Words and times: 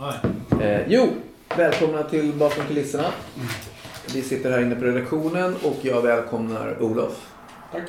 Eh, 0.00 0.88
jo, 0.88 1.08
välkomna 1.56 2.02
till 2.02 2.32
Bakom 2.32 2.64
kulisserna. 2.64 3.04
Vi 4.14 4.22
sitter 4.22 4.50
här 4.50 4.62
inne 4.62 4.74
på 4.74 4.84
redaktionen 4.84 5.56
och 5.64 5.76
jag 5.82 6.02
välkomnar 6.02 6.82
Olof. 6.82 7.32
Tack. 7.72 7.82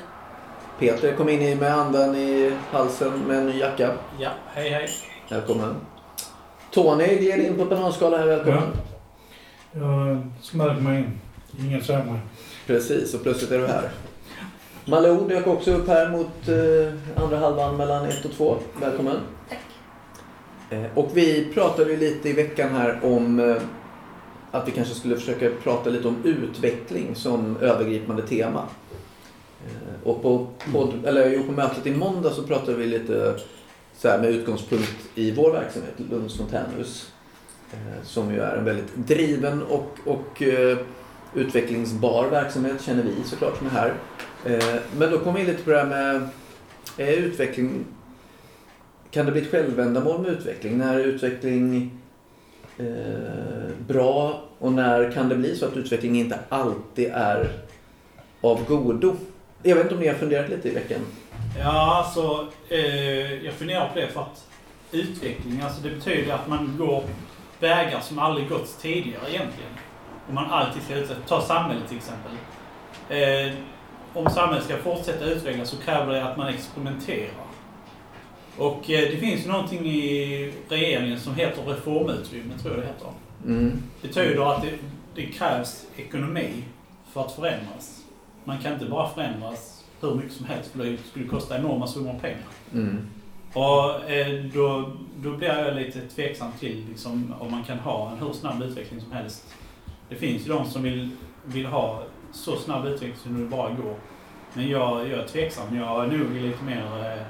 Peter 0.79 1.15
kom 1.15 1.29
in 1.29 1.41
i 1.41 1.55
med 1.55 1.73
andan 1.73 2.15
i 2.15 2.53
halsen 2.71 3.19
med 3.27 3.37
en 3.37 3.45
ny 3.45 3.59
jacka. 3.59 3.91
Ja, 4.19 4.29
hej 4.53 4.69
hej. 4.69 4.89
Välkommen. 5.29 5.75
Tony 6.71 7.15
gled 7.15 7.39
in 7.39 7.57
på 7.57 7.65
bananskala 7.65 8.17
här. 8.17 8.25
Välkommen. 8.25 8.69
Jag 9.71 10.27
smög 10.41 10.81
mig 10.81 10.97
in. 10.97 11.19
Inget 11.65 11.85
sämre. 11.85 12.19
Precis, 12.67 13.13
och 13.13 13.23
plötsligt 13.23 13.51
är 13.51 13.59
du 13.59 13.67
här. 13.67 13.89
Malou 14.85 15.27
dök 15.27 15.47
också 15.47 15.71
upp 15.71 15.87
här 15.87 16.09
mot 16.09 16.47
eh, 16.47 17.23
andra 17.23 17.37
halvan 17.37 17.77
mellan 17.77 18.05
1 18.05 18.25
och 18.25 18.31
2. 18.31 18.55
Välkommen. 18.81 19.17
Eh, 20.71 20.85
och 20.93 21.09
vi 21.13 21.47
pratade 21.53 21.91
ju 21.91 21.97
lite 21.97 22.29
i 22.29 22.33
veckan 22.33 22.69
här 22.69 22.99
om 23.03 23.39
eh, 23.39 23.55
att 24.51 24.67
vi 24.67 24.71
kanske 24.71 24.95
skulle 24.95 25.15
försöka 25.15 25.49
prata 25.63 25.89
lite 25.89 26.07
om 26.07 26.17
utveckling 26.23 27.15
som 27.15 27.57
övergripande 27.57 28.27
tema. 28.27 28.67
Eh, 29.65 30.07
och 30.07 30.21
på, 30.21 30.47
podd, 30.73 31.05
eller, 31.05 31.33
jo, 31.33 31.43
på 31.43 31.51
mötet 31.51 31.87
i 31.87 31.91
måndag 31.91 32.29
så 32.29 32.43
pratade 32.43 32.77
vi 32.77 32.85
lite 32.85 33.35
så 33.97 34.07
här, 34.07 34.19
med 34.19 34.29
utgångspunkt 34.29 35.09
i 35.15 35.31
vår 35.31 35.51
verksamhet, 35.51 35.93
Lunds 35.97 36.37
fontänhus. 36.37 37.11
Som 38.03 38.33
ju 38.33 38.39
är 38.39 38.55
en 38.55 38.65
väldigt 38.65 38.95
driven 38.95 39.63
och, 39.63 39.97
och 40.05 40.43
utvecklingsbar 41.33 42.27
verksamhet 42.29 42.81
känner 42.81 43.03
vi 43.03 43.15
såklart 43.25 43.57
som 43.57 43.67
är 43.67 43.71
här. 43.71 43.93
Men 44.97 45.11
då 45.11 45.19
kommer 45.19 45.33
vi 45.33 45.39
in 45.39 45.47
lite 45.47 45.63
på 45.63 45.69
det 45.69 45.77
här 45.77 45.85
med 45.85 46.29
är 46.97 47.17
utveckling 47.17 47.85
kan 49.11 49.25
det 49.25 49.31
bli 49.31 49.41
ett 49.41 49.51
självändamål 49.51 50.21
med 50.21 50.31
utveckling? 50.31 50.77
När 50.77 50.99
är 50.99 51.03
utveckling 51.03 51.91
eh, 52.77 52.85
bra 53.87 54.41
och 54.59 54.71
när 54.71 55.11
kan 55.11 55.29
det 55.29 55.35
bli 55.35 55.55
så 55.55 55.65
att 55.65 55.77
utveckling 55.77 56.19
inte 56.19 56.39
alltid 56.49 57.11
är 57.13 57.51
av 58.41 58.65
godo? 58.65 59.15
Jag 59.63 59.75
vet 59.75 59.83
inte 59.83 59.95
om 59.95 60.01
ni 60.01 60.07
har 60.07 60.15
funderat 60.15 60.49
lite 60.49 60.69
i 60.69 60.73
veckan? 60.73 60.99
Ja, 61.59 61.95
alltså 61.97 62.47
eh, 62.69 63.45
jag 63.45 63.53
funderar 63.53 63.89
på 63.89 63.99
det 63.99 64.07
för 64.07 64.21
att 64.21 64.47
utveckling, 64.91 65.61
alltså 65.61 65.81
det 65.81 65.89
betyder 65.89 66.33
att 66.33 66.47
man 66.47 66.75
går 66.77 67.03
vägar 67.59 67.99
som 67.99 68.19
aldrig 68.19 68.49
gått 68.49 68.81
tidigare 68.81 69.29
egentligen. 69.29 69.71
Om 70.29 70.35
man 70.35 70.51
alltid 70.51 70.83
ska 70.83 70.95
utveckla. 70.95 71.23
Ta 71.27 71.41
samhället 71.41 71.87
till 71.87 71.97
exempel. 71.97 72.31
Eh, 73.09 73.53
om 74.13 74.29
samhället 74.29 74.65
ska 74.65 74.77
fortsätta 74.77 75.25
utvecklas 75.25 75.69
så 75.69 75.77
kräver 75.77 76.13
det 76.13 76.23
att 76.23 76.37
man 76.37 76.47
experimenterar. 76.47 77.50
Och 78.57 78.89
eh, 78.89 79.11
det 79.11 79.17
finns 79.17 79.45
ju 79.45 79.49
någonting 79.49 79.85
i 79.85 80.53
regeringen 80.69 81.19
som 81.19 81.35
heter 81.35 81.63
reformutrymme, 81.63 82.57
tror 82.61 82.73
jag 82.73 82.83
det 82.83 82.87
heter. 82.87 83.07
Mm. 83.45 83.83
Det 84.01 84.07
betyder 84.07 84.55
att 84.55 84.61
det, 84.61 84.71
det 85.15 85.25
krävs 85.25 85.85
ekonomi 85.97 86.63
för 87.13 87.21
att 87.21 87.31
förändras. 87.31 88.05
Man 88.43 88.57
kan 88.57 88.73
inte 88.73 88.85
bara 88.85 89.09
förändras 89.09 89.83
hur 90.01 90.15
mycket 90.15 90.33
som 90.33 90.45
helst 90.45 90.71
för 90.71 90.83
det 90.83 90.97
skulle 90.97 91.27
kosta 91.27 91.57
enorma 91.57 91.87
summor 91.87 92.19
pengar. 92.21 92.47
Mm. 92.73 93.07
Och 93.53 94.09
eh, 94.09 94.43
då, 94.53 94.91
då 95.15 95.37
blir 95.37 95.47
jag 95.47 95.75
lite 95.75 96.01
tveksam 96.01 96.51
till 96.59 96.85
liksom, 96.89 97.33
om 97.39 97.51
man 97.51 97.63
kan 97.63 97.79
ha 97.79 98.11
en 98.11 98.17
hur 98.17 98.33
snabb 98.33 98.61
utveckling 98.61 99.01
som 99.01 99.11
helst. 99.11 99.55
Det 100.09 100.15
finns 100.15 100.47
ju 100.47 100.49
de 100.49 100.65
som 100.65 100.83
vill, 100.83 101.09
vill 101.45 101.65
ha 101.65 102.03
så 102.31 102.55
snabb 102.55 102.85
utveckling 102.85 103.15
som 103.23 103.43
det 103.43 103.49
bara 103.49 103.69
går. 103.69 103.95
Men 104.53 104.69
jag, 104.69 105.09
jag 105.09 105.19
är 105.19 105.27
tveksam. 105.27 105.75
Jag 105.77 106.03
är 106.03 106.07
nog 106.07 106.31
lite 106.31 106.63
mer 106.63 107.11
eh, 107.11 107.23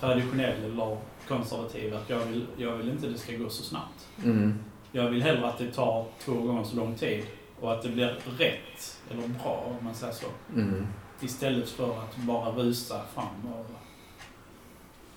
traditionell 0.00 0.64
eller 0.64 0.98
konservativ. 1.28 1.94
Att 1.94 2.10
jag 2.10 2.24
vill, 2.24 2.46
jag 2.56 2.76
vill 2.76 2.90
inte 2.90 3.06
att 3.06 3.12
det 3.12 3.18
ska 3.18 3.36
gå 3.36 3.48
så 3.48 3.62
snabbt. 3.62 4.08
Mm. 4.24 4.58
Jag 4.92 5.10
vill 5.10 5.22
hellre 5.22 5.46
att 5.46 5.58
det 5.58 5.72
tar 5.72 6.06
två 6.24 6.34
gånger 6.34 6.64
så 6.64 6.76
lång 6.76 6.94
tid 6.94 7.24
och 7.60 7.72
att 7.72 7.82
det 7.82 7.88
blir 7.88 8.18
rätt, 8.38 9.00
eller 9.10 9.28
bra 9.28 9.64
om 9.66 9.84
man 9.84 9.94
säger 9.94 10.12
så. 10.12 10.26
Mm. 10.54 10.86
Istället 11.20 11.68
för 11.68 11.98
att 11.98 12.16
bara 12.16 12.50
rusa 12.50 13.00
fram 13.14 13.52
och... 13.54 13.66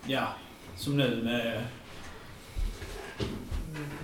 Ja, 0.05 0.27
som 0.75 0.97
nu 0.97 1.23
med... 1.23 1.63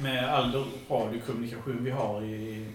Med 0.02 0.30
all 0.30 0.66
radiokommunikation 0.90 1.84
vi 1.84 1.92
har 1.92 2.24
i... 2.24 2.66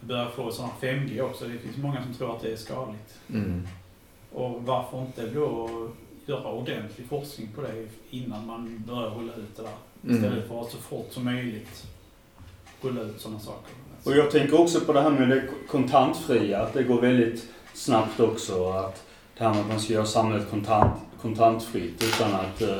Börjar 0.00 0.30
få 0.30 0.42
här 0.42 0.70
5G 0.80 1.20
också. 1.20 1.44
Det 1.44 1.58
finns 1.58 1.76
många 1.76 2.02
som 2.02 2.14
tror 2.14 2.36
att 2.36 2.42
det 2.42 2.52
är 2.52 2.56
skadligt. 2.56 3.18
Mm. 3.28 3.68
Och 4.32 4.62
varför 4.62 5.00
inte 5.00 5.26
då 5.26 5.68
göra 6.26 6.52
ordentlig 6.52 7.06
forskning 7.08 7.48
på 7.54 7.60
det 7.62 7.86
innan 8.10 8.46
man 8.46 8.82
börjar 8.86 9.10
rulla 9.10 9.32
ut 9.34 9.56
det 9.56 9.62
där. 9.62 9.70
Mm. 10.04 10.16
Istället 10.16 10.48
för 10.48 10.60
att 10.60 10.70
så 10.70 10.76
fort 10.78 11.08
som 11.10 11.24
möjligt 11.24 11.86
rulla 12.82 13.00
ut 13.02 13.20
sådana 13.20 13.40
saker. 13.40 13.74
Och 14.04 14.12
jag 14.16 14.30
tänker 14.30 14.60
också 14.60 14.80
på 14.80 14.92
det 14.92 15.00
här 15.00 15.10
med 15.10 15.28
det 15.28 15.42
kontantfria, 15.68 16.62
att 16.62 16.72
det 16.74 16.82
går 16.82 17.00
väldigt 17.00 17.46
snabbt 17.74 18.20
också. 18.20 18.70
Att 18.70 19.04
det 19.38 19.44
här 19.44 19.50
med 19.50 19.60
att 19.60 19.68
man 19.68 19.80
ska 19.80 19.92
göra 19.92 20.04
samhället 20.06 20.50
kontant, 20.50 21.00
kontantfritt 21.22 22.02
utan 22.04 22.34
att, 22.34 22.62
eh, 22.62 22.78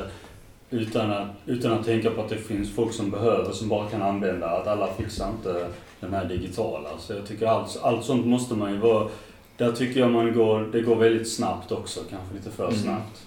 utan, 0.69 1.11
att, 1.11 1.27
utan 1.45 1.71
att 1.71 1.85
tänka 1.85 2.11
på 2.11 2.21
att 2.21 2.29
det 2.29 2.37
finns 2.37 2.75
folk 2.75 2.93
som 2.93 3.11
behöver, 3.11 3.51
som 3.51 3.69
bara 3.69 3.89
kan 3.89 4.01
använda, 4.01 4.47
att 4.49 4.67
alla 4.67 4.93
fixar 4.93 5.29
inte 5.29 5.67
den 5.99 6.13
här 6.13 6.25
digitala. 6.25 6.89
Så 6.99 7.13
jag 7.13 7.27
tycker 7.27 7.47
allt, 7.47 7.79
allt 7.81 8.05
sånt 8.05 8.25
måste 8.25 8.53
man 8.55 8.71
ju 8.71 8.77
vara, 8.77 9.07
där 9.57 9.71
tycker 9.71 9.99
jag 9.99 10.11
man 10.11 10.33
går, 10.33 10.69
det 10.71 10.81
går 10.81 10.95
väldigt 10.95 11.31
snabbt 11.33 11.71
också, 11.71 11.99
kanske 12.09 12.35
lite 12.35 12.51
för 12.51 12.67
Mm. 12.67 12.79
snabbt. 12.79 13.26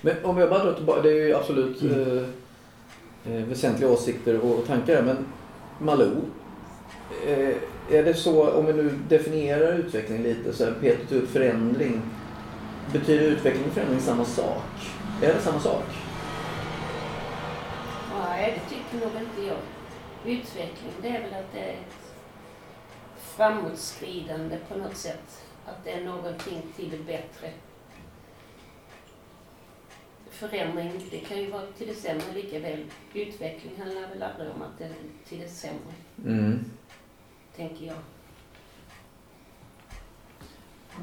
Men 0.00 0.24
om 0.24 0.38
jag 0.38 0.50
bara 0.50 0.64
drar 0.64 0.72
tillbaka, 0.72 1.02
det 1.02 1.10
är 1.10 1.26
ju 1.26 1.34
absolut 1.34 1.82
eh, 1.82 2.22
eh, 3.32 3.44
väsentliga 3.44 3.90
åsikter 3.90 4.40
och, 4.40 4.58
och 4.58 4.66
tankar 4.66 5.02
men 5.02 5.26
Malou. 5.78 6.16
Eh, 7.26 7.56
är 7.90 8.04
det 8.04 8.14
så, 8.14 8.50
om 8.50 8.66
vi 8.66 8.72
nu 8.72 8.90
definierar 9.08 9.72
utveckling 9.72 10.22
lite, 10.22 10.52
så 10.52 10.64
här, 10.64 10.74
Peter 10.80 11.06
tog 11.06 11.18
upp 11.18 11.30
förändring. 11.30 12.02
Betyder 12.92 13.24
utveckling 13.24 13.64
och 13.66 13.72
förändring 13.72 14.00
samma 14.00 14.24
sak? 14.24 14.62
Är 15.22 15.34
det 15.34 15.40
samma 15.40 15.60
sak? 15.60 15.84
Nej, 18.18 18.60
det 18.60 18.74
tycker 18.74 19.06
nog 19.06 19.22
inte 19.22 19.42
jag. 19.48 19.56
Utveckling, 20.32 20.92
det 21.02 21.08
är 21.08 21.20
väl 21.20 21.34
att 21.34 21.52
det 21.52 21.60
är 21.60 21.72
ett 21.72 22.14
framåtskridande 23.36 24.58
på 24.68 24.78
något 24.78 24.96
sätt. 24.96 25.44
Att 25.66 25.84
det 25.84 25.90
är 25.90 26.04
någonting 26.04 26.62
till 26.76 26.90
det 26.90 27.04
bättre. 27.04 27.50
Förändring, 30.40 30.92
det 31.10 31.18
kan 31.18 31.38
ju 31.38 31.50
vara 31.50 31.62
till 31.78 31.86
det 31.88 31.94
sämre 31.94 32.24
lika 32.34 32.58
väl. 32.58 32.84
Utveckling 33.14 33.72
handlar 33.78 34.00
väl 34.08 34.22
aldrig 34.22 34.50
om 34.50 34.62
att 34.62 34.78
det 34.78 34.84
är 34.84 34.92
till 35.28 35.38
det 35.38 35.48
sämre, 35.48 35.92
Mm. 36.26 36.64
tänker 37.56 37.86
jag. 37.86 37.96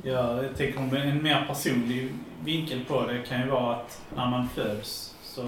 Ja, 0.04 0.44
jag 0.44 0.56
tänker 0.58 0.80
om 0.80 0.96
en 0.96 1.24
mer 1.24 1.46
personlig 1.48 2.10
vinkel 2.44 2.86
på 2.86 3.06
det 3.06 3.24
kan 3.28 3.42
ju 3.42 3.48
vara 3.48 3.76
att 3.76 4.02
när 4.16 4.30
man 4.30 4.50
föds 4.50 5.16
så 5.24 5.44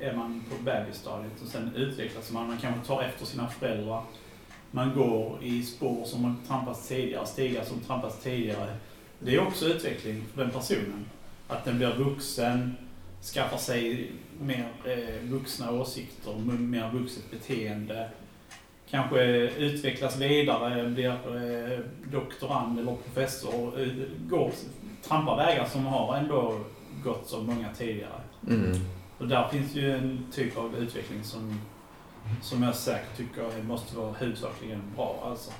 är 0.00 0.14
man 0.14 0.44
på 0.50 0.62
bebisstadiet 0.64 1.42
och 1.42 1.48
sen 1.48 1.74
utvecklas 1.76 2.32
man. 2.32 2.46
Man 2.46 2.58
kanske 2.58 2.86
tar 2.86 3.02
efter 3.02 3.26
sina 3.26 3.48
föräldrar. 3.48 4.02
Man 4.70 4.94
går 4.94 5.38
i 5.42 5.62
spår 5.62 6.04
som 6.04 6.24
har 6.24 6.34
trampats 6.48 6.88
tidigare, 6.88 7.26
stigar 7.26 7.64
som 7.64 7.80
trampats 7.80 8.22
tidigare. 8.22 8.76
Det 9.18 9.34
är 9.34 9.46
också 9.46 9.66
utveckling 9.66 10.24
för 10.34 10.42
den 10.42 10.50
personen. 10.52 11.04
Att 11.48 11.64
den 11.64 11.78
blir 11.78 11.94
vuxen, 11.94 12.76
skaffar 13.22 13.58
sig 13.58 14.12
mer 14.40 14.68
eh, 14.84 15.30
vuxna 15.30 15.72
åsikter, 15.72 16.34
mer 16.58 16.90
vuxet 16.92 17.30
beteende. 17.30 18.08
Kanske 18.90 19.22
utvecklas 19.48 20.16
vidare, 20.20 20.88
blir 20.88 21.10
eh, 21.10 21.78
doktorand 22.12 22.78
eller 22.78 22.96
professor. 22.96 23.80
Eh, 23.80 23.88
går, 24.28 24.52
trampar 25.02 25.36
vägar 25.36 25.66
som 25.66 25.86
har 25.86 26.16
ändå 26.16 26.60
gått 27.04 27.28
så 27.28 27.42
många 27.42 27.74
tidigare. 27.74 28.20
Mm. 28.48 28.78
Och 29.18 29.28
där 29.28 29.48
finns 29.48 29.74
ju 29.74 29.92
en 29.92 30.26
typ 30.32 30.58
av 30.58 30.76
utveckling 30.76 31.24
som, 31.24 31.60
som 32.42 32.62
jag 32.62 32.74
säkert 32.74 33.16
tycker 33.16 33.62
måste 33.62 33.96
vara 33.96 34.12
huvudsakligen 34.12 34.82
bra. 34.96 35.22
Alltså. 35.24 35.52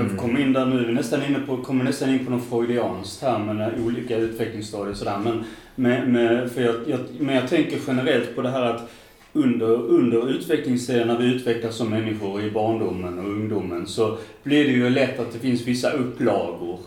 Mm. 0.00 0.08
får 0.08 0.16
komma 0.16 0.40
in 0.40 0.52
där 0.52 0.66
nu, 0.66 0.86
vi 0.86 0.92
nästan 0.92 1.22
inne 1.22 1.38
på, 1.46 1.56
kommer 1.56 1.84
nästan 1.84 2.10
in 2.10 2.24
på 2.24 2.30
något 2.30 2.48
freudianskt 2.48 3.22
här 3.22 3.38
med 3.38 3.80
olika 3.86 4.16
utvecklingsstadier 4.16 4.90
och 4.90 4.96
sådär. 4.96 5.18
Men, 5.24 5.44
med, 5.74 6.08
med, 6.08 6.50
för 6.50 6.62
jag, 6.62 6.74
jag, 6.86 7.00
men 7.18 7.34
jag 7.34 7.48
tänker 7.48 7.78
generellt 7.86 8.36
på 8.36 8.42
det 8.42 8.50
här 8.50 8.62
att 8.62 8.90
under, 9.32 9.66
under 9.66 10.30
utvecklingstiden 10.30 11.08
när 11.08 11.18
vi 11.18 11.34
utvecklas 11.34 11.76
som 11.76 11.90
människor 11.90 12.42
i 12.42 12.50
barndomen 12.50 13.18
och 13.18 13.24
ungdomen 13.24 13.86
så 13.86 14.18
blir 14.42 14.64
det 14.64 14.70
ju 14.72 14.90
lätt 14.90 15.20
att 15.20 15.32
det 15.32 15.38
finns 15.38 15.66
vissa 15.66 15.90
upplagor 15.90 16.78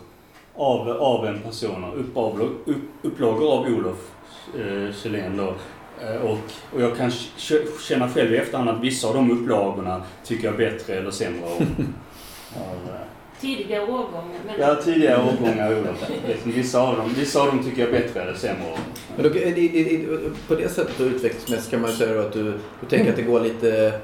av, 0.54 0.88
av 0.90 1.26
en 1.26 1.38
person. 1.38 1.84
Upp, 1.96 2.16
av, 2.16 2.40
upp, 2.64 2.76
upplagor 3.02 3.52
av 3.52 3.66
Olof 3.66 4.10
eh, 4.58 4.94
Kjellén 5.02 5.36
då. 5.36 5.54
Eh, 6.04 6.16
Och, 6.22 6.38
och 6.72 6.82
jag 6.82 6.96
kan 6.96 7.10
känna 7.88 8.08
själv 8.08 8.34
i 8.34 8.36
efterhand 8.36 8.68
att 8.68 8.80
vissa 8.82 9.08
av 9.08 9.14
de 9.14 9.30
upplagorna 9.30 10.02
tycker 10.24 10.44
jag 10.44 10.56
bättre 10.56 10.94
eller 10.94 11.10
sämre 11.10 11.40
om. 11.58 11.66
av, 12.60 12.94
eh, 12.94 13.00
tidiga 13.40 13.82
årgångar. 13.82 14.40
Men 14.46 14.54
Ja, 14.60 14.74
tidigare 14.84 15.22
årgångar, 15.22 15.72
Olof. 15.78 16.10
Liksom, 16.28 16.52
Vissa 16.52 16.80
av 16.80 16.96
dem, 16.96 17.14
vissa 17.16 17.40
av 17.40 17.46
dem 17.46 17.64
tycker 17.64 17.82
jag 17.82 17.90
bättre 17.90 18.22
eller 18.22 18.34
sämre. 18.34 18.76
Men 19.16 19.22
då, 19.32 19.38
i, 19.38 19.48
i, 19.60 19.78
i, 19.94 20.06
på 20.48 20.54
det 20.54 20.68
sättet 20.68 21.00
och 21.00 21.06
utvecklingsmässigt 21.06 21.70
kan 21.70 21.80
man 21.80 21.90
ju 21.90 21.96
säga 21.96 22.14
då 22.14 22.20
att 22.20 22.32
du, 22.32 22.42
du 22.80 22.86
tänker 22.88 23.10
att 23.10 23.16
det 23.16 23.22
går 23.22 23.40
lite 23.40 24.00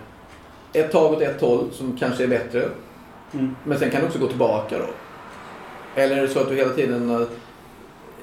ett 0.73 0.93
tag 0.93 1.13
åt 1.13 1.23
ett 1.23 1.41
håll 1.41 1.69
som 1.73 1.97
kanske 1.99 2.23
är 2.25 2.29
bättre. 2.29 2.69
Mm. 3.35 3.57
Men 3.65 3.79
sen 3.79 3.91
kan 3.91 4.01
det 4.01 4.07
också 4.07 4.19
gå 4.19 4.27
tillbaka 4.27 4.79
då. 4.79 4.85
Eller 6.01 6.17
är 6.17 6.23
det 6.23 6.29
så 6.29 6.41
att 6.41 6.49
du 6.49 6.55
hela 6.55 6.71
tiden... 6.75 7.11
har- 7.11 7.27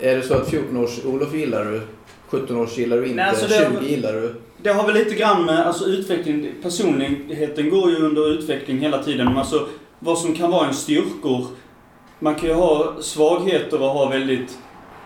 Är 0.02 0.16
det 0.16 0.22
så 0.22 0.34
att 0.34 0.52
14-års-Olof 0.52 1.34
gillar 1.34 1.66
du? 1.66 1.82
17-års 2.30 2.78
gillar 2.78 2.98
du 2.98 3.04
inte? 3.04 3.16
Nej, 3.16 3.26
alltså 3.30 3.48
det- 3.48 3.70
20 3.82 3.90
gillar 3.90 4.14
du? 4.14 4.36
Det 4.62 4.70
har 4.70 4.86
väl 4.88 4.96
lite 4.96 5.16
grann 5.16 5.46
med, 5.46 5.68
alltså 5.68 5.86
utveckling, 5.86 6.52
personligheten 6.64 7.70
går 7.70 7.90
ju 7.90 7.96
under 7.98 8.30
utveckling 8.34 8.78
hela 8.80 9.04
tiden. 9.04 9.26
Men 9.26 9.38
alltså 9.38 9.68
vad 10.00 10.18
som 10.18 10.34
kan 10.34 10.52
vara 10.52 10.68
en 10.68 10.74
styrkor. 10.74 11.46
Man 12.20 12.36
kan 12.36 12.50
ju 12.50 12.56
ha 12.56 12.96
svagheter 13.02 13.82
och 13.82 13.90
ha 13.90 14.10
väldigt, 14.10 14.60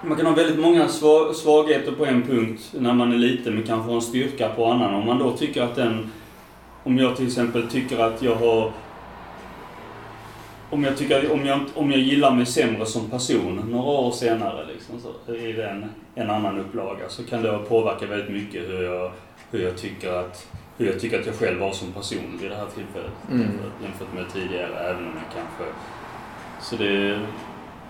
man 0.03 0.17
kan 0.17 0.25
ha 0.25 0.33
väldigt 0.33 0.59
många 0.59 0.87
svagheter 1.33 1.91
på 1.91 2.05
en 2.05 2.21
punkt 2.21 2.73
när 2.79 2.93
man 2.93 3.11
är 3.11 3.17
liten 3.17 3.53
men 3.53 3.63
kanske 3.63 3.89
ha 3.89 3.95
en 3.95 4.01
styrka 4.01 4.49
på 4.49 4.65
annan. 4.65 4.93
Om 4.93 5.05
man 5.05 5.19
då 5.19 5.31
tycker 5.31 5.61
att 5.61 5.75
den, 5.75 6.11
om 6.83 6.97
jag 6.97 7.15
till 7.15 7.27
exempel 7.27 7.69
tycker 7.69 7.99
att 7.99 8.21
jag 8.21 8.35
har 8.35 8.71
om 10.69 10.83
jag, 10.83 10.97
tycker, 10.97 11.31
om, 11.31 11.45
jag, 11.45 11.59
om 11.73 11.91
jag 11.91 11.99
gillar 11.99 12.31
mig 12.31 12.45
sämre 12.45 12.85
som 12.85 13.09
person 13.09 13.67
några 13.71 13.91
år 13.91 14.11
senare 14.11 14.65
liksom, 14.73 14.95
så 14.99 15.35
i 15.35 15.53
den, 15.53 15.89
en 16.15 16.29
annan 16.29 16.59
upplaga 16.59 17.09
så 17.09 17.23
kan 17.23 17.41
det 17.41 17.59
påverka 17.69 18.05
väldigt 18.05 18.29
mycket 18.29 18.69
hur 18.69 18.83
jag, 18.83 19.11
hur 19.51 19.63
jag 19.63 19.77
tycker 19.77 20.13
att 20.13 20.47
hur 20.77 20.85
jag 20.85 20.99
tycker 20.99 21.19
att 21.19 21.25
jag 21.25 21.35
själv 21.35 21.59
var 21.59 21.71
som 21.71 21.91
person 21.91 22.37
vid 22.41 22.51
det 22.51 22.55
här 22.55 22.65
tillfället. 22.75 23.11
Mm. 23.31 23.47
Jämfört, 23.83 24.13
med 24.13 24.25
tidigare, 24.33 24.89
även 24.89 25.07
om 25.07 25.13
jag 25.15 25.33
kanske... 25.33 25.73
Så 26.61 26.75
det, 26.75 27.19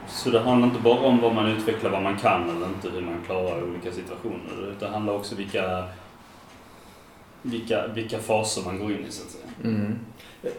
så 0.07 0.29
det 0.29 0.39
handlar 0.39 0.67
inte 0.67 0.81
bara 0.81 0.99
om 0.99 1.21
vad 1.21 1.35
man 1.35 1.47
utvecklar, 1.47 1.91
vad 1.91 2.03
man 2.03 2.17
kan 2.17 2.49
eller 2.49 2.67
inte, 2.67 2.89
hur 2.89 3.01
man 3.01 3.17
klarar 3.25 3.63
olika 3.63 3.91
situationer. 3.91 4.71
Utan 4.71 4.75
det 4.79 4.87
handlar 4.87 5.13
också 5.13 5.35
vilka, 5.35 5.83
vilka, 7.41 7.87
vilka 7.87 8.19
faser 8.19 8.61
man 8.65 8.79
går 8.79 8.91
in 8.91 9.05
i 9.07 9.11
så 9.11 9.23
att 9.23 9.31
säga. 9.31 9.73
Mm. 9.75 9.95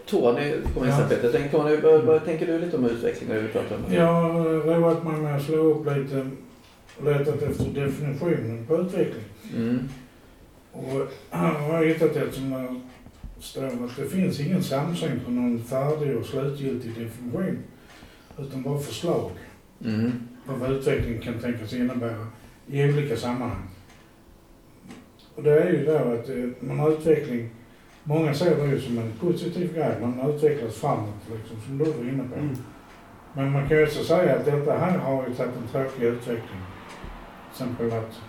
Tony, 0.06 0.52
kom 0.74 0.88
Ja. 0.88 1.06
Peter. 1.08 1.30
Tänk, 1.32 1.50
Tony, 1.50 1.76
vad, 1.76 2.02
vad 2.02 2.24
tänker 2.24 2.46
du 2.46 2.58
lite 2.58 2.76
om 2.76 2.84
utveckling 2.84 3.28
pratar 3.52 3.76
om 3.76 3.82
det? 3.88 3.94
Jag 3.94 4.06
har 4.06 4.44
roat 4.44 5.04
mig 5.04 5.16
med 5.16 5.36
att 5.36 5.42
slå 5.42 5.56
upp 5.56 5.86
lite 5.96 6.26
och 6.98 7.04
letat 7.04 7.42
efter 7.42 7.64
definitionen 7.64 8.66
på 8.66 8.76
utveckling. 8.76 9.24
Mm. 9.56 9.88
Och 10.74 11.08
jag 11.30 11.38
har 11.38 11.84
hittat 11.84 12.16
ett 12.16 12.34
som 12.34 12.80
står 13.38 13.64
att 13.66 13.96
det 13.96 14.08
finns 14.08 14.40
ingen 14.40 14.62
samsyn 14.62 15.20
på 15.24 15.30
någon 15.30 15.64
färdig 15.64 16.16
och 16.16 16.26
slutgiltig 16.26 16.90
definition. 16.98 17.58
Utan 18.38 18.62
bara 18.62 18.78
förslag 18.78 19.30
Mm. 19.84 20.12
på 20.46 20.52
vad 20.52 20.70
utveckling 20.70 21.20
kan 21.20 21.38
tänkas 21.38 21.72
innebära 21.72 22.26
i 22.66 22.84
olika 22.84 23.16
sammanhang. 23.16 23.62
Och 25.34 25.42
det 25.42 25.62
är 25.62 25.72
ju 25.72 25.84
då 25.86 25.96
att 25.96 26.28
eh, 26.28 26.36
man 26.68 26.78
har 26.78 26.90
utveckling, 26.90 27.50
många 28.04 28.34
ser 28.34 28.56
det 28.56 28.66
ju 28.66 28.80
som 28.80 28.98
en 28.98 29.12
positiv 29.20 29.74
grej, 29.74 29.96
man 30.00 30.30
utvecklas 30.30 30.74
framåt 30.74 31.14
liksom, 31.32 31.56
som 31.66 31.78
du 31.78 31.84
var 31.84 32.04
inne 32.12 32.24
på. 32.28 32.34
Mm. 32.38 32.56
Men 33.34 33.52
man 33.52 33.68
kan 33.68 33.76
ju 33.78 33.84
också 33.84 34.04
säga 34.04 34.36
att 34.36 34.44
detta 34.44 34.78
här 34.78 34.98
har 34.98 35.26
ju 35.28 35.34
tagit 35.34 35.52
en 35.56 35.68
tråkig 35.72 36.04
utveckling. 36.04 36.60
Till 37.56 37.64
exempel 37.64 37.92
att 37.92 38.20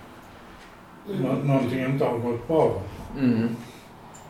nå- 1.07 1.43
någonting 1.43 1.79
inte 1.85 2.05
har 2.05 2.17
gått 2.19 2.47
bra. 2.47 2.81
Mm. 3.19 3.47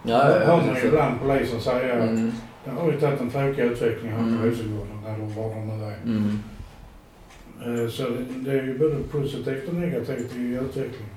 Ja, 0.04 0.30
Ja, 0.31 0.45
hör 0.45 0.57
man 0.68 0.75
ju 0.75 0.88
ibland 0.88 1.19
polisen 1.22 1.60
säga 1.62 1.94
att 2.04 2.10
Mm. 2.10 2.31
det 2.66 2.72
har 2.72 2.92
ju 2.92 3.00
tagit 3.00 3.22
en 3.22 3.30
tråkig 3.30 3.62
utveckling 3.63 4.12
här 4.12 4.19
Mm. 4.19 4.38
på 4.42 4.48
Rosengården 4.48 5.04
eller 5.06 5.25
var 5.25 5.56
det 5.56 5.66
nu 5.66 5.83
är. 5.83 5.98
Mm. 6.06 6.39
Eh, 7.83 7.89
Så 7.89 8.04
det- 8.04 8.25
det 8.51 8.51
är 8.60 8.63
ju 8.63 8.80
både 8.80 8.95
positivt 9.12 9.68
och 9.68 9.74
negativt 9.74 10.36
i 10.36 10.39
utvecklingen. 10.56 11.16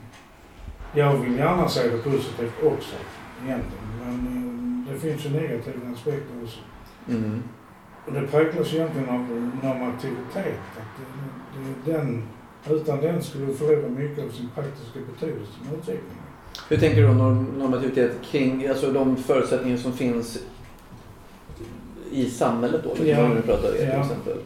Jag 0.94 1.16
vill 1.16 1.36
gärna 1.38 1.68
se 1.68 1.80
det 1.88 1.98
positivt 2.10 2.54
också 2.64 2.96
egentligen. 3.46 3.84
Men 4.04 4.26
eh, 4.88 4.92
det 4.94 5.00
finns 5.00 5.26
ju 5.26 5.30
negativa 5.30 5.92
aspekter 5.94 6.42
också. 6.42 6.58
Mm. 7.08 7.42
Och 8.06 8.12
det 8.12 8.20
präglas 8.26 8.74
egentligen 8.74 9.08
av 9.08 9.50
normativitet. 9.62 10.60
Att 10.76 10.98
det, 10.98 11.90
det, 11.92 11.98
den, 11.98 12.22
utan 12.70 13.00
den 13.00 13.22
skulle 13.22 13.46
du 13.46 13.54
förlora 13.54 13.88
mycket 13.88 14.24
av 14.24 14.28
sin 14.28 14.48
praktiska 14.54 14.98
betydelse 15.14 15.52
med 15.64 15.72
utvecklingen. 15.78 16.14
Hur 16.68 16.76
tänker 16.76 17.00
du 17.02 17.08
om 17.08 17.18
norm- 17.18 17.58
normativitet 17.58 18.12
kring 18.22 18.66
alltså 18.68 18.92
de 18.92 19.16
förutsättningar 19.16 19.76
som 19.76 19.92
finns 19.92 20.38
i 22.10 22.30
samhället 22.30 22.80
då? 22.84 22.88
Liksom, 22.88 23.06
Ja. 23.06 23.24
Om 23.24 23.36
vi 23.36 23.42
pratar 23.42 23.72
till 23.72 23.88
Ja. 23.88 24.00
exempel. 24.00 24.38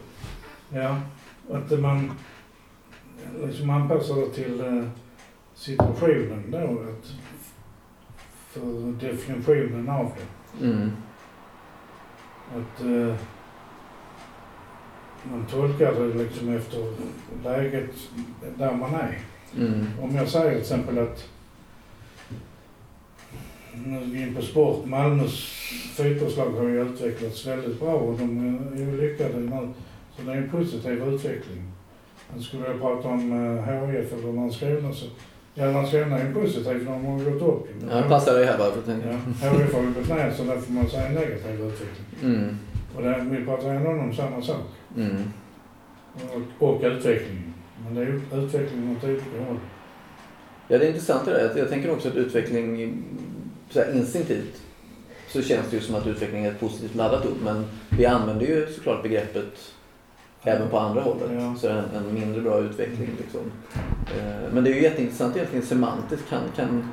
Ja, 0.69 0.97
att 1.51 1.79
man 1.79 2.11
liksom 3.45 3.69
anpassar 3.69 4.15
det 4.15 4.29
till 4.29 4.59
eh, 4.61 4.83
situationen 5.55 6.43
då. 6.51 6.57
Att 6.57 7.11
för 8.51 9.07
definitionen 9.07 9.89
av 9.89 10.11
det. 10.59 10.65
Mm. 10.65 10.91
Att 12.55 12.81
eh, 12.85 13.15
man 15.31 15.45
tolkar 15.45 15.93
det 15.93 16.23
liksom 16.23 16.55
efter 16.55 16.79
läget 17.43 17.91
där 18.57 18.71
man 18.71 18.95
är. 18.95 19.19
Mm. 19.57 19.85
Om 20.01 20.15
jag 20.15 20.27
säger 20.27 20.51
till 20.51 20.61
exempel 20.61 20.99
att 20.99 21.29
nu 23.85 23.97
är 23.97 24.05
vi 24.05 24.21
in 24.21 24.35
på 24.35 24.41
sport. 24.41 24.85
Malmös 24.85 25.49
fotbollslag 25.95 26.49
har 26.51 26.63
ju 26.63 26.81
utvecklats 26.81 27.47
väldigt 27.47 27.79
bra 27.79 27.93
och 27.93 28.17
de 28.19 28.57
är 28.73 28.79
ju 28.79 29.01
lyckade 29.01 29.39
nu. 29.39 29.73
Så 30.17 30.21
det 30.21 30.31
är 30.31 30.37
en 30.37 30.49
positiv 30.49 31.03
utveckling. 31.03 31.71
Men 32.33 32.43
skulle 32.43 32.67
jag 32.67 32.81
prata 32.81 33.07
om 33.07 33.31
eh, 33.31 33.89
HIF 33.89 34.13
eller 34.13 34.33
Landskrona 34.33 34.93
så, 34.93 35.05
ja 35.53 35.65
Landskrona 35.65 36.19
är 36.19 36.27
ju 36.27 36.33
positivt 36.33 36.83
för 36.83 36.85
de 36.85 37.05
har 37.05 37.31
gått 37.31 37.41
upp. 37.41 37.67
Ja, 37.91 38.01
passar 38.09 38.39
det 38.39 38.45
här 38.45 38.57
bara 38.57 38.71
för 38.71 38.79
att 38.79 38.85
tänka. 38.85 39.07
Ja, 39.41 39.49
HIF 39.49 39.73
har 39.73 39.81
ju 39.81 39.93
gått 39.93 40.09
ner 40.09 40.31
så 40.31 40.43
där 40.43 40.57
får 40.57 40.73
man 40.73 40.89
säga 40.89 41.07
en 41.07 41.13
negativ 41.13 41.61
utveckling. 41.61 42.33
Mm. 42.35 42.57
Och 42.95 43.03
det, 43.03 43.25
vi 43.29 43.45
pratar 43.45 43.69
ändå 43.69 43.89
om 43.89 44.13
samma 44.13 44.41
sak. 44.41 44.61
Mm. 44.97 45.33
Och, 46.59 46.69
och 46.69 46.81
utvecklingen. 46.83 47.53
Men 47.83 47.95
det 47.95 48.01
är 48.01 48.05
ju 48.05 48.21
utvecklingen 48.45 48.97
åt 48.97 49.03
olika 49.03 49.45
håll. 49.47 49.59
Ja, 50.67 50.77
det 50.77 50.85
är 50.85 50.89
intressant 50.89 51.25
det 51.25 51.31
där. 51.31 51.57
Jag 51.57 51.69
tänker 51.69 51.91
också 51.91 52.07
att 52.07 52.15
utveckling, 52.15 53.03
så 53.69 53.79
här 53.79 53.95
instinktivt, 53.95 54.61
så 55.27 55.41
känns 55.41 55.69
det 55.69 55.75
ju 55.75 55.81
som 55.81 55.95
att 55.95 56.07
utveckling 56.07 56.45
är 56.45 56.51
ett 56.51 56.59
positivt 56.59 56.95
laddat 56.95 57.25
ord. 57.25 57.37
Men 57.43 57.65
vi 57.89 58.05
använder 58.05 58.45
ju 58.45 58.67
såklart 58.67 59.03
begreppet 59.03 59.73
även 60.43 60.69
på 60.69 60.79
andra 60.79 61.01
hållet. 61.01 61.31
Ja. 61.33 61.55
Så 61.59 61.69
en, 61.69 61.83
en 61.95 62.13
mindre 62.13 62.41
bra 62.41 62.59
utveckling 62.59 63.09
liksom. 63.17 63.41
Eh, 64.17 64.53
Men 64.53 64.63
det 64.63 64.69
är 64.69 64.73
ju 64.73 64.81
jätteintressant 64.81 65.35
egentligen 65.35 65.65
semantiskt. 65.65 66.29
Kan, 66.29 66.41
kan 66.55 66.89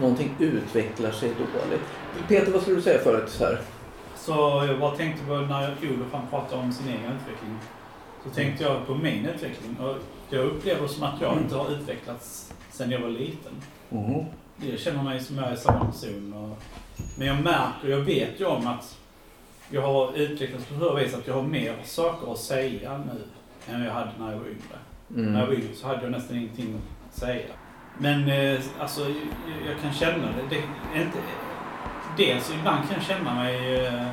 någonting 0.00 0.34
utveckla 0.38 1.12
sig 1.12 1.28
dåligt? 1.28 1.84
Peter, 2.28 2.52
vad 2.52 2.62
skulle 2.62 2.76
du 2.76 2.82
säga 2.82 2.98
förut 2.98 3.36
här? 3.40 3.60
Så 4.26 4.64
jag 4.68 4.80
bara 4.80 4.96
tänkte 4.96 5.24
på 5.26 5.34
när 5.34 5.74
Olof 5.82 6.12
han 6.12 6.26
pratade 6.30 6.62
om 6.62 6.72
sin 6.72 6.88
egen 6.88 7.00
utveckling. 7.12 7.58
Så 8.24 8.30
tänkte 8.30 8.64
jag 8.64 8.86
på 8.86 8.94
min 8.94 9.26
utveckling. 9.26 9.76
Och 9.80 9.96
jag 10.30 10.44
upplever 10.44 10.86
som 10.86 11.02
att 11.02 11.20
jag 11.20 11.36
inte 11.38 11.56
har 11.56 11.70
utvecklats 11.70 12.52
sedan 12.70 12.90
jag 12.90 13.00
var 13.00 13.08
liten. 13.08 13.52
Jag 14.70 14.78
känner 14.78 15.02
mig 15.02 15.20
som 15.20 15.38
jag 15.38 15.52
är 15.52 15.56
samma 15.56 15.84
person. 15.84 16.32
Och, 16.34 16.58
men 17.18 17.26
jag 17.26 17.42
märker, 17.42 17.88
jag 17.88 17.98
vet 18.00 18.40
ju 18.40 18.44
om 18.44 18.66
att 18.66 18.98
jag 19.70 19.82
har 19.82 20.12
utvecklats 20.16 20.64
på 20.66 20.78
så 20.80 20.94
vis 20.94 21.14
att 21.14 21.26
jag 21.26 21.34
har 21.34 21.42
mer 21.42 21.74
saker 21.84 22.32
att 22.32 22.38
säga 22.38 22.98
nu 22.98 23.22
än 23.74 23.82
jag 23.84 23.92
hade 23.92 24.10
när 24.18 24.30
jag 24.32 24.38
var 24.38 24.46
yngre. 24.46 24.78
När 25.08 25.40
jag 25.40 25.46
var 25.46 25.52
Mm. 25.54 25.62
yngre 25.64 25.74
så 25.76 25.86
hade 25.86 26.02
jag 26.02 26.10
nästan 26.10 26.36
ingenting 26.36 26.80
att 27.08 27.18
säga. 27.18 27.46
Men 27.98 28.28
eh, 28.28 28.60
alltså, 28.80 29.00
jag, 29.00 29.12
jag 29.72 29.80
kan 29.82 29.92
känna 29.92 30.26
det. 30.26 30.42
det 30.56 30.56
inte, 31.00 31.18
dels 32.16 32.50
ibland 32.58 32.88
kan 32.88 32.94
jag 32.94 33.02
känna 33.02 33.34
mig 33.34 33.84
eh, 33.86 34.06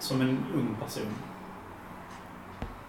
som 0.00 0.20
en 0.20 0.38
ung 0.54 0.76
person. 0.84 1.14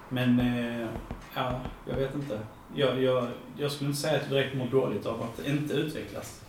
Men, 0.09 0.39
eh, 0.39 0.87
ja, 1.35 1.61
jag 1.89 1.95
vet 1.95 2.15
inte. 2.15 2.39
Jag, 2.75 3.03
jag, 3.03 3.27
jag 3.57 3.71
skulle 3.71 3.89
inte 3.89 4.01
säga 4.01 4.15
att 4.15 4.21
jag 4.21 4.31
direkt 4.31 4.55
mår 4.55 4.67
dåligt 4.67 5.05
av 5.05 5.21
att 5.21 5.47
inte 5.47 5.73
utvecklas. 5.73 6.41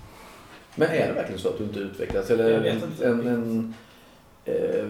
Men 0.75 0.89
är 0.89 1.09
det 1.09 1.13
verkligen 1.13 1.41
så 1.41 1.49
att 1.49 1.59
du 1.59 1.65
inte 1.65 1.79
utvecklas? 1.79 2.31
Eller 2.31 2.51
Jag 2.51 2.61
vet 2.61 2.83
inte. 2.83 3.07
En, 3.07 3.27
en, 3.27 3.75
eh, 4.45 4.87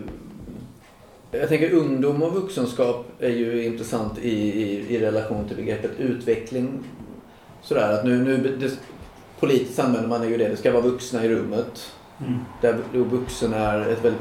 jag 1.30 1.48
tänker 1.48 1.72
ungdom 1.72 2.22
och 2.22 2.32
vuxenskap 2.32 3.06
är 3.18 3.30
ju 3.30 3.64
intressant 3.64 4.18
i, 4.18 4.30
i, 4.30 4.96
i 4.96 5.00
relation 5.00 5.48
till 5.48 5.56
begreppet 5.56 5.90
utveckling. 5.98 6.84
Sådär 7.62 7.92
att 7.92 8.04
nu, 8.04 8.24
nu 8.24 8.56
det, 8.60 8.78
politiskt 9.40 9.78
använder 9.78 10.08
man 10.08 10.30
ju 10.30 10.36
det, 10.36 10.48
det 10.48 10.56
ska 10.56 10.72
vara 10.72 10.82
vuxna 10.82 11.24
i 11.24 11.28
rummet. 11.28 11.92
Där 12.61 12.78
vuxen 12.92 13.54
är 13.54 13.80
ett 13.80 14.04
väldigt, 14.04 14.20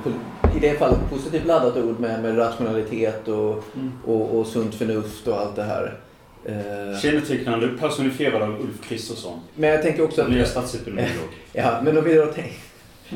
i 0.56 0.60
det 0.60 0.80
fallet 0.80 1.10
positivt 1.10 1.46
laddat 1.46 1.78
ord 1.78 2.00
med, 2.00 2.22
med 2.22 2.38
rationalitet 2.38 3.28
och, 3.28 3.64
Mm. 3.76 3.92
och, 4.06 4.40
och 4.40 4.48
sunt 4.48 4.76
förnuft 4.76 5.28
och 5.28 5.40
allt 5.40 5.56
det 5.56 5.64
här. 5.64 6.00
Eh, 6.46 7.00
Kännetecknande 7.02 7.68
personifierad 7.68 8.42
av 8.42 8.50
Ulf 8.62 8.82
Kristersson. 8.90 9.40
men 9.56 9.70
jag 9.70 9.82
tänker 9.82 10.04
också 10.04 10.22
att... 10.22 10.30
Nya 10.30 10.46
statsepidemiolog. 10.46 11.30
Ja, 11.54 11.82
men 11.84 11.98
om 11.98 12.04
vi 12.04 12.14
då, 12.16 12.26
tänk, 12.36 12.54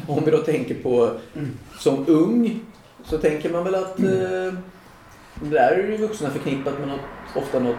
om 0.08 0.26
vi 0.26 0.32
då 0.32 0.38
tänker 0.38 0.76
på 0.76 1.12
som 1.80 2.06
ung 2.08 2.60
så 3.04 3.18
tänker 3.18 3.50
man 3.50 3.64
väl 3.64 3.76
att 3.76 4.00
eh, 4.00 4.54
där 5.42 5.72
är 5.72 5.88
ju 5.92 5.98
vuxna 5.98 6.30
förknippat 6.30 6.80
med 6.80 6.88
något, 6.88 7.00
ofta 7.36 7.60
något 7.60 7.76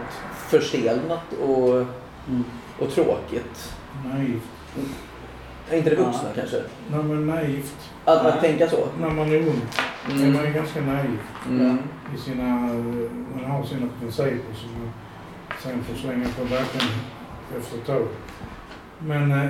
förstelnat 0.49 1.33
och, 1.47 1.85
Mm. 2.27 2.43
och 2.79 2.89
tråkigt. 2.91 3.73
Naivt. 4.13 4.41
Är 5.71 5.77
inte 5.77 5.89
det 5.89 5.95
vuxna 5.95 6.23
Ja. 6.23 6.31
kanske? 6.35 6.57
Nej 6.91 7.03
men 7.03 7.27
naivt. 7.27 7.75
Att, 8.05 8.25
att 8.25 8.41
tänka 8.41 8.69
så? 8.69 8.87
När 9.01 9.09
man 9.09 9.31
är 9.31 9.37
ung 9.37 9.61
är 10.09 10.11
Mm. 10.15 10.33
man 10.33 10.45
ju 10.45 10.53
ganska 10.53 10.81
naiv 10.81 11.17
Mm. 11.49 11.77
i 12.15 12.17
sina... 12.17 12.43
Man 13.35 13.51
har 13.51 13.63
sina 13.63 13.87
principer 13.99 14.53
som 14.55 14.69
man 14.79 14.91
sen 15.63 15.83
får 15.83 15.95
slänga 15.95 16.25
på 16.39 16.43
backen 16.43 16.87
efter 17.59 17.77
ett 17.77 17.85
tag. 17.85 18.07
Men 18.99 19.31
eh, 19.31 19.47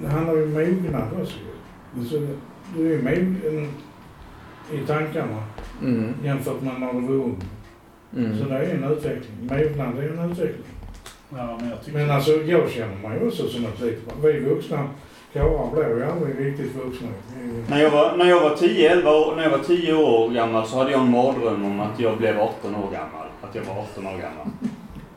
det 0.00 0.08
handlar 0.08 0.34
ju 0.34 0.42
om 0.42 0.52
mognad 0.52 1.08
också. 1.22 1.36
Alltså, 1.98 2.16
Du 2.76 2.86
är 2.86 2.90
ju 2.96 3.02
mogen 3.02 3.72
i 4.72 4.78
tankarna 4.86 5.42
Mm. 5.82 6.14
jämfört 6.24 6.62
med 6.62 6.80
när 6.80 6.92
du 6.92 7.00
var 7.00 7.14
ung. 7.14 7.36
Så 8.12 8.18
Mm. 8.18 8.48
det 8.48 8.54
är 8.58 8.74
en 8.74 8.84
utveckling. 8.84 9.36
Mognad 9.40 9.98
är 9.98 10.18
en 10.18 10.30
utveckling. 10.30 10.64
Ja, 11.36 11.58
men 11.60 11.68
jag. 11.70 11.78
Men 11.94 12.10
alltså 12.10 12.30
jag 12.32 12.70
känner 12.70 13.08
mig 13.08 13.26
också 13.26 13.48
som 13.48 13.64
ett 13.64 13.80
litet 13.80 14.06
barn. 14.06 14.16
Vi 14.22 14.40
vuxna 14.40 14.88
karlar 15.38 15.70
blir 15.72 15.96
ju 15.96 16.04
aldrig 16.04 16.46
riktigt 16.46 16.76
vuxna. 16.76 17.08
När 17.68 17.82
jag 17.82 17.90
var, 17.90 18.16
när 18.16 18.28
jag 18.28 18.40
var 18.40 18.56
10, 18.56 18.90
11 18.92 19.10
år, 19.10 19.36
när 19.36 19.42
jag 19.42 19.50
var 19.50 19.58
10 19.58 19.94
år 19.94 20.30
gammal 20.30 20.66
så 20.66 20.76
hade 20.76 20.90
jag 20.90 21.00
en 21.00 21.10
mardröm 21.10 21.64
om 21.64 21.80
att 21.80 22.00
jag 22.00 22.18
blev 22.18 22.40
18 22.40 22.74
år 22.74 22.90
gammal. 22.92 23.26
Att 23.42 23.54
jag 23.54 23.62
var 23.62 23.82
18 23.82 24.06
år 24.06 24.10
gammal. 24.10 24.46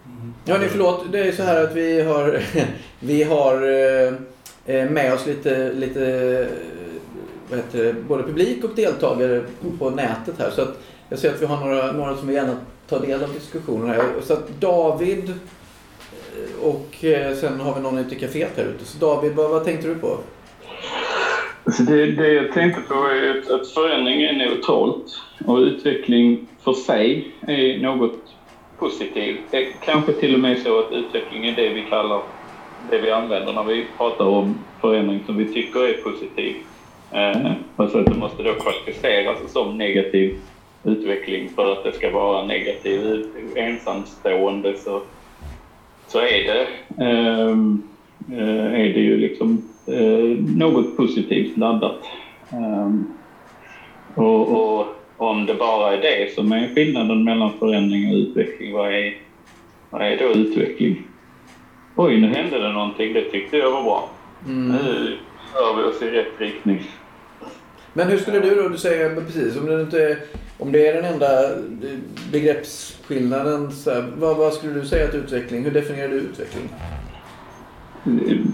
Mm. 0.06 0.34
Ja, 0.46 0.58
nej, 0.58 0.70
förlåt. 0.70 1.12
Det 1.12 1.20
är 1.20 1.32
så 1.32 1.44
här 1.44 1.64
att 1.64 1.76
vi 1.76 2.02
har, 2.02 2.42
vi 3.00 3.24
har 3.24 3.56
eh, 3.56 4.14
eh, 4.66 4.90
med 4.90 5.14
oss 5.14 5.26
lite, 5.26 5.74
lite 5.74 6.06
eh, 6.40 6.48
vad 7.50 7.60
heter 7.60 7.96
både 8.08 8.24
publik 8.24 8.64
och 8.64 8.76
deltagare 8.76 9.44
på 9.80 9.90
nätet 9.90 10.36
här. 10.40 10.50
Så 10.50 10.62
att 10.62 10.80
jag 11.10 11.20
ser 11.20 11.34
att 11.34 11.42
vi 11.42 11.46
har 11.46 11.66
några, 11.66 11.92
några 11.92 12.18
som 12.18 12.28
vill 12.28 12.36
gärna 12.36 12.58
ta 12.90 13.00
del 13.00 13.24
av 13.24 13.34
diskussionen 13.34 13.90
här. 13.90 14.04
Så 14.24 14.34
att 14.34 14.48
David 14.60 15.34
Eh, 16.32 16.66
och 16.66 17.06
eh, 17.06 17.36
sen 17.36 17.60
har 17.60 17.76
vi 17.76 17.82
någon 17.82 17.98
ute 17.98 18.16
i 18.16 18.20
kaféet 18.20 18.58
här 18.58 18.64
ute. 18.64 18.86
Så 18.86 18.98
David, 18.98 19.32
vad, 19.36 19.50
vad 19.50 19.64
tänkte 19.64 19.88
du 19.88 19.96
på? 19.96 20.18
Alltså, 21.64 21.84
det, 21.84 22.12
det 22.12 22.34
jag 22.34 22.52
tänkte 22.52 22.82
på 22.82 22.94
är 22.94 23.40
att, 23.40 23.52
att 23.52 23.68
förändring 23.68 24.22
är 24.22 24.34
neutralt 24.34 25.22
och 25.46 25.58
utveckling 25.58 26.48
för 26.64 26.74
sig 26.74 27.32
är 27.48 27.80
något 27.80 28.20
positivt. 28.80 29.40
Det 29.52 29.58
är 29.58 29.68
kanske 29.86 30.14
till 30.14 30.34
och 30.34 30.40
med 30.40 30.62
så 30.62 30.80
att 30.80 30.92
utveckling 30.92 31.46
är 31.46 31.56
det 31.56 31.70
vi 31.70 31.86
kallar, 31.90 32.22
det 32.90 32.98
vi 32.98 33.12
använder 33.12 33.54
när 33.54 33.64
vi 33.64 33.86
pratar 33.98 34.26
om 34.26 34.60
förändring 34.82 35.24
som 35.26 35.38
vi 35.38 35.54
tycker 35.54 35.80
är 35.80 35.94
positiv. 35.94 36.56
Eh, 37.12 37.52
alltså 37.76 37.98
att 37.98 38.06
det 38.06 38.18
måste 38.18 38.44
då 38.44 38.54
kvalificeras 38.54 39.52
som 39.52 39.78
negativ 39.78 40.40
utveckling 40.84 41.50
för 41.56 41.72
att 41.72 41.84
det 41.84 41.92
ska 41.92 42.12
vara 42.12 42.46
negativ 42.46 43.26
ensamstående 43.56 44.78
så, 44.78 45.02
så 46.12 46.20
är 46.20 46.44
det 46.44 46.68
ehm, 47.06 47.84
eh, 48.32 48.74
är 48.82 48.94
det 48.94 49.00
ju 49.00 49.18
liksom 49.18 49.70
eh, 49.88 50.38
något 50.58 50.98
positivt 50.98 51.58
laddat. 51.58 52.04
Ehm, 52.52 53.06
och, 54.16 54.80
och 54.80 54.88
om 55.18 55.46
det 55.46 55.54
bara 55.54 55.94
är 55.94 56.02
det 56.02 56.36
som 56.36 56.52
är 56.52 56.76
skillnaden 56.76 57.24
mellan 57.24 57.52
förändring 57.60 58.12
och 58.12 58.16
utveckling, 58.16 58.74
vad 58.74 58.94
är, 58.94 59.18
vad 59.90 60.02
är 60.02 60.18
då 60.18 60.26
utveckling? 60.26 61.08
Oj, 61.96 62.22
nu 62.22 62.28
hände 62.28 62.60
det 62.60 62.72
någonting. 62.72 63.14
Det 63.14 63.22
tyckte 63.22 63.58
jag 63.58 63.72
var 63.72 63.84
bra. 63.84 64.10
Mm. 64.48 64.68
Nu 64.68 65.18
rör 65.56 65.78
vi 65.78 65.84
oss 65.84 66.02
i 66.02 66.06
rätt 66.06 66.34
riktning. 66.38 66.82
Men 67.94 68.08
hur 68.08 68.18
skulle 68.18 68.40
du 68.40 68.56
då, 68.56 68.70
du 68.70 68.78
säger 68.78 69.16
precis, 69.16 69.58
om 69.58 69.66
det, 69.66 69.82
inte 69.82 70.04
är, 70.04 70.18
om 70.62 70.72
det 70.72 70.88
är 70.88 70.94
den 70.94 71.14
enda 71.14 71.54
eh, 71.54 71.98
begreppsskillnaden, 72.32 73.72
så 73.72 73.92
här, 73.92 74.12
vad, 74.18 74.38
vad 74.38 74.54
skulle 74.54 74.74
du 74.74 74.86
säga 74.86 75.08
att 75.08 75.16
utveckling, 75.16 75.64
hur 75.64 75.72
definierar 75.72 76.08
du 76.10 76.16
utveckling? 76.16 76.70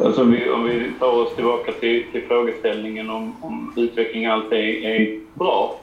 Alltså 0.04 0.24
vi, 0.24 0.50
om 0.50 0.64
vi 0.64 0.92
tar 1.00 1.14
oss 1.14 1.36
tillbaka 1.36 1.72
till, 1.72 2.04
till 2.12 2.28
frågeställningen 2.28 3.10
om, 3.10 3.44
om 3.44 3.74
utveckling 3.78 4.26
alltid 4.26 4.60
är, 4.60 4.90
är 4.90 5.20
bra 5.34 5.80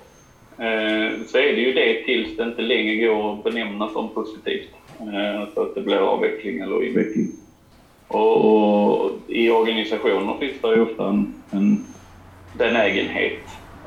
eh, 0.58 1.20
så 1.26 1.38
är 1.38 1.52
det 1.52 1.60
ju 1.60 1.72
det 1.72 2.02
tills 2.04 2.36
det 2.36 2.42
inte 2.42 2.62
längre 2.62 3.06
går 3.06 3.32
att 3.32 3.44
benämna 3.44 3.88
som 3.88 4.08
positivt. 4.08 4.70
Eh, 5.00 5.54
så 5.54 5.62
att 5.62 5.74
det 5.74 5.80
blir 5.80 5.96
avveckling 5.96 6.60
eller 6.60 6.84
inveckling. 6.84 7.28
Och, 8.08 8.44
och 8.44 9.10
i 9.28 9.50
organisationer 9.50 10.36
finns 10.40 10.60
det 10.62 10.74
ju 10.74 10.80
ofta 10.80 11.08
en, 11.08 11.34
en 11.50 11.86
benägenhet 12.58 13.40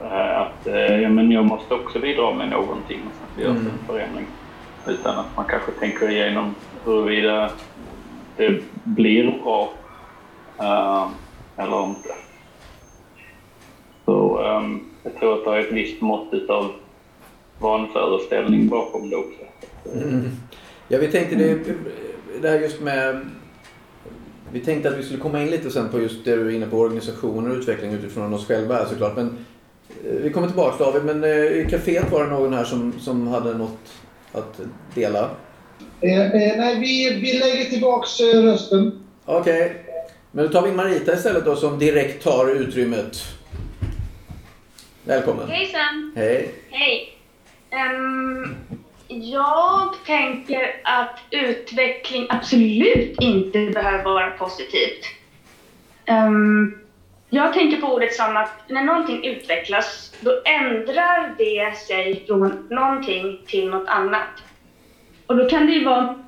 att 0.04 0.68
eh, 0.68 1.01
ja, 1.01 1.10
men 1.10 1.32
jag 1.32 1.46
måste 1.46 1.74
också 1.74 2.00
bidra 2.00 2.34
med 2.34 2.50
någonting 2.50 3.00
så 3.04 3.24
att 3.24 3.36
det 3.38 3.42
görs 3.42 3.58
Mm. 3.60 3.68
en 3.68 3.88
förändring. 3.88 4.25
Utan 4.88 5.20
att 5.20 5.36
man 5.36 5.46
kanske 5.46 5.72
tänker 5.72 6.10
igenom 6.10 6.56
huruvida 6.86 7.50
det 8.38 8.62
blir 8.84 9.39
bra 9.44 9.70
eh, 10.60 11.08
eller 11.58 11.84
inte. 11.86 12.10
Så 14.06 14.39
ehm, 14.46 14.80
jag 15.04 15.16
tror 15.20 15.34
att 15.34 15.46
det 15.46 15.51
är 15.51 15.60
ett 15.60 15.72
visst 15.72 16.01
mått 16.01 16.50
av 16.50 16.72
vanföreställning 17.60 18.68
bakom 18.68 19.10
det 19.10 19.16
också. 19.16 19.42
Mm. 19.94 20.30
Ja, 20.88 20.98
vi 21.00 21.08
tänkte 21.08 21.36
det, 21.36 21.60
det 22.42 22.50
här 22.50 22.60
just 22.60 22.82
med... 22.82 23.25
Vi 24.51 24.60
tänkte 24.60 24.89
att 24.89 24.98
vi 24.98 25.04
skulle 25.04 25.20
komma 25.20 25.42
in 25.42 25.48
lite 25.50 25.72
sen 25.72 25.89
på 25.89 26.00
just 26.00 26.25
det 26.25 26.36
du 26.36 26.48
är 26.48 26.56
inne 26.56 26.66
på, 26.68 26.77
organisationer 26.77 27.51
och 27.51 27.58
utveckling 27.58 27.92
utifrån 27.92 28.34
oss 28.34 28.48
själva 28.48 28.86
såklart. 28.86 29.16
Men 29.16 29.25
eh, 29.27 29.34
vi 30.03 30.29
kommer 30.29 30.48
tillbaka 30.48 30.84
David, 30.84 31.03
men 31.03 31.24
eh, 31.24 31.29
i 31.29 31.67
kaféet 31.70 32.12
var 32.12 32.24
det 32.24 32.29
någon 32.29 32.53
här 32.53 32.63
som, 32.63 33.00
som 33.00 33.27
hade 33.27 33.53
något 33.53 33.94
att 34.32 34.60
dela. 34.96 35.29
Eh, 36.01 36.22
eh, 36.22 36.58
nej, 36.58 36.79
vi, 36.79 37.20
vi 37.22 37.39
lägger 37.39 37.65
tillbaks 37.65 38.20
eh, 38.20 38.44
rösten. 38.44 39.03
Okej, 39.25 39.84
men 40.32 40.46
då 40.46 40.51
tar 40.51 40.62
vi 40.62 40.70
in 40.70 40.75
Marita 40.75 41.13
istället 41.13 41.46
då 41.46 41.56
som 41.56 41.79
direkt 41.79 42.24
tar 42.24 42.50
utrymmet. 42.50 43.17
Välkommen. 45.03 45.50
Hejsan! 45.50 46.13
Hej. 46.15 46.51
Hej! 46.70 47.17
Ehm, 47.70 48.56
jag 49.08 49.94
tänker 50.06 50.82
att 50.84 51.20
utveckling 51.32 52.27
absolut 52.29 53.22
inte 53.22 53.70
behöver 53.74 54.03
vara 54.03 54.29
positivt. 54.29 55.06
Ehm, 56.06 56.77
jag 57.30 57.54
tänker 57.54 57.82
på 57.82 57.88
ordet 57.88 58.14
som 58.14 58.38
att 58.38 58.52
när 58.68 58.84
någonting 58.84 59.26
utvecklas, 59.26 60.14
då 60.20 60.42
ändrar 60.46 61.36
det 61.38 61.78
sig 61.78 62.24
från 62.28 62.68
någonting 62.70 63.42
till 63.48 63.70
något 63.70 63.88
annat. 63.88 64.44
Och 65.26 65.36
då 65.36 65.50
kan 65.50 65.66
det 65.66 65.72
ju 65.72 65.86
vara, 65.86 66.24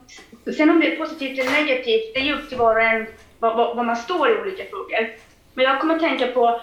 sen 0.58 0.70
om 0.70 0.80
det 0.80 0.94
är 0.94 0.96
positivt 0.96 1.40
eller 1.40 1.52
negativt, 1.52 2.14
det 2.14 2.20
är 2.20 2.24
ju 2.24 2.36
upp 2.36 2.50
till 2.50 2.58
var 2.58 2.76
och 2.76 2.82
en 2.82 3.08
vad, 3.40 3.58
vad, 3.58 3.76
vad 3.76 3.86
man 3.86 3.96
står 3.96 4.30
i 4.30 4.42
olika 4.42 4.64
frågor. 4.66 5.10
Men 5.54 5.66
jag 5.66 5.80
kommer 5.80 5.96
att 5.96 6.02
tänka 6.02 6.28
på 6.28 6.62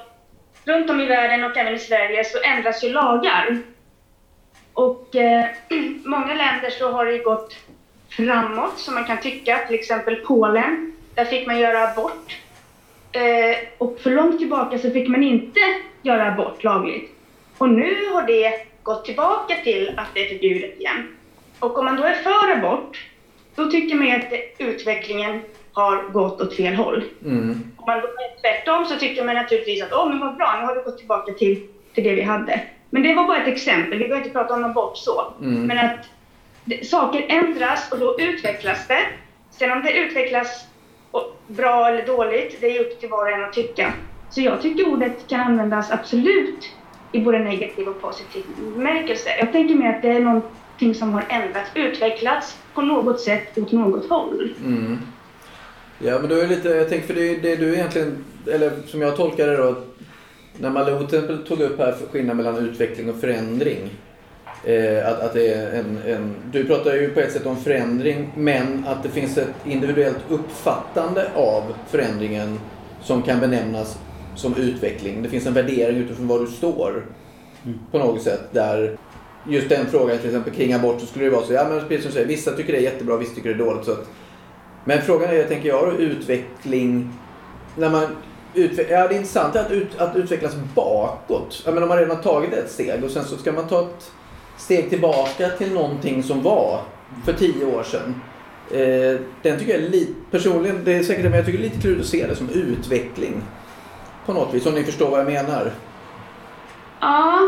runt 0.65 0.91
om 0.91 1.01
i 1.01 1.07
världen 1.07 1.45
och 1.45 1.57
även 1.57 1.75
i 1.75 1.79
Sverige 1.79 2.25
så 2.25 2.39
ändras 2.43 2.85
ju 2.85 2.89
lagar. 2.89 3.59
Och 4.73 5.17
eh, 5.17 5.47
många 6.05 6.35
länder 6.35 6.71
så 6.71 6.93
har 6.93 7.07
det 7.07 7.19
gått 7.19 7.57
framåt 8.09 8.79
som 8.79 8.95
man 8.95 9.05
kan 9.05 9.21
tycka, 9.21 9.59
till 9.67 9.75
exempel 9.75 10.17
Polen. 10.17 10.93
Där 11.15 11.25
fick 11.25 11.47
man 11.47 11.59
göra 11.59 11.89
abort. 11.89 12.37
Eh, 13.17 13.57
och 13.79 13.99
för 14.01 14.11
långt 14.11 14.39
tillbaka 14.39 14.79
så 14.79 14.91
fick 14.91 15.09
man 15.09 15.23
inte 15.23 15.61
göra 16.03 16.33
abort 16.33 16.65
lagligt. 16.65 17.11
Och 17.59 17.69
nu 17.69 18.11
har 18.13 18.23
det 18.27 18.53
gått 18.83 19.05
tillbaka 19.05 19.55
till 19.65 19.93
att 19.97 20.09
det 20.15 20.25
är 20.25 20.29
förbjudet 20.29 20.81
igen. 20.81 21.17
Och 21.59 21.79
om 21.79 21.85
man 21.85 21.97
då 21.97 22.03
är 22.03 22.15
för 22.15 22.51
abort, 22.51 23.07
då 23.55 23.71
tycker 23.71 23.97
man 23.97 24.07
ju 24.07 24.13
att 24.13 24.33
utvecklingen 24.59 25.41
har 25.73 26.03
gått 26.03 26.41
åt 26.41 26.57
fel 26.57 26.75
håll. 26.75 27.05
Mm. 27.25 27.73
Om 27.77 27.85
man 27.87 28.01
då 28.01 28.07
är 28.07 28.41
tvärtom 28.41 28.85
så 28.85 28.97
tycker 28.99 29.25
man 29.25 29.35
naturligtvis 29.35 29.83
att 29.83 29.93
åh, 29.93 30.09
men 30.09 30.21
vad 30.21 30.37
bra, 30.37 30.57
nu 30.61 30.67
har 30.67 30.75
vi 30.75 30.81
gått 30.81 30.99
tillbaka 30.99 31.33
till, 31.33 31.67
till 31.95 32.05
det 32.05 32.15
vi 32.15 32.23
hade. 32.23 32.61
Men 32.91 33.03
det 33.03 33.15
var 33.15 33.27
bara 33.27 33.43
ett 33.43 33.49
exempel, 33.49 33.99
vi 33.99 34.05
behöver 34.05 34.27
inte 34.27 34.39
prata 34.39 34.55
om 34.55 34.65
abort 34.65 34.97
så. 34.97 35.33
Mm. 35.41 35.63
Men 35.63 35.79
att 35.79 36.07
det, 36.65 36.87
saker 36.87 37.27
ändras 37.29 37.93
och 37.93 37.99
då 37.99 38.21
utvecklas 38.21 38.89
det. 38.89 39.07
Sen 39.51 39.73
om 39.73 39.83
det 39.83 39.93
utvecklas 39.93 40.67
bra 41.47 41.89
eller 41.89 42.07
dåligt, 42.07 42.61
det 42.61 42.77
är 42.77 42.81
upp 42.81 43.01
till 43.01 43.09
var 43.09 43.23
och 43.23 43.31
en 43.31 43.45
att 43.45 43.53
tycka. 43.53 43.93
Så 44.31 44.41
jag 44.41 44.63
tycker 44.63 44.89
ordet 44.89 45.29
kan 45.29 45.41
användas 45.41 45.91
absolut 45.91 46.71
i 47.13 47.21
både 47.21 47.39
negativ 47.39 47.89
och 47.89 48.01
positiv 48.01 48.45
bemärkelse. 48.59 49.29
Jag 49.39 49.53
tänker 49.53 49.75
mer 49.75 49.97
att 49.97 50.03
det 50.03 50.09
är 50.09 50.21
någonting 50.21 50.95
som 50.95 51.13
har 51.13 51.25
ändrats, 51.29 51.71
utvecklats 51.75 52.59
på 52.75 52.83
något 52.83 53.21
sätt 53.21 53.59
åt 53.59 53.73
något 53.73 54.09
håll. 54.09 54.55
Mm. 54.65 54.99
Ja, 55.99 56.19
men 56.19 56.29
då 56.29 56.35
är 56.35 56.41
det 56.41 56.47
lite, 56.47 56.69
jag 56.69 56.89
tänker 56.89 57.07
för 57.07 57.15
det, 57.15 57.37
det 57.37 57.57
du 57.57 57.75
egentligen, 57.75 58.25
eller 58.47 58.73
som 58.87 59.03
jag 59.03 59.17
tolkar 59.17 59.47
det 59.47 59.57
då, 59.57 59.75
när 60.59 60.71
Malou 60.71 61.07
till 61.07 61.19
exempel 61.19 61.47
tog 61.47 61.61
upp 61.61 61.79
här 61.79 61.93
för 61.93 62.07
skillnad 62.07 62.37
mellan 62.37 62.57
utveckling 62.57 63.11
och 63.11 63.21
förändring. 63.21 63.91
Eh, 64.67 65.09
att, 65.09 65.21
att 65.21 65.33
det 65.33 65.55
är 65.55 65.73
en, 65.73 65.99
en, 66.07 66.35
du 66.53 66.65
pratar 66.65 66.95
ju 66.95 67.11
på 67.11 67.21
ett 67.21 67.33
sätt 67.33 67.47
om 67.47 67.57
förändring, 67.57 68.33
men 68.37 68.85
att 68.87 69.03
det 69.03 69.09
finns 69.09 69.39
ett 69.39 69.55
individuellt 69.65 70.19
uppfattande 70.29 71.29
av 71.35 71.63
förändringen 71.89 72.61
som 73.03 73.23
kan 73.23 73.41
benämnas 73.41 73.99
som 74.35 74.55
utveckling. 74.57 75.23
Det 75.23 75.29
finns 75.29 75.47
en 75.47 75.55
värdering 75.55 75.97
utifrån 75.97 76.29
var 76.29 76.41
du 76.41 76.47
står 76.47 77.07
på 77.91 77.99
något 77.99 78.23
sätt 78.23 78.43
där 78.53 78.97
just 79.49 79.69
den 79.69 79.87
frågan 79.87 80.19
till 80.19 80.27
exempel 80.27 80.53
kring 80.53 80.73
abort 80.73 81.01
så 81.01 81.07
skulle 81.07 81.25
det 81.25 81.31
vara 81.31 81.45
så, 81.45 81.53
ja 81.53 81.69
men 81.69 81.81
precis 81.81 82.03
som 82.03 82.09
du 82.09 82.13
säger, 82.13 82.27
vissa 82.27 82.53
tycker 82.53 82.73
det 82.73 82.79
är 82.79 82.83
jättebra, 82.83 83.17
vissa 83.17 83.35
tycker 83.35 83.49
det 83.49 83.55
är 83.55 83.67
dåligt. 83.67 83.85
Så 83.85 83.93
att, 83.93 84.09
men 84.85 85.03
frågan 85.03 85.31
är, 85.31 85.45
tänker 85.45 85.69
jag, 85.69 86.01
utveckling. 86.01 87.13
När 87.77 87.91
man 87.91 88.07
utve- 88.55 88.91
ja, 88.91 89.09
det 89.09 89.15
är 89.15 89.17
intressant 89.17 89.57
att, 89.57 89.71
ut, 89.71 89.89
att 89.99 90.17
utvecklas 90.17 90.57
bakåt. 90.75 91.63
Jag 91.65 91.75
menar, 91.75 91.83
om 91.83 91.89
man 91.89 91.99
redan 91.99 92.17
har 92.17 92.23
tagit 92.23 92.53
ett 92.53 92.71
steg 92.71 93.05
och 93.05 93.11
sen 93.11 93.25
så 93.25 93.37
ska 93.37 93.53
man 93.53 93.69
ta 93.69 93.81
ett 93.81 94.11
steg 94.57 94.91
tillbaka 94.91 95.49
till 95.49 95.73
någonting 95.75 96.23
som 96.23 96.43
var 96.43 96.81
för 97.25 97.33
tio 97.33 97.65
år 97.65 97.83
sedan. 97.83 98.21
Eh, 98.71 99.21
den 99.43 99.59
tycker 99.59 99.73
jag 99.73 99.83
är 99.83 99.89
lite, 99.89 100.13
personligen, 100.31 100.85
det 100.85 100.95
är 100.95 101.03
säkert 101.03 101.25
men 101.25 101.33
jag 101.33 101.47
tycker 101.47 101.59
det 101.59 101.65
är 101.65 101.69
lite 101.69 101.81
klurigt 101.81 102.01
att 102.01 102.07
se 102.07 102.27
det 102.27 102.37
som 102.37 102.49
utveckling. 102.49 103.43
På 104.27 104.33
något 104.33 104.55
vis, 104.55 104.67
om 104.67 104.75
ni 104.75 104.85
förstår 104.85 105.11
vad 105.11 105.21
jag 105.21 105.27
menar. 105.27 105.71
Ja, 107.01 107.39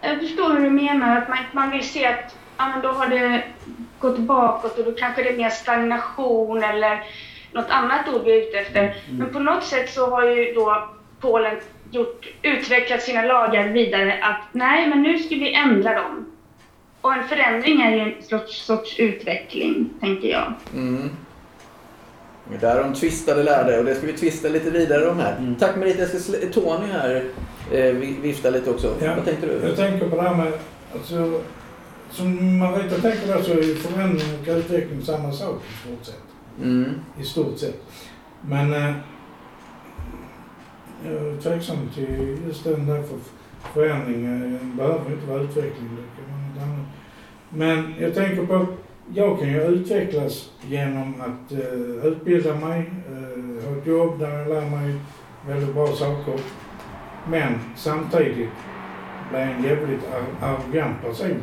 jag 0.00 0.20
förstår 0.20 0.54
hur 0.54 0.60
du 0.60 0.70
menar. 0.70 1.16
Att 1.16 1.28
man, 1.28 1.38
man 1.52 1.70
vill 1.70 1.88
se 1.88 2.06
att 2.06 2.36
ja, 2.56 2.68
men 2.68 2.82
då 2.82 2.88
har 2.88 3.06
det 3.06 3.42
gått 3.98 4.18
bakåt 4.18 4.78
och 4.78 4.84
då 4.84 4.92
kanske 4.92 5.22
det 5.22 5.28
är 5.28 5.36
mer 5.36 5.50
stagnation 5.50 6.62
eller 6.64 7.02
något 7.52 7.70
annat 7.70 8.08
ord 8.08 8.22
vi 8.24 8.32
är 8.32 8.48
ute 8.48 8.58
efter. 8.58 8.96
Men 9.10 9.32
på 9.32 9.38
något 9.38 9.64
sätt 9.64 9.90
så 9.90 10.10
har 10.10 10.24
ju 10.24 10.54
då 10.54 10.88
Polen 11.20 11.56
gjort, 11.90 12.26
utvecklat 12.42 13.02
sina 13.02 13.22
lagar 13.22 13.68
vidare 13.68 14.18
att 14.22 14.42
nej, 14.52 14.88
men 14.88 15.02
nu 15.02 15.18
ska 15.18 15.34
vi 15.34 15.54
ändra 15.54 15.94
dem. 15.94 16.26
Och 17.00 17.12
en 17.14 17.28
förändring 17.28 17.80
är 17.80 17.90
ju 17.90 18.00
en 18.00 18.22
sorts, 18.22 18.64
sorts 18.66 18.98
utveckling, 18.98 19.90
tänker 20.00 20.28
jag. 20.28 20.52
Mm. 20.74 21.10
Det 22.50 22.56
är 22.56 22.60
där 22.60 22.82
de 22.82 22.94
tvistade 22.94 23.42
lärde 23.42 23.78
och 23.78 23.84
det 23.84 23.94
ska 23.94 24.06
vi 24.06 24.12
tvista 24.12 24.48
lite 24.48 24.70
vidare 24.70 25.08
om 25.10 25.18
här. 25.18 25.36
Mm. 25.38 25.54
Tack 25.56 25.76
Merita, 25.76 25.98
jag 26.00 26.08
ska 26.08 26.32
Tony 26.52 26.86
här 26.86 27.24
eh, 27.72 27.92
vi- 27.94 28.16
vifta 28.22 28.50
lite 28.50 28.70
också. 28.70 28.94
Ja, 29.02 29.14
Vad 29.16 29.24
tänkte 29.24 29.46
du? 29.46 29.60
Jag 29.68 29.76
tänker 29.76 30.08
på 30.10 30.16
det 30.16 30.22
här 30.22 30.34
med, 30.34 30.52
alltså, 30.94 31.40
som 32.10 32.58
Marita 32.58 32.94
tänker 33.00 33.26
där 33.26 33.42
så 33.42 33.52
är 33.52 33.74
förändring 33.74 34.40
och 34.50 34.56
utveckling 34.56 35.02
samma 35.02 35.32
sak 35.32 35.62
i 35.68 35.88
stort 35.88 36.04
sett. 36.06 36.22
Mm. 36.62 36.94
I 37.20 37.24
stort 37.24 37.58
sett. 37.58 37.82
Men 38.40 38.72
eh, 38.74 38.92
jag 41.04 41.14
är 41.14 41.40
tveksam 41.40 41.76
till 41.94 42.38
just 42.46 42.64
den 42.64 42.86
där 42.86 43.02
för 43.02 43.18
förändring. 43.74 44.24
eh, 44.26 44.76
behöver 44.76 45.10
inte 45.12 45.26
vara 45.26 45.42
utveckling. 45.42 45.88
Det 45.96 46.22
kan 46.22 46.30
vara 46.32 46.37
något 46.54 46.62
annat. 46.62 46.86
Men 47.50 47.94
jag 48.00 48.14
tänker 48.14 48.46
på 48.46 48.54
att 48.54 48.68
jag 49.14 49.38
kan 49.38 49.48
ju 49.48 49.62
utvecklas 49.62 50.50
genom 50.68 51.14
att 51.20 51.52
eh, 51.52 52.06
utbilda 52.06 52.54
mig, 52.54 52.90
eh, 53.10 53.68
ha 53.70 53.76
ett 53.78 53.86
jobb 53.86 54.18
där 54.18 54.38
jag 54.38 54.48
lär 54.48 54.70
mig 54.70 54.94
väldigt 55.48 55.74
bra 55.74 55.86
saker. 55.86 56.34
Men 57.30 57.54
samtidigt 57.76 58.48
bli 59.30 59.38
en 59.40 59.62
jävligt 59.64 60.00
ar- 60.14 60.48
arrogant 60.48 61.02
person. 61.02 61.36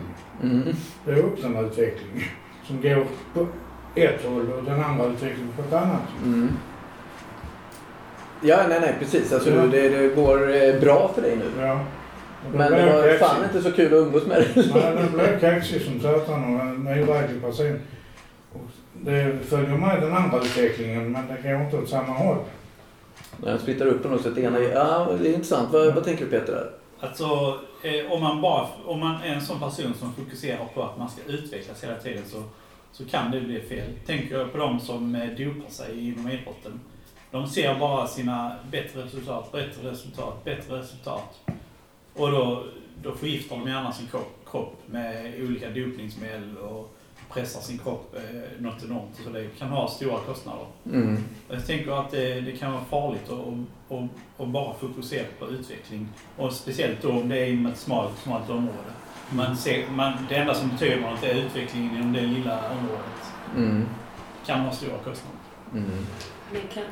Mm. 0.44 0.64
Det 1.06 1.12
är 1.12 1.26
också 1.26 1.48
en 1.48 1.58
utveckling 1.66 2.24
som 2.64 2.82
går 2.82 3.06
på 3.34 3.48
ett 3.96 4.26
håll 4.26 4.52
och 4.52 4.64
den 4.64 4.84
andra 4.84 5.06
utvecklingen 5.06 5.54
på 5.56 5.62
ett 5.62 5.74
annat. 5.74 6.02
Mm. 6.26 6.50
Ja, 8.42 8.58
nej, 8.70 8.80
nej, 8.82 8.96
precis. 9.00 9.34
Alltså, 9.34 9.50
Ja. 9.50 9.62
det, 9.66 9.90
det 9.90 10.16
går 10.16 10.56
eh, 10.56 10.80
bra 10.82 11.12
för 11.16 11.22
dig 11.22 11.36
nu. 11.38 11.62
Ja. 11.66 11.80
Men 12.54 12.72
det 12.72 12.86
var 12.86 13.02
kaxig. 13.02 13.20
fan 13.20 13.44
inte 13.44 13.62
så 13.62 13.72
kul 13.72 13.94
att 13.94 14.08
umgås 14.08 14.26
med 14.26 14.38
dig. 14.38 14.50
Nej, 14.74 14.96
den 14.96 15.12
blev 15.12 15.40
kaxig 15.40 15.82
som 15.82 16.00
satan 16.00 16.56
och 16.56 16.62
en 16.62 16.88
odräglig 16.88 17.42
person. 17.42 17.80
Och 18.54 18.62
det 18.94 19.38
följer 19.46 19.78
med 19.78 20.02
den 20.02 20.14
andra 20.14 20.38
utvecklingen 20.38 21.12
men 21.12 21.28
det 21.28 21.50
går 21.50 21.62
inte 21.62 21.78
åt 21.78 21.90
samma 21.90 22.14
håll. 22.14 22.38
Jag 23.46 23.60
splittar 23.60 23.86
upp 23.86 24.04
på 24.04 24.10
något 24.10 24.22
sätt. 24.22 24.38
Ena, 24.38 24.60
ja, 24.60 25.08
det 25.22 25.30
är 25.30 25.34
intressant. 25.34 25.74
Vad, 25.74 25.94
vad 25.94 26.04
tänker 26.04 26.26
du 26.26 26.32
Peter? 26.32 26.54
Där? 26.54 26.72
Alltså, 27.00 27.60
eh, 27.84 28.12
om 28.12 28.22
man 28.22 28.42
bara 28.42 28.68
om 28.86 29.00
man 29.00 29.22
är 29.22 29.34
en 29.34 29.42
sån 29.42 29.60
person 29.60 29.94
som 30.00 30.14
fokuserar 30.14 30.66
på 30.74 30.84
att 30.84 30.98
man 30.98 31.10
ska 31.10 31.22
utvecklas 31.32 31.84
hela 31.84 31.96
tiden 31.96 32.24
så, 32.26 32.44
så 32.92 33.06
kan 33.06 33.32
det 33.32 33.42
bli 33.42 33.62
fel. 33.62 33.88
Tänker 34.06 34.38
jag 34.40 34.52
på 34.52 34.58
de 34.58 34.80
som 34.80 35.16
eh, 35.16 35.30
dopar 35.30 35.70
sig 35.70 36.08
inom 36.08 36.30
idrotten. 36.30 36.80
De 37.32 37.48
ser 37.48 37.80
bara 37.80 38.08
sina 38.08 38.56
bättre 38.72 39.04
resultat, 39.04 39.52
bättre 39.52 39.92
resultat, 39.92 40.44
bättre 40.44 40.80
resultat. 40.80 41.40
Och 42.16 42.32
då, 42.32 42.64
då 43.04 43.12
förgiftar 43.12 43.56
de 43.56 43.68
gärna 43.68 43.92
sin 43.92 44.08
kropp, 44.08 44.48
kropp 44.52 44.82
med 44.86 45.34
olika 45.42 45.70
dopningsmedel 45.70 46.58
och 46.58 46.98
pressar 47.30 47.62
sin 47.62 47.78
kropp 47.78 48.16
eh, 48.16 48.62
något 48.62 48.84
enormt. 48.84 49.22
Så 49.24 49.30
det 49.30 49.48
kan 49.60 49.70
ha 49.70 49.88
stora 49.88 50.20
kostnader. 50.20 50.66
Mm. 50.86 51.24
Jag 51.50 51.66
tänker 51.68 51.92
att 51.92 52.12
det, 52.12 52.42
det 52.42 52.52
kan 52.52 52.72
vara 52.72 52.84
farligt 52.84 53.30
att, 53.30 53.98
att, 53.98 54.10
att 54.42 54.48
bara 54.48 54.74
fokusera 54.74 55.26
på 55.40 55.48
utveckling. 55.48 56.08
Och 56.38 56.54
speciellt 56.54 57.02
då 57.02 57.12
om 57.12 57.30
det 57.30 57.38
är 57.38 57.48
inom 57.48 57.66
ett 57.66 57.78
smalt, 57.78 58.18
smalt 58.24 58.50
område. 58.50 58.92
Man 59.30 59.58
ser, 59.58 59.90
man, 59.90 60.14
det 60.30 60.36
enda 60.36 60.54
som 60.54 60.70
betyder 60.70 61.00
något 61.00 61.24
är 61.24 61.36
utvecklingen 61.36 61.98
inom 61.98 62.14
det 62.14 62.22
lilla 62.22 62.72
området. 62.72 63.34
Mm. 63.56 63.86
kan 64.46 64.60
ha 64.60 64.72
stora 64.72 64.98
kostnader. 64.98 65.40
Mm. 65.74 66.06
Men 66.52 66.62
kan, 66.74 66.84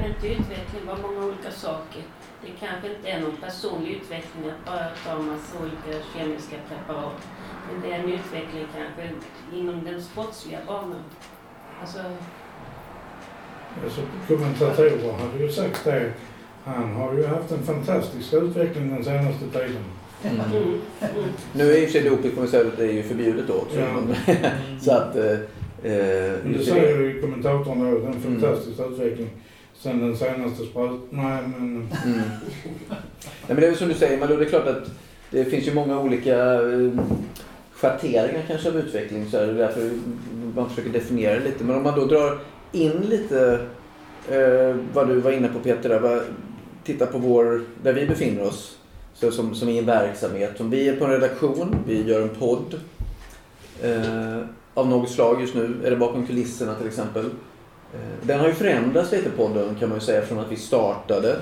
kan 0.00 0.10
inte 0.10 0.28
utveckling 0.28 0.86
vara 0.86 0.98
många 0.98 1.26
olika 1.26 1.50
saker? 1.50 2.02
Det 2.42 2.52
kanske 2.60 2.94
inte 2.94 3.08
är 3.08 3.20
någon 3.20 3.36
personlig 3.36 3.90
utveckling 3.90 4.44
att 4.50 4.66
bara 4.66 4.86
ta 5.04 5.20
en 5.20 5.26
massa 5.26 5.58
olika 5.62 6.04
kemiska 6.14 6.56
preparat. 6.68 7.20
Men 7.66 7.82
det 7.82 7.92
är 7.92 7.98
en 7.98 8.12
utveckling 8.12 8.66
kanske 8.76 9.02
inom 9.58 9.84
den 9.84 10.02
sportsliga 10.02 10.58
banan. 10.66 11.04
Alltså, 11.80 11.98
Alltså, 13.84 14.00
kommentatorer 14.28 15.12
hade 15.12 15.44
ju 15.44 15.52
sagt 15.52 15.84
det. 15.84 16.12
Han 16.64 16.92
har 16.92 17.14
ju 17.14 17.26
haft 17.26 17.50
en 17.52 17.62
fantastisk 17.62 18.32
utveckling 18.32 18.94
den 18.94 19.04
senaste 19.04 19.44
tiden. 19.52 19.84
Mm. 20.24 20.40
mm, 20.40 20.80
mm. 21.00 21.28
Nu 21.52 21.72
är 21.72 21.82
i 21.82 21.86
och 21.86 21.90
för 21.90 22.00
sig 22.00 22.10
doping 22.10 22.30
får 22.30 22.42
vi 22.42 22.48
säga 22.48 22.66
att 22.66 22.76
det 22.76 22.84
är 22.84 22.92
ju 22.92 23.02
förbjudet 23.02 23.46
då 23.46 23.54
också. 23.54 23.80
Ja. 23.80 24.02
Så 24.80 24.92
att... 24.92 25.16
Eh, 25.16 25.32
eh, 25.32 25.38
Men 26.42 26.52
det 26.52 26.58
du 26.58 26.64
säger 26.64 27.00
ju 27.00 27.20
kommentatorn 27.20 27.78
då, 27.80 27.98
det 27.98 28.06
är 28.06 28.12
en 28.12 28.20
fantastisk 28.20 28.80
utveckling. 28.80 29.30
Sen 29.82 30.00
den 30.00 30.16
senaste 30.16 30.64
sprutan. 30.64 31.00
Nej 31.10 31.42
men... 31.42 31.88
Mm. 32.06 32.20
Nej, 32.88 32.98
men 33.46 33.56
det 33.56 33.66
är 33.66 33.70
väl 33.70 33.76
som 33.76 33.88
du 33.88 33.94
säger 33.94 34.18
Malou, 34.18 34.36
det 34.36 34.44
är 34.44 34.48
klart 34.48 34.66
att 34.66 34.90
det 35.30 35.44
finns 35.44 35.66
ju 35.66 35.74
många 35.74 36.00
olika 36.00 36.54
eh, 36.54 36.90
schatteringar 37.72 38.42
kanske 38.48 38.68
av 38.68 38.76
utveckling. 38.76 39.30
Så 39.30 39.36
är 39.36 39.46
det 39.46 39.52
därför 39.52 39.90
man 40.54 40.68
försöker 40.68 40.90
definiera 40.90 41.34
det 41.34 41.44
lite. 41.44 41.64
Men 41.64 41.76
om 41.76 41.82
man 41.82 41.98
då 41.98 42.06
drar 42.06 42.38
in 42.72 42.92
lite 43.08 43.66
eh, 44.30 44.76
vad 44.92 45.08
du 45.08 45.20
var 45.20 45.32
inne 45.32 45.48
på 45.48 45.58
Peter, 45.58 45.88
där, 45.88 46.00
vad, 46.00 46.22
titta 46.84 47.06
på 47.06 47.18
vår, 47.18 47.62
där 47.82 47.92
vi 47.92 48.06
befinner 48.06 48.42
oss. 48.42 48.78
Så 49.14 49.30
som, 49.30 49.54
som 49.54 49.68
i 49.68 49.78
en 49.78 49.86
verksamhet. 49.86 50.56
Som 50.56 50.70
vi 50.70 50.88
är 50.88 50.96
på 50.96 51.04
en 51.04 51.10
redaktion, 51.10 51.76
vi 51.86 52.02
gör 52.02 52.22
en 52.22 52.28
podd. 52.28 52.80
Eh, 53.82 54.40
av 54.74 54.88
något 54.88 55.10
slag 55.10 55.40
just 55.40 55.54
nu, 55.54 55.74
är 55.84 55.90
det 55.90 55.96
bakom 55.96 56.26
kulisserna 56.26 56.74
till 56.74 56.86
exempel. 56.86 57.30
Eh, 57.94 58.26
den 58.26 58.40
har 58.40 58.46
ju 58.46 58.54
förändrats 58.54 59.12
lite 59.12 59.30
podden 59.30 59.74
kan 59.74 59.88
man 59.88 59.98
ju 59.98 60.04
säga 60.04 60.26
från 60.26 60.38
att 60.38 60.52
vi 60.52 60.56
startade. 60.56 61.40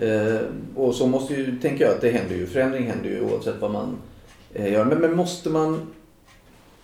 Eh, 0.00 0.40
och 0.74 0.94
så 0.94 1.06
måste 1.06 1.34
ju, 1.34 1.58
tänker 1.60 1.84
jag 1.84 1.94
att 1.94 2.00
det 2.00 2.10
händer 2.10 2.36
ju, 2.36 2.46
förändring 2.46 2.86
händer 2.86 3.10
ju 3.10 3.20
oavsett 3.20 3.60
vad 3.60 3.70
man 3.70 3.98
eh, 4.54 4.72
gör. 4.72 4.84
Men, 4.84 4.98
men 4.98 5.16
måste 5.16 5.50
man... 5.50 5.92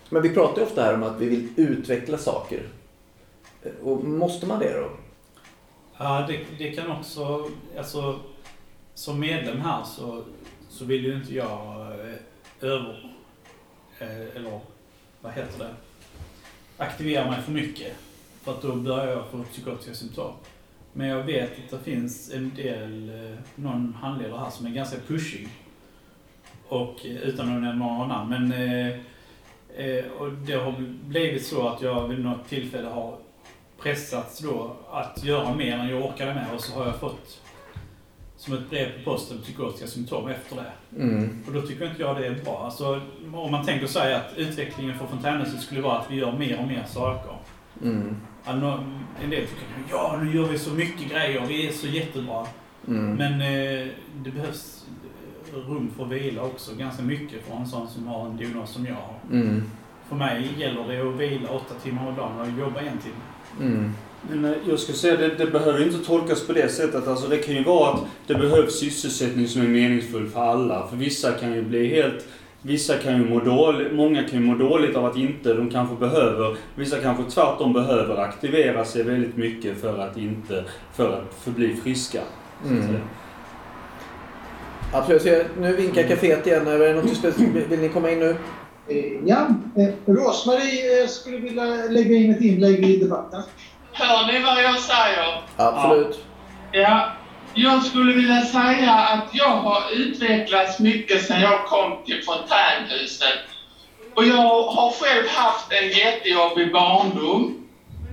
Men 0.09 0.21
vi 0.21 0.29
pratar 0.29 0.61
ju 0.61 0.67
ofta 0.67 0.83
här 0.83 0.93
om 0.93 1.03
att 1.03 1.21
vi 1.21 1.29
vill 1.29 1.47
utveckla 1.55 2.17
saker. 2.17 2.61
Och 3.83 4.03
måste 4.03 4.45
man 4.45 4.59
det 4.59 4.73
då? 4.73 4.89
Ja, 5.97 6.25
det, 6.27 6.39
det 6.57 6.71
kan 6.71 6.91
också, 6.91 7.49
alltså 7.77 8.19
som 8.93 9.19
medlem 9.19 9.59
här 9.59 9.83
så, 9.83 10.23
så 10.69 10.85
vill 10.85 11.05
ju 11.05 11.15
inte 11.15 11.35
jag 11.35 11.87
över, 12.61 13.13
eller 14.35 14.59
vad 15.21 15.33
heter 15.33 15.59
det, 15.59 15.73
aktivera 16.77 17.31
mig 17.31 17.41
för 17.41 17.51
mycket. 17.51 17.93
För 18.43 18.51
att 18.51 18.61
då 18.61 18.75
börjar 18.75 19.07
jag 19.07 19.27
få 19.27 19.43
psykotiska 19.43 19.93
symptom. 19.93 20.33
Men 20.93 21.07
jag 21.07 21.23
vet 21.23 21.51
att 21.51 21.69
det 21.69 21.91
finns 21.91 22.31
en 22.33 22.51
del, 22.55 23.09
eh, 23.09 23.37
någon 23.55 23.97
handledare 24.01 24.39
här 24.39 24.49
som 24.49 24.65
är 24.65 24.69
ganska 24.69 24.97
pushig. 25.07 25.47
Och 26.67 27.05
eh, 27.05 27.11
utan 27.11 27.55
att 27.55 27.61
nämna 27.61 27.85
några 27.87 28.07
namn. 28.07 28.29
Men 28.29 28.51
eh, 28.51 28.87
eh, 29.85 30.05
och 30.11 30.31
det 30.31 30.53
har 30.53 30.75
blivit 31.05 31.45
så 31.45 31.67
att 31.67 31.81
jag 31.81 32.07
vid 32.07 32.19
något 32.19 32.49
tillfälle 32.49 32.87
har 32.87 33.17
pressats 33.81 34.39
då 34.39 34.75
att 34.91 35.23
göra 35.23 35.55
mer 35.55 35.77
än 35.77 35.89
jag 35.89 36.05
orkade 36.05 36.33
med 36.33 36.47
och 36.53 36.61
så 36.61 36.79
har 36.79 36.85
jag 36.85 36.99
fått 36.99 37.41
som 38.37 38.53
ett 38.53 38.69
brev 38.69 39.03
på 39.03 39.11
posten 39.11 39.41
psykotiska 39.41 39.87
symptom 39.87 40.27
efter 40.27 40.55
det. 40.55 41.01
Mm. 41.01 41.43
Och 41.47 41.53
då 41.53 41.61
tycker 41.61 41.89
inte 41.89 42.01
jag 42.01 42.17
det 42.17 42.25
är 42.25 42.43
bra. 42.43 42.65
Alltså, 42.65 43.01
om 43.33 43.51
man 43.51 43.65
tänker 43.65 43.87
sig 43.87 44.13
att 44.13 44.33
utvecklingen 44.37 44.99
för 44.99 45.07
Fontänhuset 45.07 45.61
skulle 45.61 45.81
vara 45.81 45.97
att 45.97 46.11
vi 46.11 46.15
gör 46.15 46.31
mer 46.31 46.59
och 46.59 46.67
mer 46.67 46.83
saker. 46.87 47.37
Mm. 47.83 48.17
En 48.45 49.29
del 49.29 49.47
tycker 49.47 49.65
ja 49.89 50.19
nu 50.23 50.35
gör 50.35 50.47
vi 50.47 50.59
så 50.59 50.69
mycket 50.69 51.09
grejer, 51.11 51.45
vi 51.47 51.67
är 51.67 51.71
så 51.71 51.87
jättebra. 51.87 52.47
Mm. 52.87 53.15
Men 53.15 53.41
eh, 53.41 53.87
det 54.23 54.31
behövs 54.31 54.85
eh, 55.53 55.69
rum 55.69 55.91
för 55.97 56.05
vila 56.05 56.41
också, 56.41 56.75
ganska 56.75 57.03
mycket 57.03 57.47
för 57.47 57.55
en 57.55 57.67
sån 57.67 57.87
som 57.89 58.07
har 58.07 58.25
en 58.25 58.37
diagnos 58.37 58.69
som 58.69 58.85
jag 58.85 58.93
har. 58.93 59.15
Mm. 59.31 59.63
För 60.09 60.15
mig 60.15 60.49
gäller 60.57 60.87
det 60.87 61.09
att 61.09 61.19
vila 61.19 61.49
åtta 61.49 61.73
timmar 61.83 62.07
om 62.07 62.15
dagen 62.15 62.39
och 62.39 62.59
jobba 62.59 62.79
en 62.79 62.97
timme. 62.97 63.15
Mm. 63.59 63.93
Men 64.29 64.45
eh, 64.45 64.57
jag 64.69 64.79
skulle 64.79 64.97
säga 64.97 65.17
det, 65.17 65.35
det 65.35 65.47
behöver 65.47 65.83
inte 65.83 66.05
tolkas 66.05 66.47
på 66.47 66.53
det 66.53 66.69
sättet. 66.69 67.07
Alltså 67.07 67.27
det 67.27 67.37
kan 67.37 67.55
ju 67.55 67.63
vara 67.63 67.93
att 67.93 68.01
det 68.27 68.35
behövs 68.35 68.79
sysselsättning 68.79 69.47
som 69.47 69.61
är 69.61 69.67
meningsfull 69.67 70.29
för 70.29 70.41
alla. 70.41 70.87
För 70.87 70.97
vissa 70.97 71.31
kan 71.31 71.53
ju 71.53 71.61
bli 71.61 71.87
helt 71.87 72.27
Vissa 72.65 72.97
kan 72.97 73.17
ju 73.17 73.29
må 73.29 73.39
dåligt, 73.39 73.93
många 73.93 74.23
kan 74.23 74.39
ju 74.39 74.45
må 74.45 74.55
dåligt 74.55 74.95
av 74.95 75.05
att 75.05 75.17
inte, 75.17 75.53
de 75.53 75.69
kanske 75.69 75.95
behöver, 75.95 76.55
vissa 76.75 76.97
kanske 76.99 77.23
tvärtom 77.23 77.73
behöver 77.73 78.17
aktivera 78.17 78.85
sig 78.85 79.03
väldigt 79.03 79.37
mycket 79.37 79.81
för 79.81 79.99
att 79.99 80.17
inte, 80.17 80.63
för 80.93 81.13
att 81.13 81.33
förbli 81.43 81.75
friska. 81.75 82.19
Mm. 82.65 82.97
Absolut. 84.93 85.21
Så 85.21 85.27
jag- 85.27 85.45
Nu 85.59 85.75
vinkar 85.75 86.03
kaféet 86.03 86.47
igen. 86.47 86.67
Är 86.67 86.79
det 86.79 86.93
något 86.93 87.15
speciellt? 87.17 87.71
Vill 87.71 87.79
ni 87.79 87.89
komma 87.89 88.09
in 88.11 88.19
nu? 88.19 88.35
Eh, 88.87 88.95
Ja, 89.25 89.47
eh, 89.77 90.13
Rosmarie 90.13 91.01
eh, 91.03 91.07
skulle 91.07 91.37
vilja 91.37 91.63
lägga 91.89 92.15
in 92.15 92.31
ett 92.31 92.41
inlägg 92.41 92.85
i 92.89 92.97
debatten. 92.97 93.41
Hör 93.91 94.33
ni 94.33 94.43
vad 94.45 94.63
jag 94.63 94.79
säger? 94.79 95.41
Absolut. 95.57 96.19
Ja, 96.71 97.09
jag 97.55 97.83
skulle 97.83 98.13
vilja 98.13 98.41
säga 98.41 98.91
att 98.91 99.29
jag 99.31 99.49
har 99.49 99.83
utvecklats 99.93 100.79
mycket 100.79 101.25
sedan 101.25 101.41
jag 101.41 101.65
kom 101.65 102.03
till 102.05 102.23
fontänhuset. 102.23 103.39
Och 104.15 104.25
jag 104.25 104.63
har 104.63 104.91
själv 104.91 105.27
haft 105.29 105.71
en 105.71 105.89
jättejobbig 105.89 106.71
barndom. 106.71 107.67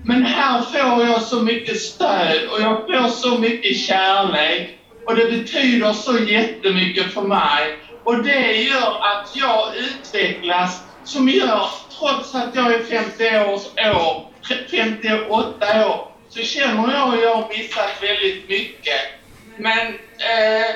Men 0.05 0.25
här 0.25 0.63
får 0.63 1.05
jag 1.05 1.23
så 1.23 1.43
mycket 1.43 1.81
stöd 1.81 2.49
och 2.53 2.61
jag 2.61 2.77
får 2.77 3.09
så 3.09 3.39
mycket 3.39 3.77
kärlek. 3.77 4.79
Och 5.07 5.15
det 5.15 5.25
betyder 5.25 5.93
så 5.93 6.19
jättemycket 6.19 7.13
för 7.13 7.23
mig. 7.23 7.79
Och 8.05 8.23
det 8.23 8.53
gör 8.53 9.01
att 9.03 9.37
jag 9.37 9.77
utvecklas 9.77 10.83
som 11.05 11.29
gör, 11.29 11.67
trots 11.99 12.35
att 12.35 12.55
jag 12.55 12.73
är 12.73 12.83
50 12.83 13.51
års 13.51 13.67
år, 13.97 14.27
58 14.71 15.87
år, 15.87 16.09
så 16.29 16.43
känner 16.43 16.93
jag 16.93 17.15
att 17.15 17.23
jag 17.23 17.35
har 17.35 17.49
missat 17.49 18.03
väldigt 18.03 18.49
mycket. 18.49 19.20
Men 19.61 19.87
eh, 20.19 20.71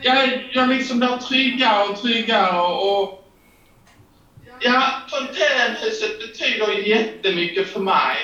jag, 0.00 0.48
jag 0.52 0.68
liksom 0.68 0.98
blir 0.98 1.16
tryggare 1.16 1.88
och 1.88 2.00
tryggare 2.02 2.60
och, 2.60 3.02
och 3.02 3.24
ja, 4.60 4.82
fontänhuset 5.10 6.18
betyder 6.18 6.88
jättemycket 6.88 7.68
för 7.68 7.80
mig. 7.80 8.16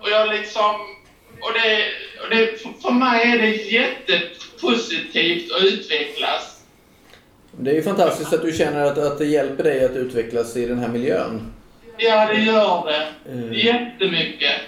Och 0.00 0.10
jag 0.10 0.28
liksom, 0.28 0.74
och 1.40 1.52
det, 1.52 1.84
och 2.24 2.30
det 2.36 2.62
för- 2.82 2.90
mig 2.90 3.32
är 3.32 3.38
det 3.38 3.50
jättepositivt 3.56 5.52
att 5.52 5.62
utvecklas. 5.62 6.60
Det 7.52 7.70
är 7.70 7.74
ju 7.74 7.82
fantastiskt 7.82 8.32
att 8.32 8.42
du 8.42 8.52
känner 8.52 8.80
att, 8.84 8.98
att 8.98 9.18
det 9.18 9.24
hjälper 9.26 9.64
dig 9.64 9.84
att 9.84 9.96
utvecklas 9.96 10.56
i 10.56 10.66
den 10.66 10.78
här 10.78 10.88
miljön. 10.88 11.52
Ja, 11.96 12.26
det 12.26 12.40
gör 12.40 12.86
det. 12.86 13.06
Eh, 13.32 13.64
Jättemycket. 13.64 14.60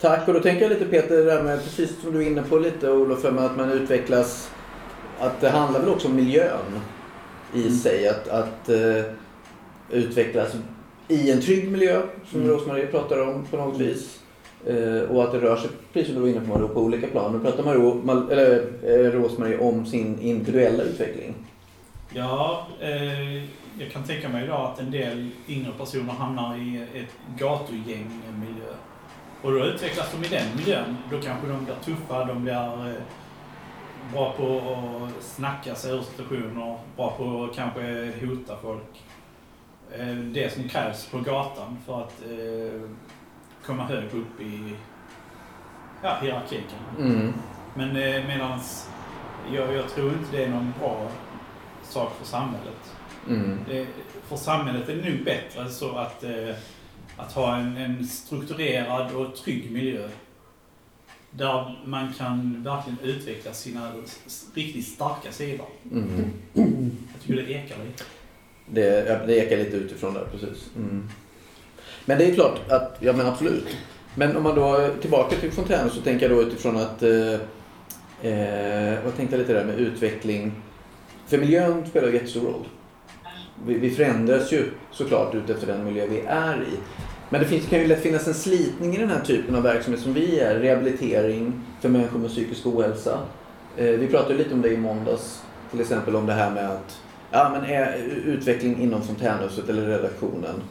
Tack. 0.00 0.28
Och 0.28 0.34
då 0.34 0.40
tänker 0.40 0.62
jag 0.62 0.70
lite 0.70 0.84
Peter, 0.84 1.16
det 1.16 1.24
där 1.24 1.42
med, 1.42 1.64
precis 1.64 2.00
som 2.00 2.12
du 2.12 2.22
är 2.22 2.26
inne 2.26 2.42
på 2.42 2.58
lite 2.58 2.90
Olof, 2.90 3.20
för 3.20 3.28
att 3.38 3.56
man 3.56 3.72
utvecklas. 3.72 4.50
Att 5.20 5.40
det 5.40 5.48
handlar 5.48 5.80
väl 5.80 5.88
också 5.88 6.08
om 6.08 6.16
miljön 6.16 6.80
i 7.54 7.70
sig. 7.70 8.08
Att, 8.08 8.28
att 8.28 8.68
eh, 8.68 9.04
utvecklas 9.90 10.56
i 11.08 11.30
en 11.30 11.40
trygg 11.40 11.70
miljö, 11.70 12.02
som 12.30 12.40
Mm. 12.40 12.52
Rosmarie 12.52 12.86
pratar 12.86 13.22
om 13.28 13.46
på 13.50 13.56
något 13.56 13.80
vis. 13.80 14.20
Eh, 14.66 15.10
och 15.10 15.24
att 15.24 15.32
det 15.32 15.40
rör 15.40 15.56
sig, 15.56 15.70
precis 15.92 16.06
som 16.06 16.14
du 16.14 16.20
var 16.20 16.28
inne 16.38 16.48
på 16.48 16.68
på 16.68 16.80
olika 16.80 17.06
plan. 17.06 17.32
Nu 17.32 17.38
pratar 17.38 17.64
Marie, 17.64 17.94
Mal- 18.04 18.30
eller, 18.30 18.64
eh, 18.82 19.10
Rosmarie 19.12 19.58
om 19.58 19.86
sin 19.86 20.20
individuella 20.20 20.82
utveckling. 20.82 21.34
Ja, 22.14 22.66
eh, 22.80 23.34
jag 23.78 23.90
kan 23.92 24.04
tänka 24.04 24.28
mig 24.28 24.44
idag 24.44 24.70
att 24.70 24.80
en 24.80 24.90
del 24.90 25.30
yngre 25.48 25.70
personer 25.78 26.12
hamnar 26.12 26.56
i 26.56 26.84
ett 26.94 27.38
gatugängmiljö. 27.38 28.72
Och 29.42 29.52
då 29.52 29.64
utvecklas 29.64 30.12
de 30.12 30.26
i 30.26 30.28
den 30.28 30.56
miljön. 30.56 30.96
Då 31.10 31.20
kanske 31.20 31.46
de 31.46 31.64
blir 31.64 31.74
tuffa, 31.74 32.24
de 32.24 32.42
blir 32.42 32.88
eh, 32.88 33.02
bra 34.12 34.32
på 34.32 34.58
att 35.04 35.24
snacka 35.24 35.74
sig 35.74 35.92
ur 35.92 36.02
situationer, 36.02 36.78
bra 36.96 37.14
på 37.16 37.44
att 37.44 37.56
kanske 37.56 38.12
hota 38.26 38.56
folk. 38.62 39.02
Eh, 39.92 40.14
det 40.14 40.52
som 40.52 40.68
krävs 40.68 41.06
på 41.06 41.18
gatan 41.18 41.78
för 41.86 42.00
att 42.00 42.22
eh, 42.22 42.80
komma 43.66 43.84
högt 43.84 44.14
upp 44.14 44.40
i 44.40 44.74
ja, 46.02 46.18
hierarkin. 46.22 46.62
Mm. 46.98 47.32
Men 47.74 47.92
medans 48.26 48.90
jag, 49.52 49.74
jag 49.74 49.88
tror 49.88 50.12
inte 50.12 50.36
det 50.36 50.44
är 50.44 50.48
någon 50.48 50.74
bra 50.80 51.08
sak 51.82 52.12
för 52.18 52.26
samhället. 52.26 52.96
Mm. 53.28 53.58
Det, 53.68 53.86
för 54.28 54.36
samhället 54.36 54.88
är 54.88 54.96
det 54.96 55.10
nog 55.10 55.24
bättre 55.24 55.68
så 55.68 55.96
att, 55.96 56.24
att 57.16 57.32
ha 57.32 57.56
en, 57.56 57.76
en 57.76 58.06
strukturerad 58.06 59.12
och 59.12 59.36
trygg 59.36 59.70
miljö. 59.70 60.08
Där 61.30 61.78
man 61.84 62.12
kan 62.18 62.62
verkligen 62.62 62.98
utveckla 63.02 63.52
sina 63.52 63.92
riktigt 64.54 64.86
starka 64.86 65.32
sidor. 65.32 65.66
Mm. 65.92 66.30
Jag 67.12 67.22
tycker 67.22 67.42
det 67.42 67.52
ekar 67.52 67.76
lite. 67.84 68.04
Det, 68.66 69.26
det 69.26 69.36
ekar 69.36 69.56
lite 69.56 69.76
utifrån 69.76 70.14
där, 70.14 70.24
precis. 70.32 70.70
Mm. 70.76 71.08
Men 72.04 72.18
det 72.18 72.24
är 72.24 72.34
klart 72.34 72.70
att, 72.70 72.98
ja 73.00 73.12
men 73.12 73.26
absolut. 73.26 73.76
Men 74.14 74.36
om 74.36 74.42
man 74.42 74.54
då, 74.54 74.94
tillbaka 75.00 75.36
till 75.36 75.52
Fontän 75.52 75.90
så 75.90 76.00
tänker 76.00 76.28
jag 76.28 76.38
då 76.38 76.42
utifrån 76.42 76.76
att, 76.76 77.02
eh, 77.02 77.32
eh, 78.32 79.04
vad 79.04 79.16
tänkte 79.16 79.36
jag 79.36 79.38
lite 79.38 79.52
där 79.52 79.64
med 79.64 79.78
utveckling. 79.78 80.52
För 81.26 81.38
miljön 81.38 81.86
spelar 81.86 82.08
ju 82.08 82.14
jättestor 82.14 82.40
roll. 82.40 82.64
Vi, 83.66 83.74
vi 83.74 83.90
förändras 83.90 84.52
ju 84.52 84.64
såklart 84.90 85.34
utefter 85.34 85.66
den 85.66 85.84
miljö 85.84 86.06
vi 86.06 86.20
är 86.20 86.56
i. 86.56 86.76
Men 87.28 87.40
det 87.40 87.46
finns, 87.46 87.66
kan 87.66 87.78
ju 87.78 87.86
lätt 87.86 88.02
finnas 88.02 88.26
en 88.26 88.34
slitning 88.34 88.94
i 88.94 88.98
den 88.98 89.10
här 89.10 89.20
typen 89.20 89.54
av 89.54 89.62
verksamhet 89.62 90.02
som 90.02 90.14
vi 90.14 90.40
är. 90.40 90.54
Rehabilitering 90.54 91.52
för 91.80 91.88
människor 91.88 92.18
med 92.18 92.30
psykisk 92.30 92.66
ohälsa. 92.66 93.18
Eh, 93.76 93.86
vi 93.86 94.06
pratade 94.06 94.34
lite 94.34 94.54
om 94.54 94.62
det 94.62 94.68
i 94.68 94.76
måndags. 94.76 95.42
Till 95.70 95.80
exempel 95.80 96.16
om 96.16 96.26
det 96.26 96.32
här 96.32 96.50
med 96.50 96.70
att 96.70 97.00
Ja, 97.30 97.50
men 97.52 97.70
är 97.70 97.96
utveckling 98.26 98.80
inom 98.80 99.02
fontänhuset 99.02 99.68
eller 99.68 99.86
redaktionen. 99.86 100.62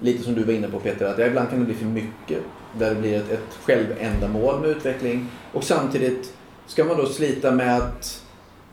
Lite 0.00 0.22
som 0.24 0.34
du 0.34 0.44
var 0.44 0.52
inne 0.52 0.68
på 0.68 0.78
Peter, 0.78 1.06
att 1.06 1.18
ibland 1.18 1.50
kan 1.50 1.58
det 1.58 1.64
bli 1.64 1.74
för 1.74 1.84
mycket. 1.84 2.42
Där 2.78 2.94
det 2.94 3.00
blir 3.00 3.16
ett, 3.16 3.30
ett 3.30 3.58
självändamål 3.64 4.60
med 4.60 4.70
utveckling. 4.70 5.26
Och 5.52 5.64
samtidigt 5.64 6.34
ska 6.66 6.84
man 6.84 6.96
då 6.96 7.06
slita 7.06 7.50
med 7.50 7.76
att... 7.76 8.22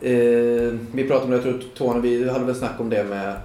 Eh, 0.01 0.73
vi 0.93 1.07
pratade 1.07 1.23
om 1.23 1.29
det, 1.29 1.35
jag 1.35 1.43
tror 1.43 1.63
Tony, 1.75 2.17
vi 2.17 2.29
hade 2.29 2.45
väl 2.45 2.55
snack 2.55 2.79
om 2.79 2.89
det 2.89 3.03
med 3.03 3.35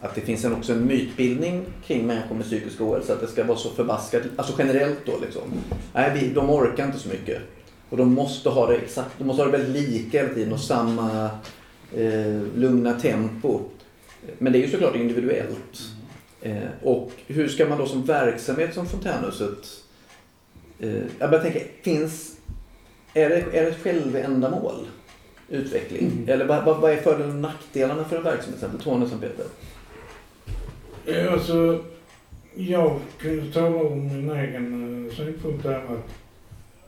att 0.00 0.14
det 0.14 0.20
finns 0.20 0.44
en, 0.44 0.54
också 0.54 0.72
en 0.72 0.86
mytbildning 0.86 1.64
kring 1.86 2.06
människor 2.06 2.34
med 2.34 2.44
psykisk 2.44 2.80
ohälsa. 2.80 3.12
Att 3.12 3.20
det 3.20 3.26
ska 3.26 3.44
vara 3.44 3.58
så 3.58 3.70
förbaskat, 3.70 4.22
alltså 4.36 4.54
generellt 4.58 5.06
då 5.06 5.12
liksom. 5.22 5.42
Nej, 5.92 6.10
vi, 6.14 6.28
de 6.28 6.50
orkar 6.50 6.86
inte 6.86 6.98
så 6.98 7.08
mycket. 7.08 7.42
Och 7.90 7.96
de 7.96 8.14
måste 8.14 8.48
ha 8.48 8.66
det 8.66 8.76
exakt, 8.76 9.10
de 9.18 9.24
måste 9.24 9.42
ha 9.42 9.50
det 9.50 9.58
väldigt 9.58 9.82
lika 9.82 10.18
hela 10.18 10.34
tiden 10.34 10.52
och 10.52 10.60
samma 10.60 11.30
eh, 11.96 12.42
lugna 12.54 13.00
tempo. 13.00 13.60
Men 14.38 14.52
det 14.52 14.58
är 14.58 14.62
ju 14.62 14.70
såklart 14.70 14.96
individuellt. 14.96 15.80
Eh, 16.42 16.68
och 16.82 17.10
hur 17.26 17.48
ska 17.48 17.66
man 17.66 17.78
då 17.78 17.86
som 17.86 18.04
verksamhet 18.04 18.74
som 18.74 18.86
Fontänhuset... 18.86 19.66
Eh, 20.78 21.02
jag 21.18 21.30
bara 21.30 21.42
tänker, 21.42 21.62
finns... 21.82 22.36
Är 23.14 23.28
det, 23.28 23.36
är 23.36 23.62
det 23.62 23.68
ett 23.68 23.82
självändamål? 23.82 24.86
Utveckling? 25.50 26.24
Eller 26.28 26.46
vad, 26.46 26.80
vad, 26.80 26.92
är 26.92 26.96
för 26.96 27.28
och 27.28 27.34
nackdelarna 27.34 28.04
för 28.04 28.16
en 28.16 28.22
verksamhet? 28.22 28.44
Till 28.44 28.54
exempel 28.54 28.80
Tony 28.80 29.08
som 29.08 29.20
Peter. 29.20 29.44
Ja, 31.04 31.30
Alltså, 31.30 31.84
jag 32.54 33.00
kan 33.22 33.52
tala 33.52 33.76
om 33.76 34.08
min 34.08 34.30
egen 34.30 35.08
eh, 35.08 35.14
synpunkt 35.14 35.62
där 35.62 35.78
att 35.78 36.10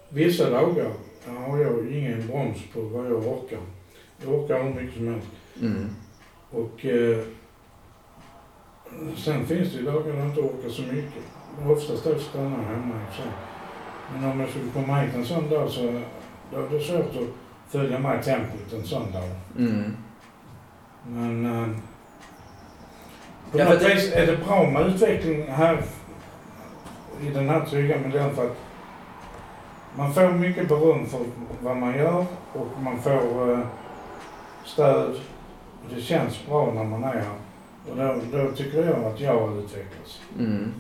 vissa 0.09 0.51
dagar 0.51 0.91
har 1.27 1.59
jag 1.59 1.93
ingen 1.93 2.27
broms 2.27 2.59
på 2.75 2.81
vad 2.81 3.07
jag 3.07 3.27
orkar. 3.27 3.59
Jag 4.25 4.35
orkar 4.35 4.65
hur 4.65 4.75
mycket 4.75 4.97
som 4.97 5.09
helst. 5.09 5.29
Mm. 5.61 5.89
Och 6.51 6.87
eh, 6.87 7.19
sen 9.17 9.47
finns 9.47 9.73
det 9.73 9.79
ju 9.79 9.85
dagar 9.85 10.15
jag 10.17 10.27
inte 10.27 10.41
orkar 10.41 10.69
så 10.69 10.83
mycket. 10.83 11.23
Oftast 11.67 12.05
då 12.05 12.19
stannar 12.19 12.59
jag 12.59 12.77
hemma 12.77 12.95
i. 12.95 13.23
Men 14.15 14.31
om 14.31 14.41
jag 14.41 14.49
skulle 14.49 14.71
komma 14.75 15.01
hit 15.01 15.15
en 15.15 15.25
sån 15.25 15.51
dag 15.51 15.71
så 15.71 16.01
då 16.53 16.59
är 16.59 16.69
det 16.71 16.81
svårt 16.81 17.17
att 17.17 17.42
följa 17.73 17.99
med 17.99 18.23
tempot 18.23 18.73
en 18.73 18.85
sån 18.87 19.13
dag. 19.13 19.29
Mm. 19.59 19.97
Men 21.07 21.47
eh, 21.47 21.69
på 23.53 23.59
Ja, 23.59 23.65
något 23.69 23.81
det- 23.81 23.95
vis 23.95 24.13
är 24.13 24.27
det 24.27 24.37
bra 24.37 24.71
med 24.71 24.87
utveckling 24.87 25.49
här 25.51 25.83
i 27.23 27.31
den 27.31 27.49
här 27.49 27.61
trygga 27.67 27.99
miljön 27.99 28.35
för 28.35 28.47
att 28.47 28.57
man 29.97 30.15
får 30.15 30.31
mycket 30.33 30.69
beröm 30.69 31.07
för 31.07 31.21
vad 31.63 31.77
man 31.77 31.99
gör 31.99 32.27
och 32.53 32.67
man 32.83 33.03
får 33.03 33.53
eh, 33.53 33.59
stöd. 34.65 35.21
Det 35.95 36.01
känns 36.01 36.47
bra 36.47 36.73
när 36.75 36.85
man 36.85 37.05
är 37.05 37.13
här. 37.15 37.31
Och 37.91 37.97
då, 37.97 38.39
då 38.39 38.51
tycker 38.53 38.85
jag 38.87 39.05
att 39.05 39.21
jag 39.21 39.41
har 39.41 39.59
utvecklats. 39.59 40.21
Mm. 40.39 40.73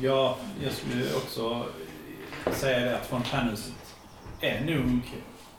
Ja, 0.00 0.36
jag 0.62 0.72
skulle 0.72 1.04
också 1.16 1.62
säga 2.52 2.80
det 2.84 2.96
att 2.96 3.06
fontänhuset 3.06 3.74
är 4.40 4.64
nog 4.64 5.00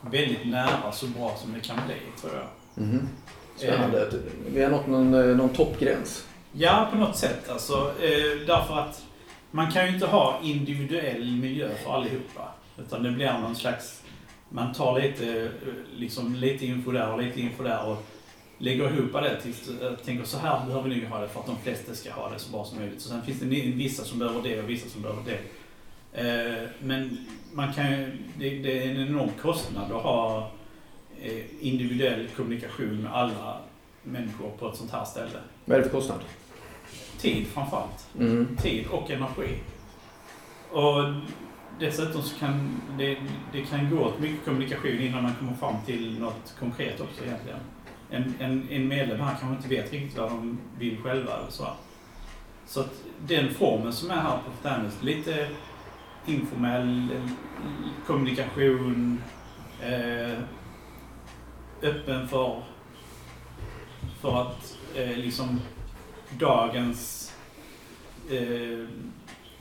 väldigt 0.02 0.48
nära 0.48 0.92
så 0.92 1.08
bra 1.08 1.36
som 1.38 1.54
det 1.54 1.60
kan 1.60 1.78
bli, 1.86 1.96
tror 2.22 2.34
jag. 2.34 2.84
Mhm. 2.84 3.08
Spännande. 3.56 4.12
Vi 4.54 4.64
har 4.64 4.72
nått 4.72 4.88
någon, 4.88 5.14
eh, 5.14 5.36
någon 5.36 5.50
toppgräns. 5.50 6.26
Ja, 6.52 6.88
på 6.92 6.98
något 6.98 7.18
sätt. 7.18 7.50
Alltså, 7.50 7.74
eh, 7.74 8.48
därför 8.48 8.80
att 8.80 9.06
man 9.52 9.72
kan 9.72 9.88
ju 9.88 9.94
inte 9.94 10.06
ha 10.06 10.40
individuell 10.44 11.32
miljö 11.32 11.70
för 11.84 11.94
allihopa. 11.94 12.54
Utan 12.78 13.04
det 13.04 13.12
blir 13.12 13.34
någon 13.34 13.56
slags 13.56 14.04
man 14.50 14.74
tar 14.74 15.02
lite, 15.02 15.42
eh, 15.42 15.50
liksom, 15.96 16.36
lite 16.36 16.66
info 16.66 16.92
där 16.92 17.12
och 17.12 17.24
lite 17.24 17.42
info 17.42 17.64
där 17.64 17.86
och 17.86 18.06
lägger 18.58 18.94
ihop 18.94 19.14
det 19.14 19.42
tills 19.42 19.70
jag 19.82 20.04
tänker 20.04 20.26
så 20.26 20.38
här 20.38 20.66
behöver 20.66 20.90
ni 20.90 21.06
ha 21.06 21.20
det 21.20 21.28
för 21.28 21.40
att 21.40 21.46
de 21.46 21.58
flesta 21.64 21.94
ska 21.94 22.12
ha 22.12 22.30
det 22.30 22.40
så 22.40 22.52
bra 22.52 22.66
som 22.66 22.78
möjligt. 22.78 23.02
Så 23.02 23.10
sen 23.10 23.22
finns 23.22 23.40
det 23.40 23.46
vissa 23.46 24.04
som 24.04 24.20
behöver 24.20 24.42
det 24.42 24.62
och 24.62 24.70
vissa 24.70 24.90
som 24.90 25.02
behöver 25.02 25.22
det. 25.26 25.40
Eh, 26.14 26.70
men 26.80 27.18
man 27.54 27.74
kan 27.74 27.86
det, 28.38 28.50
det 28.50 28.84
är 28.84 28.90
en 28.90 29.08
enorm 29.08 29.30
kostnad 29.42 29.92
att 29.92 30.04
ha 30.04 30.52
eh, 31.22 31.46
individuell 31.60 32.28
kommunikation 32.36 33.02
med 33.02 33.14
alla 33.14 33.58
människor 34.04 34.52
på 34.60 34.70
ett 34.70 34.76
sånt 34.76 34.92
här 34.92 35.06
ställe. 35.06 35.40
Vad 35.66 35.78
är 35.78 35.82
det 35.82 35.90
för 35.90 35.98
kostnad? 35.98 36.20
Tid 37.18 37.48
framförallt. 37.48 38.08
Mm. 38.20 38.58
Tid 38.62 38.88
och 38.88 39.12
energi. 39.12 39.60
Och 40.72 41.04
dessutom 41.80 42.22
så 42.22 42.40
kan 42.40 42.82
det, 42.98 43.18
det 43.52 43.62
kan 43.62 43.90
gå 43.90 44.06
åt 44.06 44.20
mycket 44.20 44.46
kommunikation 44.46 45.00
innan 45.00 45.24
man 45.24 45.36
kommer 45.40 45.54
fram 45.54 45.76
till 45.86 46.20
något 46.20 46.56
konkret 46.60 47.02
också 47.02 47.24
egentligen. 47.26 47.60
En, 48.10 48.34
en, 48.40 48.68
en 48.70 48.88
medlem 48.88 49.20
här 49.20 49.36
kanske 49.40 49.56
inte 49.56 49.82
vet 49.82 49.94
riktigt 49.94 50.18
vad 50.18 50.30
de 50.30 50.58
vill 50.80 50.98
själva 50.98 51.38
eller 51.38 51.50
så. 51.50 51.68
Så 52.66 52.80
att 52.80 53.04
den 53.28 53.54
formen 53.54 53.94
som 53.94 54.12
är 54.12 54.16
här 54.16 54.38
på 54.38 54.52
Fraternus, 54.62 55.04
lite 55.04 55.48
informell 56.30 57.08
kommunikation, 58.08 59.22
eh, 59.82 60.40
öppen 61.82 62.28
för, 62.28 62.64
för 64.22 64.42
att 64.42 64.78
eh, 64.96 65.18
liksom 65.18 65.62
dagens 66.40 67.34
eh, 68.32 68.88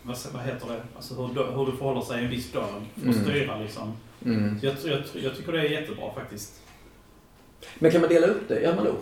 vad, 0.02 0.16
vad 0.33 0.42
heter 0.42 0.68
det? 0.68 0.83
Alltså 0.96 1.14
hur, 1.14 1.57
hur 1.57 1.66
det 1.66 1.72
förhåller 1.72 2.00
sig 2.00 2.24
en 2.24 2.31
viss 2.31 2.52
dag. 2.52 2.83
Får 2.94 3.02
mm. 3.02 3.24
styra 3.24 3.59
liksom. 3.59 3.92
Mm. 4.24 4.59
Jag, 4.62 4.74
jag, 4.85 5.02
jag 5.22 5.37
tycker 5.37 5.52
det 5.52 5.61
är 5.61 5.81
jättebra 5.81 6.14
faktiskt. 6.14 6.62
Men 7.78 7.90
kan 7.90 8.00
man 8.00 8.11
dela 8.11 8.26
upp 8.26 8.48
det? 8.48 8.61
Ja, 8.61 8.74
Malou? 8.74 8.94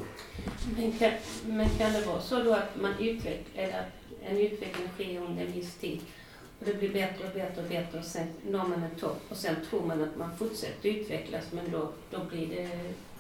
Men 0.77 0.93
kan, 0.93 1.11
men 1.47 1.69
kan 1.69 1.93
det 1.93 2.07
vara 2.07 2.21
så 2.21 2.43
då 2.43 2.53
att 2.53 2.81
man 2.83 2.93
utvecklar, 3.01 3.65
eller 3.65 3.81
att 3.81 3.93
en 4.29 4.39
utveckling 4.39 4.89
sker 4.95 5.21
under 5.21 5.47
en 5.47 5.53
viss 5.53 5.75
tid 5.75 6.01
och 6.01 6.26
det 6.67 6.75
blir 6.79 6.93
bättre 6.93 7.25
och 7.29 7.35
bättre 7.35 7.63
och 7.63 7.69
bättre 7.69 7.99
och 7.99 8.05
sen 8.05 8.27
når 8.51 8.59
man 8.59 8.83
en 8.83 9.01
topp 9.01 9.21
och 9.29 9.37
sen 9.37 9.57
tror 9.71 9.83
man 9.87 10.03
att 10.03 10.17
man 10.17 10.37
fortsätter 10.37 10.89
utvecklas 10.89 11.45
men 11.53 11.71
då, 11.71 11.89
då 12.11 12.25
blir 12.25 12.47
det 12.47 12.69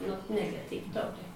något 0.07 0.29
negativt 0.29 0.97
av 0.97 1.03
det. 1.03 1.27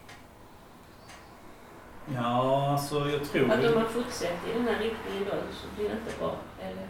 Ja, 2.14 2.70
alltså 2.72 3.10
jag 3.10 3.24
tror... 3.24 3.50
Att 3.50 3.64
om 3.64 3.74
man 3.74 3.88
fortsätter 3.88 4.50
i 4.50 4.54
den 4.54 4.68
här 4.68 4.78
riktningen 4.78 5.24
då 5.24 5.36
så 5.52 5.66
blir 5.76 5.88
det 5.88 5.94
inte 5.94 6.18
bra, 6.18 6.36
eller? 6.62 6.86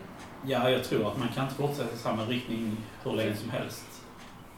Ja, 0.47 0.71
jag 0.71 0.85
tror 0.85 1.09
att 1.09 1.19
man 1.19 1.29
kan 1.29 1.45
inte 1.45 1.57
fortsätta 1.57 1.95
i 1.95 1.99
samma 1.99 2.25
riktning 2.25 2.77
hur 3.05 3.13
länge 3.13 3.37
som 3.37 3.51
helst. 3.51 3.85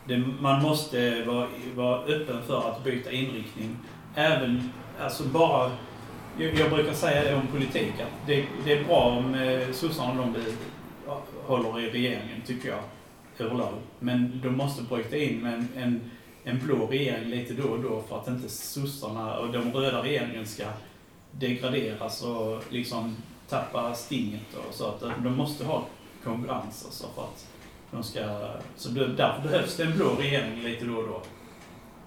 Det, 0.04 0.18
man 0.40 0.62
måste 0.62 1.24
vara, 1.24 1.48
vara 1.74 2.04
öppen 2.04 2.42
för 2.42 2.70
att 2.70 2.84
byta 2.84 3.10
inriktning. 3.10 3.76
Även, 4.14 4.72
alltså 5.00 5.24
bara... 5.24 5.70
Jag, 6.38 6.54
jag 6.54 6.70
brukar 6.70 6.92
säga 6.92 7.24
det 7.24 7.34
om 7.34 7.46
politik, 7.46 7.92
att 8.00 8.26
det, 8.26 8.44
det 8.64 8.72
är 8.72 8.84
bra 8.84 9.00
om 9.00 9.34
eh, 9.34 9.72
sossarna 9.72 10.14
de 10.14 10.34
håller 11.46 11.80
i 11.80 11.90
regeringen, 11.90 12.42
tycker 12.46 12.68
jag, 12.68 12.80
överlag. 13.38 13.74
Men 13.98 14.40
de 14.42 14.56
måste 14.56 14.82
bryta 14.82 15.16
in 15.16 15.42
med 15.42 15.54
en, 15.54 15.68
en 15.76 16.10
en 16.44 16.58
blå 16.58 16.86
regering 16.86 17.30
lite 17.30 17.54
då 17.54 17.68
och 17.68 17.82
då 17.82 18.02
för 18.08 18.18
att 18.18 18.28
inte 18.28 18.48
sossarna 18.48 19.38
och 19.38 19.52
de 19.52 19.72
röda 19.72 20.02
regeringen 20.02 20.46
ska 20.46 20.64
degraderas 21.30 22.22
och 22.22 22.62
liksom 22.68 23.16
tappa 23.48 23.94
stinget 23.94 24.54
och 24.68 24.74
så. 24.74 24.86
Att 24.86 25.00
de 25.00 25.36
måste 25.36 25.64
ha 25.64 25.86
konkurrens 26.24 26.84
alltså 26.84 27.06
för 27.14 27.22
att 27.22 27.46
de 27.90 28.02
ska... 28.02 28.20
Så 28.76 28.88
därför 28.90 29.42
behövs 29.42 29.76
det 29.76 29.82
en 29.82 29.96
blå 29.96 30.14
regering 30.18 30.62
lite 30.62 30.84
då 30.84 30.96
och 30.96 31.08
då. 31.08 31.22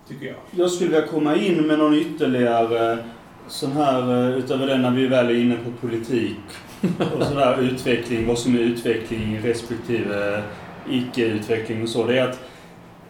Tycker 0.08 0.26
jag. 0.26 0.36
Jag 0.52 0.72
skulle 0.72 0.92
vilja 0.92 1.08
komma 1.08 1.36
in 1.36 1.68
med 1.68 1.80
någon 1.80 1.94
ytterligare 1.94 2.98
sån 3.47 3.71
här, 3.71 4.12
eh, 4.12 4.38
utöver 4.38 4.67
den 4.67 4.81
när 4.81 4.91
vi 4.91 5.08
väl 5.08 5.29
är 5.29 5.39
inne 5.39 5.55
på 5.55 5.88
politik 5.88 6.38
och 7.17 7.23
sådär 7.23 7.62
utveckling, 7.62 8.27
vad 8.27 8.39
som 8.39 8.55
är 8.55 8.60
utveckling 8.60 9.39
respektive 9.43 10.43
icke-utveckling 10.89 11.84
och 11.84 11.89
så. 11.89 12.05
Det 12.05 12.19
är 12.19 12.27
att 12.27 12.39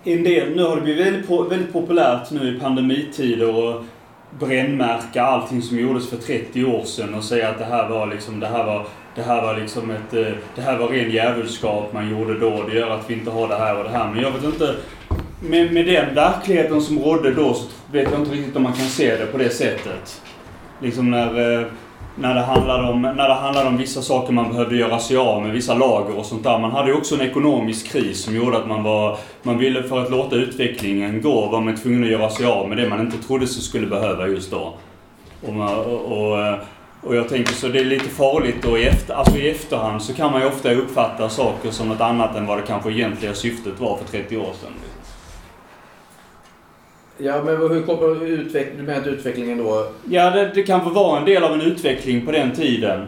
en 0.04 0.24
del, 0.24 0.56
nu 0.56 0.64
har 0.64 0.76
det 0.76 0.82
blivit 0.82 1.06
väldigt, 1.06 1.52
väldigt 1.52 1.74
populärt 1.74 2.32
nu 2.32 2.56
i 2.56 2.60
pandemitider 2.60 3.70
att 3.70 3.84
brännmärka 4.40 5.24
allting 5.24 5.62
som 5.62 5.80
gjordes 5.80 6.10
för 6.10 6.18
30 6.18 6.66
år 6.66 6.84
sedan 6.84 7.14
och 7.14 7.24
säga 7.24 7.50
att 7.50 7.60
det 7.60 7.66
här 7.66 7.90
var 7.90 8.08
liksom, 8.08 8.40
det 8.40 8.48
här 8.48 8.66
var, 8.66 8.88
det 9.16 9.22
här 9.22 9.42
var 9.42 9.58
liksom 9.58 9.92
ett, 9.92 10.14
eh, 10.14 10.34
det 10.56 10.62
här 10.62 10.78
var 10.78 10.88
ren 10.88 11.12
djävulskap 11.12 11.94
man 11.94 12.10
gjorde 12.10 12.40
då. 12.40 12.64
Det 12.64 12.76
gör 12.76 12.90
att 12.90 13.10
vi 13.10 13.14
inte 13.14 13.32
har 13.32 13.48
det 13.48 13.56
här 13.56 13.78
och 13.78 13.84
det 13.84 13.90
här. 13.90 14.12
Men 14.14 14.24
jag 14.24 14.32
vet 14.32 14.44
inte, 14.44 14.76
med, 15.42 15.74
med 15.74 15.86
den 15.86 16.16
verkligheten 16.16 16.82
som 16.82 17.00
rådde 17.00 17.34
då 17.34 17.54
så 17.54 17.66
vet 17.92 18.12
jag 18.12 18.22
inte 18.22 18.32
riktigt 18.32 18.56
om 18.56 18.64
man 18.64 18.74
kan 18.74 18.86
se 18.86 19.18
det 19.18 19.26
på 19.26 19.38
det 19.38 19.50
sättet. 19.50 20.22
Liksom 20.82 21.12
när 21.12 21.60
eh, 21.60 21.68
när 22.18 22.36
det, 22.36 22.42
handlade 22.42 22.90
om, 22.90 23.02
när 23.02 23.28
det 23.28 23.34
handlade 23.34 23.68
om 23.68 23.78
vissa 23.78 24.02
saker 24.02 24.34
man 24.34 24.50
behövde 24.50 24.76
göra 24.76 25.00
sig 25.00 25.18
av 25.18 25.42
med, 25.42 25.52
vissa 25.52 25.74
lager 25.74 26.18
och 26.18 26.26
sånt 26.26 26.44
där. 26.44 26.60
Man 26.60 26.72
hade 26.72 26.90
ju 26.90 26.98
också 26.98 27.16
en 27.16 27.22
ekonomisk 27.22 27.92
kris 27.92 28.24
som 28.24 28.36
gjorde 28.36 28.58
att 28.58 28.68
man 28.68 28.84
var... 28.84 29.18
Man 29.44 29.58
ville 29.58 29.84
för 29.84 30.04
att 30.04 30.12
låta 30.12 30.36
utvecklingen 30.36 31.22
gå 31.22 31.48
var 31.48 31.62
man 31.62 31.76
tvungen 31.76 32.04
att 32.04 32.10
göra 32.10 32.30
sig 32.30 32.46
av 32.46 32.70
med 32.70 32.78
det 32.78 32.90
man 32.90 33.02
inte 33.02 33.18
trodde 33.18 33.48
sig 33.48 33.62
skulle 33.62 33.88
behöva 33.88 34.28
just 34.28 34.52
då. 34.52 34.74
Och, 35.48 35.54
man, 35.54 35.76
och, 35.76 36.02
och, 36.02 36.42
eh, 36.42 36.56
och 37.02 37.16
jag 37.16 37.30
tänker 37.30 37.54
så 37.54 37.68
det 37.68 37.80
är 37.80 37.86
lite 37.86 38.10
farligt 38.10 38.58
då 38.62 38.78
i, 38.78 38.84
efter, 38.86 39.14
alltså 39.14 39.38
i 39.38 39.50
efterhand 39.50 40.02
så 40.02 40.14
kan 40.14 40.32
man 40.32 40.42
ju 40.42 40.48
ofta 40.48 40.74
uppfatta 40.74 41.30
saker 41.30 41.72
som 41.72 41.90
något 41.90 42.02
annat 42.02 42.36
än 42.36 42.46
vad 42.46 42.58
det 42.58 42.64
kanske 42.68 42.92
egentliga 42.92 43.34
syftet 43.34 43.80
var 43.80 43.98
för 43.98 44.06
30 44.06 44.38
år 44.38 44.54
sedan. 44.62 44.72
Ja, 47.18 47.44
men 47.44 47.58
hur 47.58 47.82
kommer 47.82 48.26
utveck 48.26 48.68
du 48.78 48.84
menar 48.84 49.08
utvecklingen 49.08 49.58
då? 49.58 49.88
Ja, 50.10 50.30
det, 50.30 50.52
det 50.56 50.64
kan 50.64 50.94
vara 50.94 51.20
en 51.20 51.26
del 51.26 51.44
av 51.44 51.54
en 51.54 51.62
utveckling 51.62 52.26
på 52.26 52.32
den 52.32 52.52
tiden. 52.52 53.08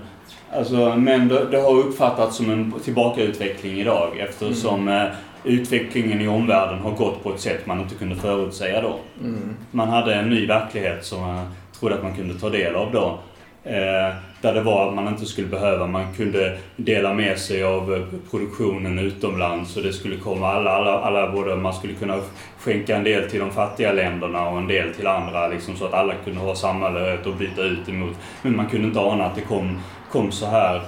Alltså, 0.52 0.96
men 0.96 1.28
det, 1.28 1.46
det 1.52 1.58
har 1.58 1.78
uppfattats 1.78 2.38
som 2.38 2.50
en 2.50 2.74
tillbakautveckling 2.84 3.80
idag 3.80 4.20
eftersom 4.20 4.82
mm. 4.82 5.08
eh, 5.08 5.13
utvecklingen 5.43 6.22
i 6.22 6.28
omvärlden 6.28 6.80
har 6.80 6.91
gått 6.91 7.24
på 7.24 7.34
ett 7.34 7.39
sätt 7.39 7.65
man 7.65 7.82
inte 7.82 7.96
kunde 7.96 8.15
förutsäga 8.15 8.82
då. 8.82 9.00
Mm. 9.22 9.56
Man 9.72 9.89
hade 9.89 10.15
en 10.15 10.30
ny 10.30 10.48
verklighet 10.48 11.06
som 11.06 11.22
man 11.22 11.46
trodde 11.80 11.96
att 11.96 12.04
man 12.04 12.15
kunde 12.15 12.39
ta 12.39 12.50
del 12.50 12.76
av 12.76 12.91
då. 12.91 13.20
Eh, 13.67 14.15
där 14.41 14.53
det 14.53 14.62
var 14.62 14.88
att 14.88 14.95
man 14.95 15.08
inte 15.08 15.25
skulle 15.25 15.47
behöva, 15.47 15.88
man 15.88 16.13
kunde 16.13 16.58
dela 16.75 17.13
med 17.13 17.39
sig 17.39 17.63
av 17.63 17.93
eh, 17.93 18.01
produktionen 18.32 18.99
utomlands 18.99 19.77
och 19.77 19.84
det 19.84 19.93
skulle 19.93 20.17
komma 20.17 20.47
alla, 20.47 20.71
alla, 20.71 20.99
alla 20.99 21.32
både, 21.32 21.56
man 21.56 21.73
skulle 21.73 21.93
kunna 21.93 22.19
skänka 22.60 22.95
en 22.95 23.03
del 23.03 23.30
till 23.30 23.39
de 23.39 23.51
fattiga 23.51 23.91
länderna 23.91 24.49
och 24.49 24.58
en 24.58 24.67
del 24.67 24.93
till 24.93 25.08
andra 25.08 25.47
liksom 25.47 25.75
så 25.75 25.86
att 25.86 25.93
alla 25.93 26.13
kunde 26.23 26.39
ha 26.39 26.56
samma 26.56 26.89
lön 26.89 27.17
och 27.25 27.36
byta 27.36 27.62
ut 27.62 27.89
emot. 27.89 28.15
Men 28.41 28.56
man 28.56 28.67
kunde 28.67 28.88
inte 28.88 28.99
ana 28.99 29.25
att 29.25 29.36
det 29.36 29.41
kom, 29.41 29.80
kom 30.12 30.32
så 30.32 30.45
här. 30.45 30.82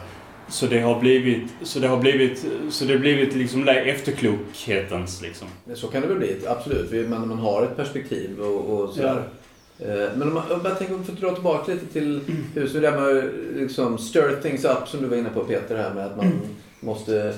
Så 0.48 0.66
det 0.66 0.80
har 0.80 1.00
blivit, 1.00 1.48
så 1.62 1.80
det 1.80 1.88
har 1.88 1.98
blivit, 1.98 2.46
så 2.70 2.86
det 2.86 2.94
har 2.94 3.00
blivit 3.00 3.36
liksom 3.36 3.68
efterklokhetens 3.68 5.22
liksom. 5.22 5.48
Så 5.74 5.88
kan 5.88 6.02
det 6.02 6.08
väl 6.08 6.18
bli, 6.18 6.40
absolut. 6.48 7.10
Man, 7.10 7.28
man 7.28 7.40
har 7.40 7.64
ett 7.64 7.76
perspektiv 7.76 8.40
och, 8.40 8.80
och 8.80 8.94
sådär. 8.94 9.16
Ja. 9.16 9.39
Eh, 9.80 10.10
men 10.16 10.28
om 10.28 10.34
man, 10.34 10.52
om 10.52 10.64
man 10.64 10.76
tänker, 10.76 10.96
om 10.96 11.04
dra 11.20 11.34
tillbaka 11.34 11.72
lite 11.72 11.86
till 11.86 12.22
huset, 12.56 12.82
det 12.82 12.92
med 12.92 13.30
liksom 13.56 13.98
stir 13.98 14.42
things 14.42 14.66
up 14.66 14.88
som 14.88 15.02
du 15.02 15.08
var 15.08 15.18
inne 15.18 15.30
på 15.30 15.44
Peter, 15.44 15.78
här 15.78 15.94
med 15.94 16.06
att 16.06 16.18
man 16.18 16.26
mm. 16.26 16.40
måste 16.80 17.34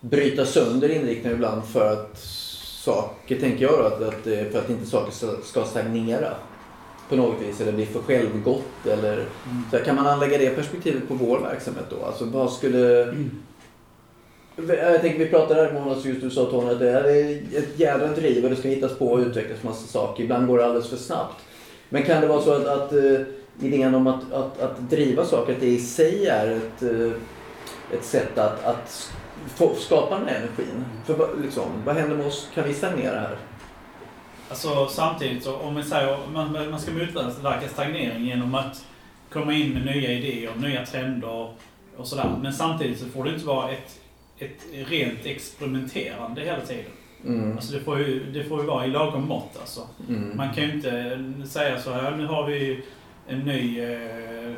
bryta 0.00 0.46
sönder 0.46 0.88
inriktningen 0.88 1.36
ibland 1.36 1.64
för 1.64 1.92
att 1.92 2.18
saker, 2.84 3.40
tänker 3.40 3.64
jag 3.64 3.78
då, 3.78 3.84
att, 3.84 4.02
att, 4.02 4.22
för 4.52 4.58
att 4.58 4.70
inte 4.70 4.86
saker 4.86 5.12
ska 5.44 5.64
stagnera 5.64 6.34
på 7.08 7.16
något 7.16 7.42
vis 7.42 7.60
eller 7.60 7.72
bli 7.72 7.86
för 7.86 8.00
självgott 8.00 8.86
eller 8.86 9.12
mm. 9.12 9.62
så 9.70 9.78
kan 9.78 9.96
man 9.96 10.06
anlägga 10.06 10.38
det 10.38 10.50
perspektivet 10.50 11.08
på 11.08 11.14
vår 11.14 11.40
verksamhet 11.40 11.84
då? 11.90 12.06
Alltså 12.06 12.24
vad 12.24 12.52
skulle 12.52 13.02
mm. 13.02 13.30
Jag 14.68 15.00
tänker 15.00 15.18
vi 15.18 15.26
pratade 15.26 15.60
här 15.60 15.74
i 15.74 15.78
om 15.78 16.00
just 16.04 16.20
du 16.20 16.30
sa 16.30 16.44
Tony 16.44 16.70
att 16.70 16.78
det 16.78 16.90
är 16.90 17.42
ett 17.58 17.78
jädra 17.78 18.08
driv 18.08 18.44
och 18.44 18.50
det 18.50 18.56
ska 18.56 18.68
hittas 18.68 18.98
på 18.98 19.08
och 19.08 19.18
utvecklas 19.18 19.62
massa 19.62 19.86
saker. 19.86 20.24
Ibland 20.24 20.46
går 20.46 20.58
det 20.58 20.64
alldeles 20.64 20.88
för 20.88 20.96
snabbt. 20.96 21.45
Men 21.88 22.02
kan 22.02 22.20
det 22.20 22.26
vara 22.26 22.42
så 22.42 22.52
att, 22.52 22.66
att 22.66 22.92
uh, 22.92 23.20
idén 23.60 23.94
om 23.94 24.06
att, 24.06 24.32
att, 24.32 24.60
att 24.60 24.90
driva 24.90 25.24
saker, 25.24 25.52
att 25.52 25.60
det 25.60 25.66
i 25.66 25.78
sig 25.78 26.26
är 26.26 26.50
ett, 26.50 26.82
uh, 26.82 27.12
ett 27.92 28.04
sätt 28.04 28.38
att, 28.38 28.64
att 28.64 29.10
skapa 29.78 30.18
den 30.18 30.28
här 30.28 30.36
energin? 30.36 30.84
För 31.04 31.28
liksom, 31.42 31.64
vad 31.84 31.96
händer 31.96 32.16
med 32.16 32.26
oss? 32.26 32.48
Kan 32.54 32.64
vi 32.64 32.74
stagnera 32.74 33.20
här? 33.20 33.36
Alltså 34.48 34.86
samtidigt 34.86 35.44
så 35.44 35.56
om 35.56 35.74
man 35.74 35.84
säger 35.84 36.18
man, 36.32 36.70
man 36.70 36.80
ska 36.80 36.92
motverka 36.92 37.68
stagnering 37.68 38.24
genom 38.24 38.54
att 38.54 38.84
komma 39.32 39.52
in 39.54 39.72
med 39.72 39.84
nya 39.84 40.12
idéer, 40.12 40.52
nya 40.56 40.86
trender 40.86 41.50
och 41.96 42.06
sådär. 42.06 42.38
Men 42.42 42.52
samtidigt 42.52 42.98
så 42.98 43.06
får 43.06 43.24
det 43.24 43.30
inte 43.30 43.46
vara 43.46 43.70
ett, 43.70 44.00
ett 44.38 44.88
rent 44.88 45.26
experimenterande 45.26 46.40
hela 46.40 46.60
tiden. 46.60 46.92
Mm. 47.24 47.52
Alltså 47.52 47.72
det, 47.72 47.80
får 47.80 47.98
ju, 47.98 48.32
det 48.32 48.44
får 48.44 48.60
ju 48.60 48.66
vara 48.66 48.86
i 48.86 48.88
lagom 48.88 49.28
mått 49.28 49.56
alltså. 49.60 49.80
Mm. 50.08 50.36
Man 50.36 50.54
kan 50.54 50.64
ju 50.64 50.72
inte 50.72 51.22
säga 51.48 51.80
så 51.80 51.92
här, 51.92 52.16
nu 52.16 52.26
har 52.26 52.46
vi 52.46 52.82
en 53.28 53.38
ny 53.38 53.80
eh, 53.80 54.52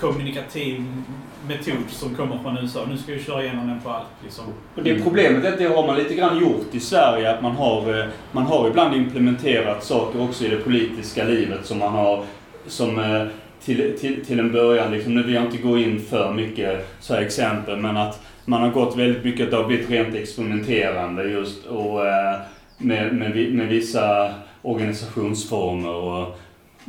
kommunikativ 0.00 0.84
metod 1.48 1.90
som 1.90 2.14
kommer 2.14 2.38
från 2.42 2.58
USA. 2.58 2.86
Nu 2.88 2.98
ska 2.98 3.12
vi 3.12 3.22
köra 3.22 3.42
igenom 3.42 3.68
den 3.68 3.80
på 3.80 3.90
allt. 3.90 4.06
Liksom. 4.22 4.44
Och 4.74 4.82
det 4.82 5.02
problemet 5.02 5.44
är 5.44 5.52
att 5.52 5.58
det 5.58 5.66
har 5.66 5.86
man 5.86 5.96
lite 5.96 6.14
grann 6.14 6.38
gjort 6.38 6.74
i 6.74 6.80
Sverige. 6.80 7.34
Att 7.34 7.42
man 7.42 7.52
har, 7.52 8.00
eh, 8.00 8.06
man 8.32 8.46
har 8.46 8.68
ibland 8.68 8.96
implementerat 8.96 9.84
saker 9.84 10.22
också 10.22 10.44
i 10.44 10.48
det 10.48 10.56
politiska 10.56 11.24
livet 11.24 11.66
som 11.66 11.78
man 11.78 11.92
har 11.92 12.24
som 12.66 12.98
eh, 12.98 13.26
till, 13.66 13.98
till, 13.98 14.24
till 14.24 14.40
en 14.40 14.52
början, 14.52 14.92
liksom, 14.92 15.14
nu 15.14 15.22
vill 15.22 15.34
jag 15.34 15.44
inte 15.44 15.58
gå 15.58 15.78
in 15.78 16.00
för 16.00 16.32
mycket 16.32 16.88
så 17.00 17.14
här 17.14 17.22
exempel, 17.22 17.76
men 17.78 17.96
att 17.96 18.20
man 18.44 18.62
har 18.62 18.70
gått 18.70 18.96
väldigt 18.96 19.24
mycket, 19.24 19.50
det 19.50 19.56
har 19.56 19.64
blivit 19.64 19.90
rent 19.90 20.14
experimenterande 20.14 21.24
just 21.24 21.66
och 21.66 22.06
eh, 22.06 22.36
med, 22.78 23.14
med, 23.14 23.54
med 23.54 23.68
vissa 23.68 24.34
organisationsformer 24.62 25.94
och, 25.94 26.38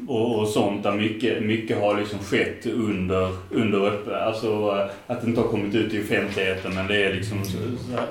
och, 0.08 0.40
och 0.40 0.48
sånt 0.48 0.84
där 0.84 0.92
mycket, 0.92 1.44
mycket 1.44 1.82
har 1.82 2.00
liksom 2.00 2.20
skett 2.20 2.66
under, 2.66 3.30
under 3.52 3.82
öppen, 3.88 4.16
alltså 4.16 4.48
eh, 4.48 5.14
att 5.14 5.22
det 5.22 5.28
inte 5.28 5.42
har 5.42 5.48
kommit 5.48 5.76
ut 5.76 5.94
i 5.94 6.02
offentligheten 6.02 6.76
men 6.76 6.88
det 6.88 7.04
är 7.04 7.14
liksom 7.14 7.46
så, 7.46 7.58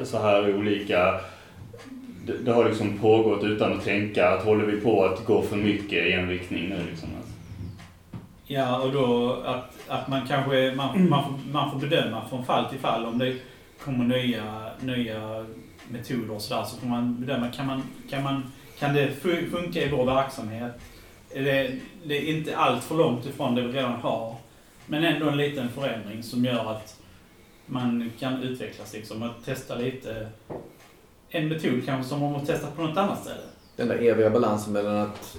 så 0.05 0.19
här 0.19 0.57
olika 0.57 1.21
det, 2.27 2.33
det 2.45 2.53
har 2.53 2.65
liksom 2.65 2.99
pågått 2.99 3.45
utan 3.45 3.73
att 3.73 3.85
tänka 3.85 4.29
att 4.29 4.45
håller 4.45 4.65
vi 4.67 4.81
på 4.81 5.05
att 5.05 5.27
gå 5.27 5.43
för 5.43 5.57
mycket 5.57 6.07
i 6.07 6.13
en 6.13 6.29
riktning 6.29 6.69
nu 6.69 6.79
liksom. 6.91 7.09
Ja, 8.47 8.79
och 8.79 8.93
då 8.93 9.33
att, 9.33 9.75
att 9.89 10.09
man 10.09 10.27
kanske 10.29 10.75
man, 10.77 11.09
man, 11.09 11.25
får, 11.25 11.53
man 11.53 11.71
får 11.71 11.89
bedöma 11.89 12.29
från 12.29 12.45
fall 12.45 12.71
till 12.71 12.79
fall 12.79 13.05
om 13.05 13.19
det 13.19 13.37
kommer 13.85 14.05
nya, 14.05 14.71
nya 14.81 15.47
metoder 15.89 16.35
och 16.35 16.43
sådär 16.43 16.65
så 16.65 16.77
får 16.77 16.87
man 16.87 17.21
bedöma, 17.21 17.51
kan, 17.51 17.67
man, 17.67 17.83
kan, 18.11 18.23
man, 18.23 18.53
kan 18.79 18.95
det 18.95 19.11
funka 19.51 19.83
i 19.83 19.89
vår 19.89 20.05
verksamhet? 20.05 20.73
Är 21.31 21.43
det, 21.43 21.73
det 22.05 22.17
är 22.17 22.37
inte 22.37 22.57
allt 22.57 22.85
för 22.85 22.95
långt 22.95 23.27
ifrån 23.27 23.55
det 23.55 23.63
vi 23.63 23.73
redan 23.73 23.93
har, 23.93 24.37
men 24.87 25.05
ändå 25.05 25.29
en 25.29 25.37
liten 25.37 25.69
förändring 25.69 26.23
som 26.23 26.45
gör 26.45 26.71
att 26.71 27.01
man 27.67 28.11
kan 28.19 28.43
utvecklas 28.43 28.93
liksom. 28.93 29.23
Att 29.23 29.45
testa 29.45 29.75
lite, 29.75 30.29
en 31.29 31.49
metod 31.49 31.87
kanske 31.87 32.09
som 32.09 32.21
man 32.21 32.33
måste 32.33 32.53
testa 32.53 32.67
på 32.71 32.83
något 32.83 32.97
annat 32.97 33.21
ställe. 33.23 33.41
Den 33.77 33.89
där 33.89 34.03
eviga 34.03 34.31
balansen 34.31 34.73
mellan 34.73 34.97
att 34.97 35.37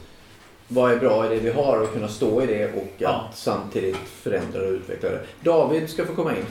vad 0.68 0.92
är 0.92 1.00
bra 1.00 1.26
i 1.26 1.30
det 1.30 1.42
vi 1.42 1.52
har 1.52 1.82
och 1.82 1.94
kunna 1.94 2.08
stå 2.08 2.42
i 2.42 2.46
det 2.46 2.66
och 2.66 2.78
att 2.78 2.94
ja. 2.98 3.30
samtidigt 3.34 3.98
förändra 3.98 4.62
och 4.62 4.72
utveckla 4.72 5.10
det. 5.10 5.20
David 5.42 5.90
ska 5.90 6.06
få 6.06 6.16
komma 6.16 6.32
in. 6.32 6.46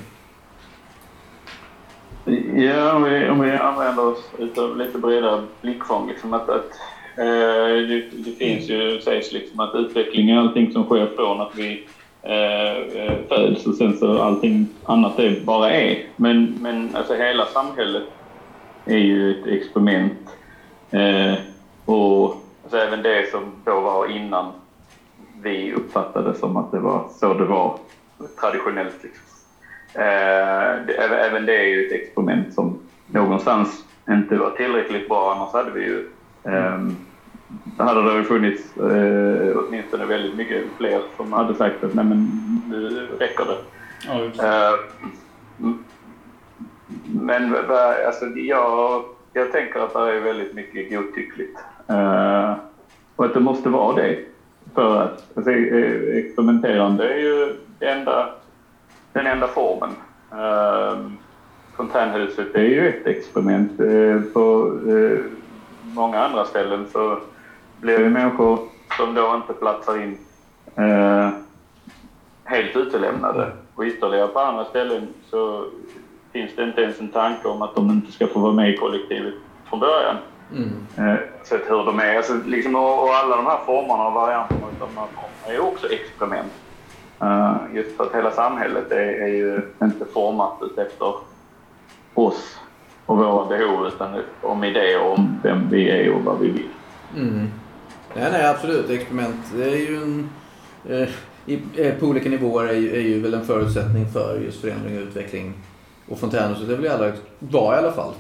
Ja, 2.65 2.93
om 2.93 3.03
vi, 3.03 3.29
om 3.29 3.41
vi 3.41 3.51
använder 3.51 4.07
oss 4.07 4.19
av 4.57 4.77
lite 4.77 4.99
bredare 4.99 5.43
blickfång. 5.61 6.09
Liksom 6.09 6.35
att, 6.35 6.49
att 6.49 6.71
eh, 7.17 7.25
det, 7.89 8.05
det, 8.13 8.31
finns 8.31 8.71
ju, 8.71 9.01
sägs 9.01 9.33
liksom 9.33 9.61
att 9.61 9.75
utveckling 9.75 10.31
är 10.31 10.39
allting 10.39 10.73
som 10.73 10.85
sker 10.85 11.07
från 11.17 11.41
att 11.41 11.55
vi 11.55 11.87
eh, 12.23 13.13
föds 13.29 13.67
och 13.67 13.75
sen 13.75 13.99
så 13.99 14.23
allting 14.23 14.69
annat 14.85 15.17
det 15.17 15.45
bara 15.45 15.71
är. 15.71 16.03
Men, 16.17 16.59
men 16.61 16.97
alltså 16.97 17.15
hela 17.15 17.47
samhället 17.47 18.05
är 18.85 18.99
ju 18.99 19.31
ett 19.31 19.47
experiment. 19.47 20.29
Eh, 20.91 21.35
och 21.85 22.46
alltså 22.67 22.79
även 22.79 23.03
det 23.03 23.31
som 23.31 23.53
då 23.65 23.81
var 23.81 24.07
innan 24.07 24.53
vi 25.43 25.75
uppfattade 25.75 26.35
som 26.35 26.57
att 26.57 26.73
det 26.73 26.79
var 26.79 27.09
så 27.15 27.35
det 27.35 27.45
var 27.45 27.79
traditionellt. 28.41 29.03
Liksom. 29.03 29.25
Eh, 29.95 31.25
även 31.25 31.47
det 31.47 31.57
är 31.57 31.65
ju 31.65 31.87
ett 31.87 31.93
experiment 31.93 32.55
som 32.55 32.79
någonstans 33.07 33.85
inte 34.09 34.37
var 34.37 34.51
tillräckligt 34.51 35.09
bra, 35.09 35.35
annars 35.35 35.53
hade 35.53 35.71
vi 35.71 35.85
ju 35.85 36.09
eh, 36.45 36.81
hade 37.79 38.19
det 38.19 38.25
funnits 38.25 38.77
eh, 38.77 39.57
åtminstone 39.57 40.07
väldigt 40.07 40.37
mycket 40.37 40.65
fler 40.79 41.03
som 41.17 41.33
hade 41.33 41.55
sagt 41.55 41.85
att 41.85 41.95
nej 41.95 42.05
men 42.05 42.31
nu 42.71 43.09
räcker 43.19 43.45
det. 43.45 43.59
Ja, 44.07 44.25
eh, 44.25 44.79
men 47.07 47.55
alltså, 48.07 48.27
jag, 48.27 49.05
jag 49.33 49.53
tänker 49.53 49.81
att 49.81 49.93
det 49.93 50.17
är 50.17 50.21
väldigt 50.21 50.55
mycket 50.55 50.91
godtyckligt. 50.91 51.59
Uh, 51.91 52.55
och 53.17 53.25
att 53.25 53.35
det 53.35 53.41
måste 53.41 53.69
vara 53.69 53.97
det. 53.97 54.19
För 54.75 55.03
att 55.03 55.37
alltså, 55.37 55.51
eh, 55.51 56.17
experimenterande 56.17 57.15
är 57.15 57.19
ju 57.19 57.57
enda, 57.81 58.29
den 59.13 59.27
enda 59.27 59.47
formen. 59.47 59.91
Uh, 60.33 61.11
fontänhuset 61.77 62.55
är 62.55 62.63
ju 62.63 62.89
ett 62.89 63.07
experiment. 63.07 63.81
Uh, 63.81 64.23
på 64.23 64.67
uh, 64.67 65.21
många 65.83 66.19
andra 66.19 66.45
ställen 66.45 66.87
så 66.93 67.19
blir 67.81 68.01
ju 68.01 68.11
människor 68.11 68.59
som 68.97 69.15
då 69.15 69.35
inte 69.35 69.53
platsar 69.53 70.03
in 70.03 70.19
helt 72.45 72.77
utelämnade. 72.77 73.53
Och 73.75 73.85
ytterligare 73.85 74.29
på 74.29 74.39
andra 74.39 74.65
ställen 74.65 75.09
så 75.31 75.65
finns 76.33 76.57
det 76.57 76.65
inte 76.65 76.81
ens 76.83 77.01
en 77.01 77.09
tanke 77.09 77.49
om 77.49 77.63
att 77.63 77.75
de 77.75 77.91
inte 77.91 78.13
ska 78.13 78.27
få 78.27 78.41
vara 78.41 78.53
med 78.53 78.71
i 78.71 78.77
kollektivet 78.77 79.35
från 79.69 79.81
början. 79.81 80.17
Mm. 80.53 80.87
Eh, 80.97 81.19
sett 81.43 81.71
hur 81.71 81.85
de 81.85 82.01
är. 82.01 82.17
Alltså, 82.17 82.35
liksom, 82.47 82.75
och, 82.75 83.15
alla 83.15 83.37
de 83.37 83.47
här 83.47 83.59
formerna 83.67 84.07
och 84.07 84.13
varianterna 84.13 84.61
av 84.67 84.73
de 84.79 85.01
här 85.01 85.07
formerna 85.15 85.59
är 85.59 85.61
också 85.61 85.93
experiment. 85.93 86.53
Uh, 87.23 87.57
just 87.75 87.97
för 87.97 88.05
att 88.05 88.15
hela 88.15 88.31
samhället 88.31 88.93
är, 88.93 89.23
är 89.23 89.29
ju 89.29 89.61
inte 89.83 90.05
format 90.05 90.63
efter 90.79 91.15
oss 92.15 92.57
och 93.07 93.17
våra 93.17 93.47
behov 93.47 93.87
utan 93.87 94.23
om 94.43 94.65
idéer 94.65 95.01
om 95.01 95.41
vem 95.43 95.71
vi 95.71 95.91
är 95.91 96.13
och 96.13 96.25
vad 96.25 96.39
vi 96.39 96.51
vill. 96.51 96.69
Mm. 97.17 97.49
Nej, 98.15 98.29
nej, 98.33 98.47
absolut. 98.47 98.91
Experiment 98.91 99.37
det 99.57 99.65
är 99.65 99.77
ju 99.77 99.97
en... 99.97 100.31
Eh, 100.89 101.09
i, 101.47 101.63
eh, 101.77 101.95
på 101.95 102.07
olika 102.07 102.29
nivåer 102.29 102.67
är 102.67 102.73
ju, 102.75 102.97
är 102.97 103.01
ju 103.01 103.21
väl 103.21 103.35
en 103.35 103.45
förutsättning 103.45 104.07
för 104.13 104.41
just 104.41 104.61
förändring 104.61 104.97
och 104.97 105.03
utveckling. 105.03 105.55
Och 106.09 106.19
fontänhuset 106.19 106.69
är 106.69 106.77
väl 106.77 106.91
alla, 106.91 107.13
var 107.39 107.75
i 107.75 107.79
alla 107.79 107.93
fall 107.93 108.13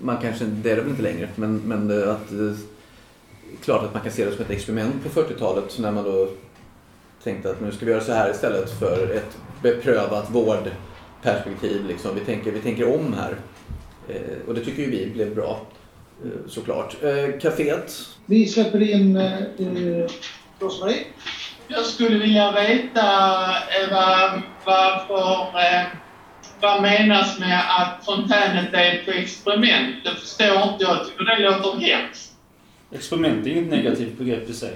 man 0.00 0.16
kanske, 0.22 0.44
det 0.44 0.70
är 0.70 0.76
det 0.76 0.82
väl 0.82 0.90
inte 0.90 1.02
längre, 1.02 1.28
men, 1.34 1.56
men 1.56 2.10
att, 2.10 2.30
klart 3.64 3.84
att 3.84 3.94
man 3.94 4.02
kan 4.02 4.12
se 4.12 4.24
det 4.24 4.32
som 4.32 4.44
ett 4.44 4.50
experiment 4.50 4.94
på 5.02 5.20
40-talet 5.20 5.78
när 5.78 5.92
man 5.92 6.04
då 6.04 6.28
tänkte 7.22 7.50
att 7.50 7.60
nu 7.60 7.72
ska 7.72 7.86
vi 7.86 7.92
göra 7.92 8.04
så 8.04 8.12
här 8.12 8.30
istället 8.30 8.78
för 8.78 9.10
ett 9.16 9.38
beprövat 9.62 10.30
vårdperspektiv. 10.30 11.86
Liksom. 11.88 12.14
Vi, 12.14 12.20
tänker, 12.20 12.50
vi 12.52 12.60
tänker 12.60 12.94
om 12.94 13.14
här. 13.14 13.36
Eh, 14.08 14.48
och 14.48 14.54
det 14.54 14.64
tycker 14.64 14.82
ju 14.82 14.90
vi 14.90 15.10
blev 15.10 15.34
bra, 15.34 15.60
eh, 16.24 16.30
såklart. 16.48 16.96
Eh, 17.02 17.40
caféet? 17.40 17.92
Vi 18.26 18.46
släpper 18.46 18.82
in 18.82 19.16
eh, 19.16 20.10
Rosmarie. 20.58 21.04
Jag 21.68 21.84
skulle 21.84 22.18
vilja 22.18 22.52
veta 22.52 23.06
Eva, 23.84 24.42
varför 24.64 25.58
eh, 25.58 25.86
vad 26.60 26.82
menas 26.82 27.38
med 27.38 27.60
att 27.78 28.04
fontänet 28.04 28.74
är 28.74 28.94
ett 28.94 29.08
experiment? 29.08 30.04
Det 30.04 30.10
förstår 30.20 30.46
inte 30.46 30.84
jag. 30.84 30.96
Jag 30.96 31.06
tycker 31.06 31.24
det 31.24 31.50
låter 31.50 31.78
hemskt. 31.78 32.32
Experiment 32.92 33.46
är 33.46 33.50
inget 33.50 33.70
negativt 33.70 34.18
begrepp 34.18 34.50
i 34.50 34.52
sig. 34.52 34.74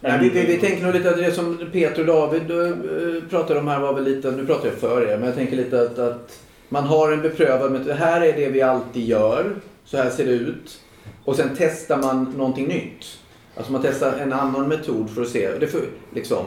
Nej, 0.00 0.18
vi, 0.20 0.28
vi, 0.28 0.46
vi 0.46 0.56
tänker 0.56 0.84
nog 0.84 0.94
lite 0.94 1.10
att 1.10 1.16
det 1.16 1.32
som 1.32 1.70
Peter 1.72 2.00
och 2.00 2.06
David 2.06 2.50
uh, 2.50 3.28
pratade 3.30 3.60
om 3.60 3.68
här 3.68 3.80
var 3.80 3.94
väl 3.94 4.04
lite, 4.04 4.30
nu 4.30 4.46
pratar 4.46 4.68
jag 4.68 4.78
för 4.78 5.10
er, 5.10 5.16
men 5.16 5.26
jag 5.26 5.34
tänker 5.34 5.56
lite 5.56 5.80
att, 5.80 5.98
att 5.98 6.38
man 6.68 6.84
har 6.84 7.12
en 7.12 7.22
beprövad 7.22 7.72
metod. 7.72 7.86
Det 7.86 7.94
här 7.94 8.20
är 8.20 8.32
det 8.32 8.48
vi 8.48 8.62
alltid 8.62 9.04
gör. 9.04 9.56
Så 9.84 9.96
här 9.96 10.10
ser 10.10 10.24
det 10.24 10.32
ut. 10.32 10.80
Och 11.24 11.36
sen 11.36 11.50
testar 11.58 11.98
man 11.98 12.34
någonting 12.36 12.68
nytt. 12.68 13.18
Alltså 13.56 13.72
man 13.72 13.82
testar 13.82 14.18
en 14.18 14.32
annan 14.32 14.68
metod 14.68 15.10
för 15.10 15.22
att 15.22 15.28
se. 15.28 15.48
Det 15.60 15.66
för, 15.66 15.80
liksom, 16.14 16.44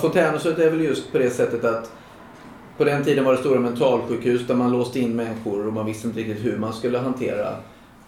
Fontänhuset 0.00 0.58
är 0.58 0.70
väl 0.70 0.80
just 0.80 1.12
på 1.12 1.18
det 1.18 1.30
sättet 1.30 1.64
att 1.64 1.92
på 2.78 2.84
den 2.84 3.04
tiden 3.04 3.24
var 3.24 3.32
det 3.32 3.38
stora 3.38 3.60
mentalsjukhus 3.60 4.46
där 4.46 4.54
man 4.54 4.72
låste 4.72 5.00
in 5.00 5.16
människor 5.16 5.66
och 5.66 5.72
man 5.72 5.86
visste 5.86 6.06
inte 6.06 6.20
riktigt 6.20 6.44
hur 6.44 6.58
man 6.58 6.72
skulle 6.72 6.98
hantera. 6.98 7.56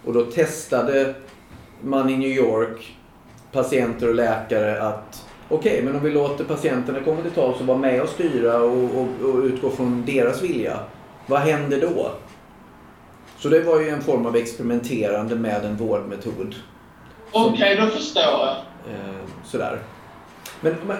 Och 0.05 0.13
då 0.13 0.25
testade 0.25 1.13
man 1.81 2.09
i 2.09 2.17
New 2.17 2.29
York 2.29 2.95
patienter 3.51 4.09
och 4.09 4.15
läkare 4.15 4.81
att 4.81 5.25
okej, 5.49 5.71
okay, 5.71 5.85
men 5.85 5.95
om 5.95 6.03
vi 6.03 6.11
låter 6.11 6.43
patienterna 6.43 6.99
komma 6.99 7.21
till 7.21 7.31
tals 7.31 7.59
och 7.59 7.67
vara 7.67 7.77
med 7.77 8.01
och 8.01 8.09
styra 8.09 8.57
och, 8.57 8.83
och, 8.83 9.29
och 9.29 9.43
utgå 9.43 9.69
från 9.69 10.03
deras 10.05 10.41
vilja. 10.41 10.79
Vad 11.27 11.39
händer 11.39 11.81
då? 11.81 12.11
Så 13.37 13.49
det 13.49 13.59
var 13.59 13.81
ju 13.81 13.89
en 13.89 14.01
form 14.01 14.25
av 14.25 14.35
experimenterande 14.35 15.35
med 15.35 15.65
en 15.65 15.77
vårdmetod. 15.77 16.55
Okej, 17.31 17.53
okay, 17.53 17.75
då 17.75 17.91
förstår 17.91 18.23
jag. 18.23 18.55
Eh, 18.93 19.15
sådär. 19.45 19.79
Men 20.61 20.73
eh, 20.89 20.97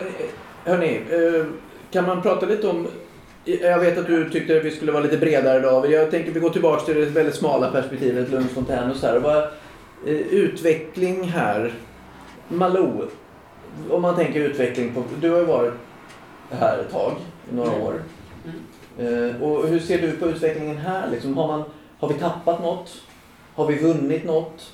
hörni, 0.66 1.02
eh, 1.10 1.46
kan 1.92 2.06
man 2.06 2.22
prata 2.22 2.46
lite 2.46 2.68
om 2.68 2.88
jag 3.46 3.80
vet 3.80 3.98
att 3.98 4.08
du 4.08 4.30
tyckte 4.30 4.58
att 4.58 4.66
vi 4.66 4.72
skulle 4.72 4.92
vara 4.92 5.04
lite 5.04 5.18
bredare 5.18 5.60
David. 5.60 5.92
Jag 5.92 6.12
tänker 6.12 6.30
att 6.30 6.36
vi 6.36 6.40
går 6.40 6.50
tillbaka 6.50 6.86
till 6.86 6.96
det 6.96 7.06
väldigt 7.06 7.36
smala 7.36 7.72
perspektivet 7.72 8.30
Lunds 8.30 8.54
fontän 8.54 8.92
och 8.92 8.98
så 8.98 9.08
här. 9.08 9.20
Vad, 9.20 9.38
eh, 10.06 10.14
utveckling 10.16 11.24
här. 11.24 11.74
Malou. 12.48 13.08
Om 13.90 14.02
man 14.02 14.16
tänker 14.16 14.40
utveckling 14.40 14.94
på... 14.94 15.04
Du 15.22 15.30
har 15.30 15.40
ju 15.40 15.46
varit 15.46 15.74
här 16.50 16.78
ett 16.78 16.92
tag, 16.92 17.12
några 17.54 17.72
år. 17.72 17.94
Mm. 18.46 19.30
Eh, 19.30 19.44
och 19.44 19.68
hur 19.68 19.80
ser 19.80 20.02
du 20.02 20.12
på 20.12 20.26
utvecklingen 20.26 20.78
här? 20.78 21.10
Liksom, 21.12 21.38
har, 21.38 21.48
man, 21.48 21.64
har 22.00 22.08
vi 22.08 22.14
tappat 22.14 22.62
något? 22.62 23.02
Har 23.56 23.68
vi 23.68 23.76
vunnit 23.76 24.26
något? 24.26 24.72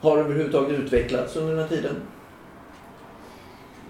Har 0.00 0.16
det 0.16 0.22
överhuvudtaget 0.22 0.78
utvecklats 0.78 1.36
under 1.36 1.54
den 1.54 1.62
här 1.62 1.68
tiden? 1.68 1.94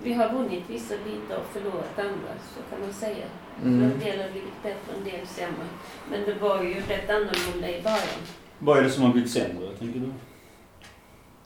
Vi 0.07 0.13
har 0.13 0.33
vunnit 0.33 0.65
vissa 0.69 0.95
bitar 1.05 1.37
och 1.37 1.47
förlorat 1.53 1.99
andra, 1.99 2.33
så 2.55 2.61
kan 2.71 2.81
man 2.81 2.93
säga. 2.93 3.27
Mm. 3.63 3.83
En 3.83 3.99
del 3.99 4.23
har 4.23 4.31
blivit 4.31 4.63
bättre, 4.63 4.97
en 4.99 5.05
del 5.05 5.27
sämre. 5.27 5.67
Men 6.11 6.25
det 6.25 6.35
var 6.35 6.63
ju 6.63 6.75
rätt 6.75 7.11
annorlunda 7.11 7.69
i 7.79 7.83
början. 7.83 8.21
Vad 8.59 8.79
är 8.79 8.83
det 8.83 8.91
som 8.91 9.03
har 9.05 9.13
blivit 9.13 9.31
sämre, 9.31 9.73
tänker 9.79 10.01
du? 10.01 10.13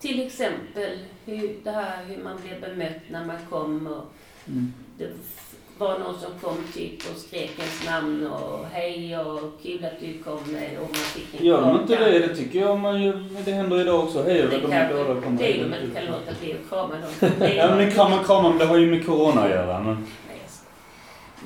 Till 0.00 0.26
exempel 0.26 0.98
hur, 1.24 1.56
det 1.64 1.70
här 1.70 2.04
hur 2.04 2.24
man 2.24 2.40
blev 2.42 2.60
bemött 2.60 3.02
när 3.10 3.24
man 3.24 3.36
kom 3.50 3.86
och 3.86 4.04
Mm. 4.46 4.72
det 4.98 5.04
var 5.80 5.98
någon 5.98 6.18
som 6.20 6.30
kom 6.42 6.56
typ 6.74 7.10
och 7.12 7.16
skrek 7.18 7.50
ens 7.58 7.86
namn 7.86 8.26
och 8.26 8.66
hej 8.72 9.18
och 9.18 9.40
kul 9.62 9.84
att 9.84 10.00
du 10.00 10.22
kom 10.22 10.32
och 10.78 10.88
man 10.90 10.94
fick 10.94 11.40
en 11.40 11.46
Gör 11.46 11.60
de 11.60 11.80
inte 11.80 11.96
det? 11.96 12.18
Det 12.18 12.36
tycker 12.36 12.60
jag 12.60 12.78
man 12.78 13.02
ju, 13.02 13.12
det 13.44 13.52
händer 13.52 13.80
idag 13.80 14.04
också. 14.04 14.22
Hej, 14.22 14.48
kanske 14.50 14.88
glada 14.94 15.12
att 15.12 15.24
komma 15.24 15.36
det 15.38 15.60
är 15.60 15.64
de 15.64 15.74
inte 15.84 16.00
kan 16.00 16.06
låta 16.06 16.32
bli 16.40 16.52
att 16.52 16.70
krama 16.70 16.94
dem. 16.94 17.30
Ja, 17.56 17.68
men 17.68 17.68
bara- 17.68 17.76
det 17.84 17.90
kan 17.90 18.10
man 18.10 18.24
krama, 18.24 18.48
men 18.48 18.58
det 18.58 18.64
har 18.64 18.76
ju 18.76 18.90
med 18.90 19.06
corona 19.06 19.42
att 19.42 19.50
göra. 19.50 19.80
Men... 19.80 20.06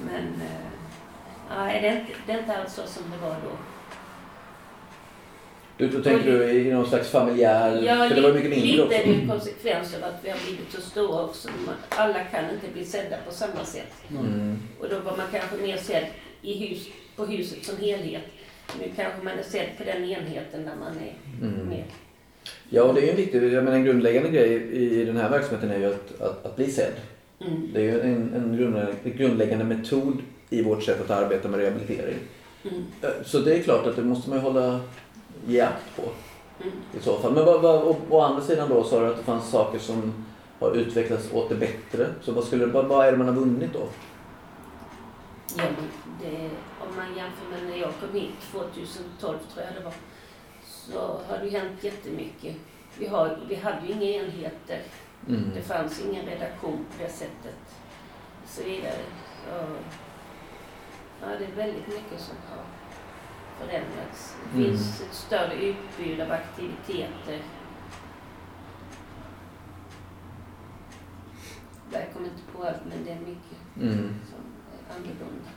Men 0.05 0.25
eh, 0.25 1.57
nej, 1.57 1.81
det, 1.83 1.89
är 1.89 2.01
inte, 2.01 2.13
det 2.27 2.33
är 2.33 2.39
inte 2.39 2.57
alls 2.59 2.75
så 2.75 2.83
som 2.87 3.03
det 3.11 3.27
var 3.29 3.35
då. 3.35 3.51
Du, 5.79 5.89
då 5.89 6.03
tänker 6.03 6.33
du 6.33 6.51
i 6.51 6.73
någon 6.73 6.87
slags 6.87 7.09
familjär... 7.11 7.83
Ja, 7.83 8.09
för 8.09 8.15
det 8.15 8.21
var 8.21 8.33
mycket 8.33 8.51
mindre 8.51 8.67
lite 8.69 8.83
också. 8.83 8.95
är 8.97 9.05
det 9.07 9.15
en 9.15 9.29
konsekvens 9.29 9.95
av 9.95 10.05
att 10.05 10.21
vi 10.25 10.31
har 10.31 10.39
blivit 10.47 10.73
så 10.73 10.81
stora 10.81 11.23
också. 11.25 11.49
Alla 11.89 12.21
kan 12.25 12.45
inte 12.45 12.67
bli 12.73 12.85
sedda 12.85 13.17
på 13.27 13.33
samma 13.35 13.65
sätt. 13.65 13.93
Mm. 14.11 14.57
Och 14.81 14.87
då 14.91 14.99
var 14.99 15.17
man 15.17 15.27
kanske 15.33 15.57
mer 15.57 15.77
sedd 15.77 16.05
i 16.43 16.69
hus, 16.69 16.89
på 17.17 17.25
huset 17.27 17.65
som 17.65 17.77
helhet. 17.77 18.23
Nu 18.81 18.85
kanske 18.97 19.23
man 19.23 19.39
är 19.39 19.43
sedd 19.43 19.67
på 19.79 19.85
den 19.85 20.05
enheten 20.05 20.65
där 20.65 20.77
man 20.81 20.97
är 20.97 21.15
Mm. 21.47 21.67
med. 21.69 21.85
Ja, 22.69 22.83
och 22.83 22.95
det 22.95 23.01
är 23.01 23.05
ju 23.05 23.11
en 23.11 23.17
viktig, 23.17 23.53
jag 23.53 23.65
menar 23.65 23.77
en 23.77 23.85
grundläggande 23.85 24.29
grej 24.31 24.53
i 24.73 25.05
den 25.05 25.17
här 25.17 25.31
verksamheten 25.31 25.71
är 25.71 25.79
ju 25.79 25.87
att, 25.87 26.21
att, 26.21 26.47
att 26.47 26.57
bli 26.57 26.71
sedd. 26.71 26.93
Mm. 27.41 27.71
Det 27.75 27.81
är 27.81 27.85
ju 27.85 28.01
en, 28.01 28.33
en 28.35 28.57
grundläggande, 28.57 29.11
grundläggande 29.17 29.65
metod 29.65 30.19
i 30.51 30.63
vårt 30.63 30.83
sätt 30.83 31.01
att 31.01 31.11
arbeta 31.11 31.49
med 31.49 31.61
rehabilitering. 31.61 32.17
Mm. 32.65 32.85
Eh, 33.03 33.09
Så 33.25 33.39
det 33.39 33.55
är 33.59 33.63
klart 33.63 33.87
att 33.87 33.97
det 33.97 34.03
måste 34.03 34.31
man 34.31 34.39
ju 34.39 34.45
hålla 34.45 34.81
ge 35.47 35.61
akt 35.61 35.97
på 35.97 36.03
Mm. 36.61 36.73
i 36.93 37.01
så 37.01 37.19
fall. 37.19 37.33
Men 37.33 37.45
vad, 37.45 37.63
vad, 37.63 37.83
å, 37.83 37.97
å 38.11 38.21
andra 38.21 38.43
sidan 38.43 38.69
då 38.69 38.85
sa 38.85 39.01
du 39.01 39.07
att 39.07 39.17
det 39.17 39.23
fanns 39.23 39.51
saker 39.51 39.79
som 39.79 40.25
har 40.61 40.71
utvecklats 40.71 41.33
åt 41.33 41.49
det 41.49 41.55
bättre. 41.55 42.07
Så 42.23 42.33
vad, 42.33 42.45
skulle, 42.45 42.67
vad, 42.67 42.87
vad 42.87 43.07
är 43.07 43.13
det 43.13 43.19
man 43.19 43.27
har 43.27 43.35
vunnit 43.35 43.73
då? 43.73 43.89
Ja, 45.57 45.63
men 45.65 45.89
det, 46.21 46.51
om 46.81 46.97
man 46.97 47.07
jämför 47.17 47.47
med 47.51 47.71
när 47.71 47.77
jag 47.77 47.91
kom 48.01 48.21
hit 48.21 48.31
2012 48.53 49.39
tror 49.53 49.65
jag 49.65 49.75
det 49.75 49.85
var, 49.85 49.93
så 50.65 50.99
har 51.29 51.39
det 51.45 51.51
hänt 51.51 51.85
jättemycket. 51.85 52.57
Vi, 52.99 53.07
har, 53.07 53.39
vi 53.49 53.55
hade 53.55 53.87
ju 53.87 53.93
inga 53.93 54.25
enheter. 54.25 54.83
Mm. 55.29 55.51
Det 55.55 55.63
fanns 55.63 56.01
ingen 56.05 56.27
redaktion 56.27 56.87
på 56.91 57.03
det 57.03 57.11
sättet. 57.11 57.61
Och 58.43 58.49
så 58.49 58.63
vidare. 58.63 59.03
Så, 59.45 59.67
ja, 61.21 61.27
det 61.39 61.45
är 61.45 61.67
väldigt 61.67 61.87
mycket 61.89 62.21
som 62.21 62.35
har 62.51 62.65
förändrats. 63.59 64.37
Det 64.53 64.59
Mm. 64.59 64.71
finns 64.71 65.01
ett 65.03 65.15
större 65.15 65.55
utbud 65.55 66.21
av 66.21 66.33
aktiviteter. 66.33 67.39
Jag 71.93 72.13
kommer 72.13 72.27
inte 72.27 72.43
på 72.57 72.65
allt, 72.65 72.81
men 72.89 73.05
det 73.05 73.11
är 73.11 73.21
mycket 73.21 73.59
Mm. 73.81 74.15
som 74.31 74.41
är 74.73 74.97
annorlunda. 74.97 75.51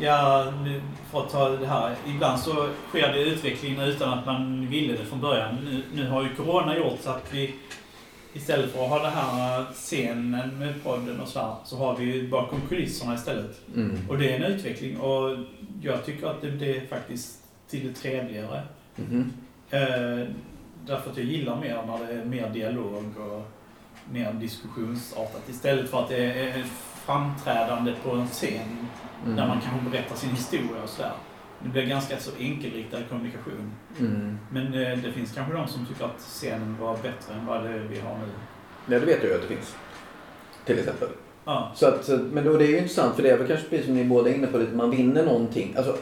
Ja, 0.00 0.50
nu, 0.64 0.82
för 1.10 1.20
att 1.20 1.30
ta 1.30 1.48
det 1.48 1.66
här. 1.66 1.96
Ibland 2.06 2.40
så 2.40 2.68
sker 2.88 3.12
det 3.12 3.22
utveckling 3.22 3.80
utan 3.80 4.18
att 4.18 4.26
man 4.26 4.66
ville 4.66 4.92
det 4.96 5.04
från 5.04 5.20
början. 5.20 5.54
Nu, 5.64 5.82
nu 5.94 6.08
har 6.10 6.22
ju 6.22 6.34
Corona 6.34 6.76
gjort 6.76 7.00
så 7.00 7.10
att 7.10 7.34
vi 7.34 7.54
istället 8.38 8.72
för 8.72 8.82
att 8.84 8.88
ha 8.88 9.02
den 9.02 9.12
här 9.12 9.64
scenen 9.72 10.58
med 10.58 10.84
podden 10.84 11.20
och 11.20 11.28
så 11.28 11.40
här, 11.40 11.54
så 11.64 11.76
har 11.76 11.96
vi 11.96 12.04
ju 12.04 12.28
bakom 12.28 12.60
kulisserna 12.68 13.14
istället. 13.14 13.60
Mm. 13.74 13.98
Och 14.08 14.18
det 14.18 14.32
är 14.32 14.36
en 14.36 14.52
utveckling 14.52 15.00
och 15.00 15.36
jag 15.82 16.04
tycker 16.04 16.26
att 16.26 16.42
det, 16.42 16.76
är 16.76 16.86
faktiskt 16.86 17.38
till 17.68 17.88
det 17.88 17.94
trevligare. 17.94 18.62
Mhm. 18.96 19.32
Eh, 19.70 20.28
därför 20.86 21.10
att 21.10 21.16
jag 21.16 21.26
gillar 21.26 21.60
mer 21.60 21.82
när 21.86 22.06
det 22.06 22.12
är 22.12 22.24
mer 22.24 22.50
dialog 22.50 23.04
och 23.18 23.42
mer 24.12 24.32
diskussionsartat 24.32 25.48
istället 25.48 25.90
för 25.90 26.02
att 26.02 26.08
det 26.08 26.32
är 26.32 26.64
framträdande 27.06 27.94
på 28.04 28.10
en 28.10 28.26
scen 28.26 28.86
Mm. 29.24 29.36
där 29.36 29.48
man 29.48 29.60
kanske 29.60 29.90
berättar 29.90 30.16
sin 30.16 30.30
historia 30.30 30.82
och 30.82 30.88
sådär. 30.88 31.12
Det 31.62 31.68
blir 31.68 31.86
ganska 31.86 32.18
så 32.18 32.30
enkelriktad 32.38 32.98
kommunikation. 33.10 33.72
Mm. 34.00 34.38
Men 34.50 34.66
eh, 34.66 34.98
det 34.98 35.12
finns 35.12 35.32
kanske 35.34 35.54
de 35.54 35.68
som 35.68 35.86
tycker 35.86 36.04
att 36.04 36.20
scenen 36.20 36.76
var 36.80 36.96
bättre 36.96 37.34
än 37.34 37.46
vad 37.46 37.64
det 37.64 37.78
vi 37.90 38.00
har 38.00 38.14
nu. 38.14 38.32
Ja, 38.86 39.00
det 39.00 39.06
vet 39.06 39.22
jag 39.22 39.30
ju 39.30 39.34
att 39.34 39.42
det 39.48 39.54
finns. 39.54 39.76
Till 40.64 40.78
exempel. 40.78 41.08
Ja. 41.44 41.72
Så 41.74 41.86
att, 41.86 42.08
men 42.32 42.44
då 42.44 42.56
det 42.56 42.64
är 42.64 42.68
ju 42.68 42.76
intressant 42.76 43.16
för 43.16 43.22
det 43.22 43.30
är 43.30 43.38
väl 43.38 43.46
kanske 43.46 43.68
precis 43.68 43.86
som 43.86 43.94
ni 43.94 44.04
båda 44.04 44.30
är 44.30 44.34
inne 44.34 44.46
på 44.46 44.58
lite, 44.58 44.76
man 44.76 44.90
vinner 44.90 45.24
någonting. 45.24 45.74
Alltså, 45.76 45.96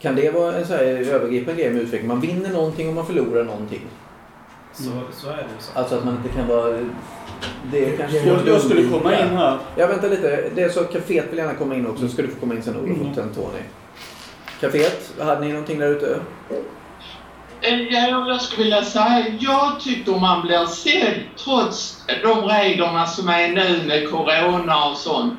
kan 0.00 0.16
det 0.16 0.30
vara 0.30 0.54
en 0.56 0.66
så 0.66 0.72
här 0.72 0.84
övergripande 0.84 1.62
grej 1.62 1.72
med 1.72 1.82
utveckling? 1.82 2.08
Man 2.08 2.20
vinner 2.20 2.50
någonting 2.50 2.88
och 2.88 2.94
man 2.94 3.06
förlorar 3.06 3.44
någonting. 3.44 3.86
Så, 4.72 4.90
så 5.12 5.28
är 5.28 5.36
det 5.36 5.42
ju 5.42 5.58
så. 5.58 5.78
Alltså 5.78 5.94
att 5.94 6.04
man 6.04 6.16
inte 6.16 6.28
kan 6.28 6.48
vara... 6.48 6.78
Det 7.72 7.84
är 7.84 7.96
kanske 7.96 8.18
Jag, 8.18 8.46
jag 8.46 8.60
skulle 8.60 8.88
komma 8.88 9.18
in 9.18 9.28
här. 9.28 9.58
Ja, 9.76 9.86
vänta 9.86 10.08
lite. 10.08 10.50
Det 10.54 10.62
är 10.62 10.68
så 10.68 10.80
kaféet 10.80 11.30
vill 11.30 11.38
gärna 11.38 11.54
komma 11.54 11.74
in 11.74 11.86
också. 11.86 12.08
Så 12.08 12.12
ska 12.12 12.22
du 12.22 12.28
få 12.28 12.40
komma 12.40 12.54
in 12.54 12.62
sen 12.62 12.76
Olof 12.76 12.98
och 13.00 13.14
sen 13.14 13.34
Tony. 13.34 13.62
Caféet, 14.62 15.12
hade 15.20 15.40
ni 15.40 15.48
någonting 15.48 15.78
där 15.78 15.88
ute? 15.88 16.20
Eh, 17.60 17.80
ja, 17.80 18.28
jag 18.28 18.42
skulle 18.42 18.62
vilja 18.62 18.84
säga, 18.84 19.24
jag 19.40 19.80
tycker 19.80 20.12
man 20.12 20.42
blir 20.42 20.66
sedd 20.66 21.20
trots 21.44 22.04
de 22.22 22.44
reglerna 22.44 23.06
som 23.06 23.28
är 23.28 23.48
nu 23.48 23.82
med 23.86 24.10
corona 24.10 24.84
och 24.84 24.96
sånt. 24.96 25.34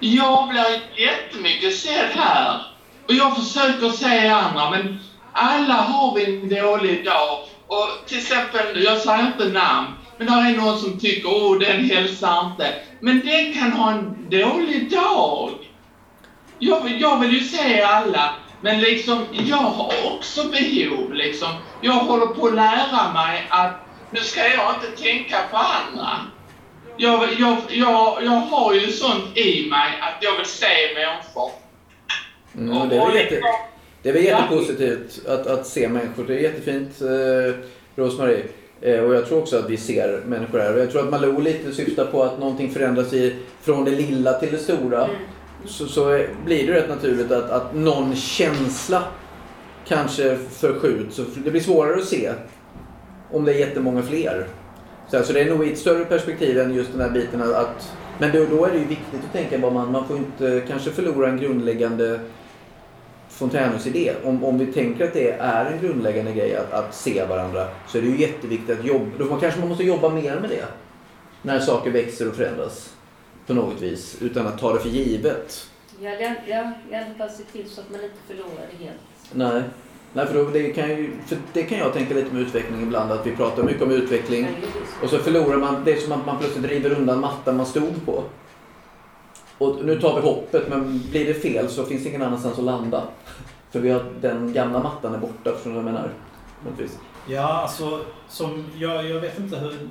Jag 0.00 0.48
blir 0.48 0.80
jättemycket 1.06 1.76
sedd 1.76 2.08
här. 2.14 2.60
Och 3.08 3.14
jag 3.14 3.36
försöker 3.36 3.88
se 3.88 4.28
andra, 4.28 4.70
men 4.70 4.98
alla 5.32 5.74
har 5.74 6.14
vi 6.14 6.24
en 6.24 6.48
dålig 6.48 7.04
dag. 7.04 7.38
Och 7.66 7.88
till 8.06 8.18
exempel, 8.18 8.82
jag 8.84 8.98
säger 8.98 9.26
inte 9.26 9.44
namn, 9.48 9.86
men 10.18 10.26
det 10.26 10.32
är 10.32 10.56
någon 10.56 10.78
som 10.78 10.98
tycker, 11.00 11.28
åh 11.28 11.58
den 11.58 11.84
hälsar 11.84 12.46
inte. 12.50 12.74
Men 13.00 13.20
den 13.26 13.54
kan 13.54 13.72
ha 13.72 13.90
en 13.90 14.16
dålig 14.30 14.90
dag. 14.90 15.50
Jag, 16.58 16.80
vill- 16.84 17.00
jag 17.00 17.18
vill 17.20 17.32
ju 17.32 17.40
se 17.40 17.82
alla, 17.82 18.30
men 18.60 18.80
liksom, 18.80 19.24
jag 19.32 19.56
har 19.56 19.92
också 20.14 20.44
behov 20.44 21.12
liksom. 21.12 21.48
Jag 21.80 21.92
håller 21.92 22.26
på 22.26 22.46
att 22.46 22.54
lära 22.54 23.12
mig 23.12 23.46
att 23.48 23.72
nu 24.10 24.20
ska 24.20 24.40
jag 24.40 24.74
inte 24.74 25.02
tänka 25.02 25.36
på 25.50 25.56
andra. 25.56 26.08
Jag, 26.96 27.28
jag, 27.38 27.56
jag, 27.68 28.18
jag 28.22 28.30
har 28.30 28.74
ju 28.74 28.92
sånt 28.92 29.36
i 29.36 29.70
mig 29.70 30.00
att 30.00 30.22
jag 30.22 30.36
vill 30.36 30.46
se 30.46 30.66
människor. 30.94 31.50
Mm, 32.56 32.76
och 32.76 32.88
det, 32.88 32.96
är 32.96 33.16
jätte, 33.16 33.40
det 34.02 34.08
är 34.08 34.12
väl 34.12 34.24
jättepositivt 34.24 35.26
att, 35.26 35.46
att 35.46 35.66
se 35.66 35.88
människor. 35.88 36.24
Det 36.26 36.34
är 36.34 36.38
jättefint, 36.38 37.00
eh, 37.00 37.54
Rosmarie. 37.96 38.44
Eh, 38.80 39.00
och 39.00 39.14
jag 39.14 39.28
tror 39.28 39.38
också 39.38 39.58
att 39.58 39.70
vi 39.70 39.76
ser 39.76 40.22
människor 40.26 40.58
här. 40.58 40.74
Och 40.74 40.80
jag 40.80 40.92
tror 40.92 41.02
att 41.02 41.10
Malou 41.10 41.40
lite 41.40 41.72
syftar 41.72 42.04
på 42.04 42.22
att 42.22 42.38
någonting 42.38 42.70
förändras 42.70 43.12
i, 43.12 43.36
från 43.62 43.84
det 43.84 43.90
lilla 43.90 44.32
till 44.32 44.52
det 44.52 44.58
stora. 44.58 45.08
Så, 45.66 45.86
så 45.86 46.24
blir 46.44 46.66
det 46.66 46.72
rätt 46.72 46.88
naturligt 46.88 47.32
att, 47.32 47.50
att 47.50 47.74
någon 47.74 48.16
känsla 48.16 49.02
kanske 49.86 50.36
förskjuts. 50.36 51.16
Så 51.16 51.22
Det 51.44 51.50
blir 51.50 51.60
svårare 51.60 51.94
att 51.94 52.04
se 52.04 52.32
om 53.30 53.44
det 53.44 53.52
är 53.54 53.58
jättemånga 53.58 54.02
fler. 54.02 54.46
Så, 55.10 55.16
alltså 55.16 55.32
det 55.32 55.40
är 55.40 55.50
nog 55.50 55.66
i 55.66 55.72
ett 55.72 55.78
större 55.78 56.04
perspektiv 56.04 56.58
än 56.58 56.74
just 56.74 56.92
den 56.92 57.00
här 57.00 57.10
biten 57.10 57.42
att- 57.42 57.92
Men 58.18 58.32
då, 58.32 58.44
då 58.50 58.64
är 58.64 58.70
det 58.70 58.78
ju 58.78 58.84
viktigt 58.84 59.20
att 59.26 59.32
tänka 59.32 59.58
på 59.60 59.70
man, 59.70 59.92
man 59.92 60.08
får 60.08 60.16
inte 60.16 60.62
kanske 60.68 60.90
förlora 60.90 61.28
en 61.28 61.36
grundläggande 61.40 62.20
Fontänhus-idé. 63.28 64.12
Om, 64.24 64.44
om 64.44 64.58
vi 64.58 64.66
tänker 64.66 65.04
att 65.04 65.12
det 65.12 65.30
är 65.30 65.64
en 65.66 65.80
grundläggande 65.80 66.32
grej 66.32 66.56
att, 66.56 66.72
att 66.72 66.94
se 66.94 67.24
varandra 67.24 67.66
så 67.88 67.98
är 67.98 68.02
det 68.02 68.08
ju 68.08 68.20
jätteviktigt 68.20 68.78
att 68.80 68.84
jobba. 68.86 69.06
Då 69.18 69.24
man, 69.24 69.40
kanske 69.40 69.60
man 69.60 69.68
måste 69.68 69.84
jobba 69.84 70.08
mer 70.08 70.40
med 70.40 70.50
det. 70.50 70.64
När 71.42 71.58
saker 71.60 71.90
växer 71.90 72.28
och 72.28 72.34
förändras 72.34 72.94
på 73.50 73.54
något 73.54 73.80
vis. 73.80 74.16
Utan 74.20 74.46
att 74.46 74.58
ta 74.58 74.72
det 74.72 74.80
för 74.80 74.88
givet. 74.88 75.68
Ja, 76.00 76.10
ja, 76.46 76.72
i 76.90 76.94
alla 76.94 77.14
fall 77.18 77.30
se 77.30 77.42
till 77.42 77.70
så 77.70 77.80
att 77.80 77.90
man 77.90 78.00
inte 78.04 78.16
förlorar 78.26 78.66
det 78.70 78.84
helt. 78.84 79.00
Nej. 79.32 79.62
Nej, 80.12 80.26
för, 80.26 80.34
då, 80.34 80.50
det 80.50 80.70
kan 80.70 80.88
ju, 80.88 81.12
för 81.26 81.36
det 81.52 81.62
kan 81.62 81.78
jag 81.78 81.92
tänka 81.92 82.14
lite 82.14 82.34
med 82.34 82.42
utveckling 82.42 82.82
ibland. 82.82 83.12
Att 83.12 83.26
vi 83.26 83.36
pratar 83.36 83.62
mycket 83.62 83.82
om 83.82 83.90
utveckling. 83.90 84.48
Och 85.02 85.10
så 85.10 85.18
förlorar 85.18 85.56
man, 85.56 85.84
det 85.84 85.92
är 85.92 85.96
som 85.96 86.12
att 86.12 86.26
man 86.26 86.38
plötsligt 86.38 86.64
river 86.64 86.90
undan 86.90 87.20
mattan 87.20 87.56
man 87.56 87.66
stod 87.66 88.06
på. 88.06 88.24
Och 89.58 89.84
nu 89.84 90.00
tar 90.00 90.14
vi 90.14 90.20
hoppet, 90.20 90.68
men 90.68 91.02
blir 91.10 91.26
det 91.26 91.34
fel 91.34 91.68
så 91.68 91.84
finns 91.84 92.02
det 92.02 92.08
ingen 92.08 92.22
annanstans 92.22 92.58
att 92.58 92.64
landa. 92.64 93.04
För 93.70 93.80
vi 93.80 93.90
har, 93.90 94.04
den 94.20 94.52
gamla 94.52 94.82
mattan 94.82 95.14
är 95.14 95.18
borta, 95.18 95.52
förstår 95.54 95.70
du 95.70 95.76
vad 95.76 95.84
jag 95.84 95.92
menar? 95.92 96.12
Ja, 97.26 97.52
alltså, 97.52 98.04
som, 98.28 98.64
jag, 98.78 99.10
jag 99.10 99.20
vet 99.20 99.38
inte 99.38 99.56
hur, 99.56 99.88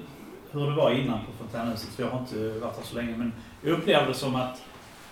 hur 0.52 0.66
det 0.70 0.76
var 0.76 0.92
innan 0.92 1.20
på 1.20 1.32
Fontänhuset, 1.44 1.90
för 1.90 2.04
jag 2.04 2.10
har 2.10 2.20
inte 2.20 2.36
varit 2.60 2.78
här 2.78 2.84
så 2.84 2.96
länge. 2.96 3.18
Men 3.18 3.34
jag 3.62 3.72
upplevde 3.72 4.08
det 4.08 4.14
som 4.14 4.36
att 4.36 4.62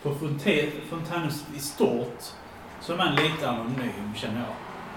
på 0.04 0.10
Fontä- 0.10 0.72
Fontänhuset 0.90 1.48
i 1.56 1.60
stort 1.60 2.24
så 2.82 2.94
är 2.94 2.98
man 2.98 3.16
lite 3.16 3.50
anonym, 3.50 4.14
känner 4.16 4.40
jag. 4.40 4.54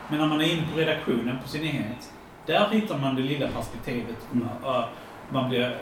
Men 0.08 0.18
när 0.18 0.26
man 0.26 0.40
är 0.40 0.52
inne 0.52 0.66
på 0.72 0.78
redaktionen 0.78 1.38
på 1.42 1.48
sin 1.48 1.62
enhet, 1.64 2.12
där 2.46 2.68
hittar 2.70 2.98
man 2.98 3.14
det 3.14 3.22
lilla 3.22 3.48
perspektivet. 3.48 4.16
Mm. 4.32 4.48
Uh, 4.64 4.84
Man 5.32 5.48
blir 5.48 5.76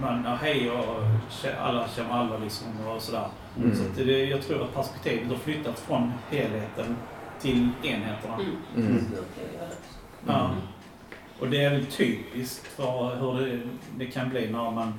man, 0.00 0.24
ja, 0.24 0.34
hej 0.34 0.70
och 0.70 1.02
alla 1.60 1.88
känner 1.88 2.10
alla 2.10 2.38
liksom 2.38 2.66
och 2.86 3.02
sådär. 3.02 3.26
Mm. 3.58 3.76
Så 3.76 3.82
att 3.82 3.96
det, 3.96 4.24
jag 4.24 4.42
tror 4.42 4.62
att 4.62 4.74
perspektivet 4.74 5.28
har 5.28 5.36
flyttat 5.36 5.78
från 5.78 6.12
helheten 6.30 6.96
till 7.40 7.68
enheterna. 7.82 8.34
Mm. 8.34 8.86
Mm. 8.88 9.06
Ja. 10.26 10.50
Och 11.40 11.50
det 11.50 11.64
är 11.64 11.70
väl 11.70 11.86
typiskt 11.86 12.66
för 12.66 13.16
hur 13.20 13.46
det, 13.46 13.60
det 13.98 14.06
kan 14.06 14.28
bli 14.28 14.50
när 14.50 14.70
man 14.70 14.94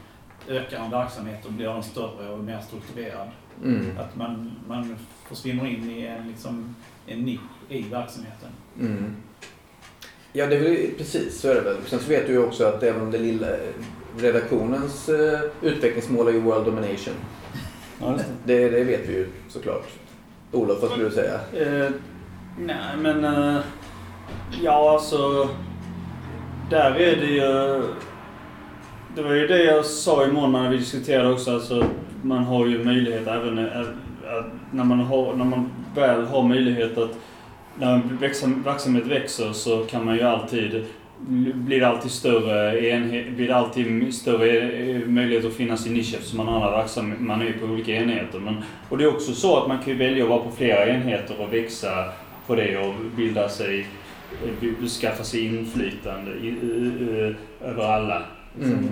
ökar 0.47 0.79
en 0.85 0.91
verksamhet 0.91 1.45
och 1.45 1.51
blir 1.51 1.67
den 1.67 1.83
större 1.83 2.29
och 2.29 2.39
mer 2.39 2.59
strukturerad. 2.59 3.27
Mm. 3.63 3.97
Att 3.97 4.15
man, 4.15 4.51
man 4.67 4.97
försvinner 5.27 5.65
in 5.67 5.91
i 5.91 6.05
en, 6.05 6.27
liksom, 6.27 6.75
en 7.07 7.19
nisch 7.19 7.39
i 7.69 7.81
verksamheten. 7.81 8.49
Mm. 8.79 9.15
Ja, 10.33 10.45
det 10.45 10.55
är 10.55 10.59
väl 10.59 10.89
precis 10.97 11.41
så 11.41 11.47
är 11.47 11.55
det 11.55 11.61
väl. 11.61 11.77
Sen 11.85 11.99
så 11.99 12.09
vet 12.09 12.27
du 12.27 12.33
ju 12.33 12.43
också 12.43 12.65
att 12.65 12.83
även 12.83 13.11
det 13.11 13.17
lilla 13.17 13.47
redaktionens 14.17 15.09
eh, 15.09 15.39
utvecklingsmål 15.61 16.27
är 16.27 16.31
ju 16.31 16.39
world 16.39 16.65
domination. 16.65 17.13
Ja, 18.01 18.15
det. 18.17 18.25
Det, 18.43 18.69
det 18.69 18.83
vet 18.83 19.09
vi 19.09 19.13
ju 19.13 19.27
såklart. 19.49 19.87
Olof, 20.51 20.81
vad 20.81 20.91
skulle 20.91 21.05
du 21.05 21.15
säga? 21.15 21.39
Eh, 21.53 21.91
nej, 22.59 22.97
men... 22.97 23.25
Eh, 23.25 23.61
ja, 24.63 24.93
alltså... 24.93 25.49
Där 26.71 26.95
är 26.95 27.15
det 27.15 27.25
ju... 27.25 27.81
Det 29.15 29.21
var 29.21 29.33
ju 29.33 29.47
det 29.47 29.63
jag 29.63 29.85
sa 29.85 30.25
i 30.25 30.31
morgon 30.31 30.51
när 30.51 30.69
vi 30.69 30.77
diskuterade 30.77 31.33
också. 31.33 31.53
Alltså, 31.53 31.85
man 32.21 32.43
har 32.43 32.67
ju 32.67 32.83
möjlighet 32.83 33.27
även 33.27 33.57
eh, 33.57 33.79
eh, 33.79 34.45
när, 34.71 34.83
man 34.83 34.99
har, 34.99 35.33
när 35.35 35.45
man 35.45 35.71
väl 35.95 36.25
har 36.25 36.43
möjlighet 36.43 36.97
att... 36.97 37.09
När 37.79 37.93
en 37.93 38.17
verksamhet 38.65 39.05
växer 39.05 39.53
så 39.53 39.85
kan 39.85 40.05
man 40.05 40.15
ju 40.15 40.21
alltid... 40.21 40.85
Blir 41.53 41.79
det 41.79 41.87
alltid 41.87 42.11
större 42.11 42.89
enhet, 42.89 43.29
blir 43.29 43.47
det 43.47 43.55
alltid 43.55 44.13
större 44.13 44.59
eh, 44.59 45.07
möjlighet 45.07 45.45
att 45.45 45.53
finnas 45.53 45.87
i 45.87 45.89
nisch 45.89 46.13
eftersom 46.15 46.37
man 46.37 46.49
andra 46.49 46.71
verksam, 46.71 47.15
man 47.19 47.41
är 47.41 47.53
på 47.53 47.65
olika 47.65 47.91
enheter. 47.91 48.39
Men, 48.39 48.63
och 48.89 48.97
det 48.97 49.03
är 49.03 49.07
också 49.07 49.33
så 49.33 49.57
att 49.57 49.67
man 49.67 49.77
kan 49.77 49.87
ju 49.87 49.99
välja 49.99 50.23
att 50.23 50.29
vara 50.29 50.43
på 50.43 50.51
flera 50.51 50.87
enheter 50.87 51.41
och 51.41 51.53
växa 51.53 51.89
på 52.47 52.55
det 52.55 52.77
och 52.77 52.93
bilda 53.15 53.49
sig, 53.49 53.85
skaffa 55.01 55.23
sig 55.23 55.45
inflytande 55.45 56.31
i, 56.31 56.47
i, 56.47 57.35
över 57.61 57.83
alla 57.83 58.23
Mm. 58.61 58.89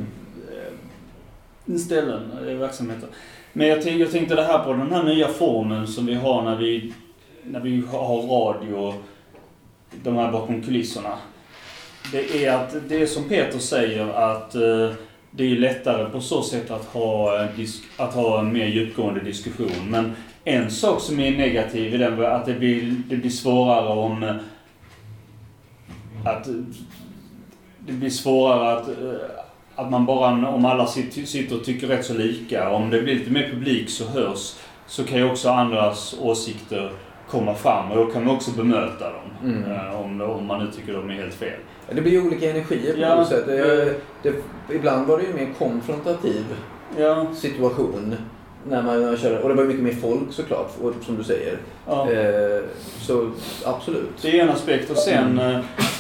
eh, 1.68 1.76
ställen, 1.76 2.32
eh, 2.48 2.56
verksamheter. 2.56 3.10
Men 3.54 3.68
jag, 3.68 3.82
tänk, 3.82 4.02
jag 4.02 4.12
tänkte 4.12 4.36
det 4.36 4.44
här 4.44 4.64
på 4.64 4.74
den 4.74 4.92
här 4.92 5.04
nya 5.04 5.28
formen 5.28 5.88
som 5.88 6.06
vi 6.06 6.14
har 6.14 6.42
när 6.42 6.56
vi, 6.56 6.94
när 7.44 7.60
vi 7.60 7.84
har 7.92 8.22
radio, 8.22 8.94
de 10.04 10.16
här 10.16 10.32
bakom 10.32 10.62
kulisserna. 10.62 11.18
Det 12.12 12.46
är 12.46 12.54
att, 12.54 12.76
det 12.90 13.02
är 13.02 13.06
som 13.06 13.24
Peter 13.24 13.60
säger 13.60 14.08
att 14.08 14.56
eh, 14.56 14.92
det 15.32 15.44
är 15.44 15.56
lättare 15.56 16.10
på 16.10 16.22
så 16.22 16.42
sätt 16.42 16.72
att 16.72 16.86
ha, 16.86 17.48
att 17.98 18.14
ha 18.14 18.40
en 18.40 18.54
mer 18.54 18.68
djupgående 18.68 19.20
diskussion. 19.20 19.90
Men 19.90 20.16
en 20.44 20.72
sak 20.72 21.02
som 21.02 21.20
är 21.20 21.32
negativ 21.32 21.94
är 21.94 21.98
den 21.98 22.26
att 22.26 22.46
det 22.46 22.54
blir, 22.54 22.96
det 23.10 23.16
blir 23.16 23.30
svårare 23.30 23.88
om 23.88 24.40
att 26.26 26.48
det 27.80 27.94
blir 27.94 28.10
svårare 28.10 28.78
att, 28.78 28.88
eh, 28.88 28.94
att 29.76 29.92
man 29.92 30.06
bara, 30.06 30.48
om 30.50 30.66
alla 30.66 30.86
sit- 30.86 31.26
sitter 31.28 31.56
och 31.56 31.64
tycker 31.64 31.88
rätt 31.88 32.06
så 32.06 32.14
lika, 32.14 32.70
om 32.70 32.90
det 32.90 33.02
blir 33.02 33.16
lite 33.16 33.32
mer 33.32 33.50
publik 33.50 33.90
så 33.90 34.06
hörs, 34.08 34.56
så 34.88 35.04
kan 35.04 35.18
ju 35.18 35.32
också 35.32 35.50
andras 35.50 36.16
åsikter 36.22 36.92
komma 37.30 37.54
fram 37.56 37.92
och 37.92 37.98
då 37.98 38.06
kan 38.06 38.26
man 38.26 38.36
också 38.36 38.52
bemöta 38.52 39.06
dem. 39.12 39.50
Mm. 39.54 39.72
eh, 39.72 40.02
Om, 40.02 40.22
om 40.22 40.46
man 40.46 40.66
nu 40.66 40.72
tycker 40.72 40.94
de 40.94 41.10
är 41.10 41.14
helt 41.14 41.34
fel. 41.34 41.60
Det 41.96 42.02
blir 42.02 42.26
olika 42.28 42.50
energier 42.52 42.94
på 42.94 43.00
Ja. 43.00 43.16
något 43.16 43.28
sätt. 43.28 43.46
Det, 43.46 43.94
det, 44.24 44.34
ibland 44.76 45.08
var 45.08 45.18
det 45.18 45.24
ju 45.24 45.34
mer 45.34 45.54
konfrontativ 45.58 46.46
Ja, 46.98 47.28
situation. 47.36 48.16
När 48.68 48.82
man, 48.84 49.18
körde. 49.18 49.40
Och 49.40 49.50
det 49.50 49.56
var 49.56 49.64
mycket 49.64 49.84
mer 49.84 49.92
folk 49.94 50.32
såklart, 50.34 50.72
och, 50.82 50.94
som 51.02 51.18
du 51.18 51.24
säger. 51.24 51.58
ja. 51.88 52.12
Eh, 52.12 52.62
så 53.00 53.32
absolut. 53.66 54.10
Det 54.22 54.40
är 54.40 54.44
en 54.44 54.50
aspekt 54.50 54.90
och 54.90 54.98
sen, 54.98 55.40
eh, 55.40 55.60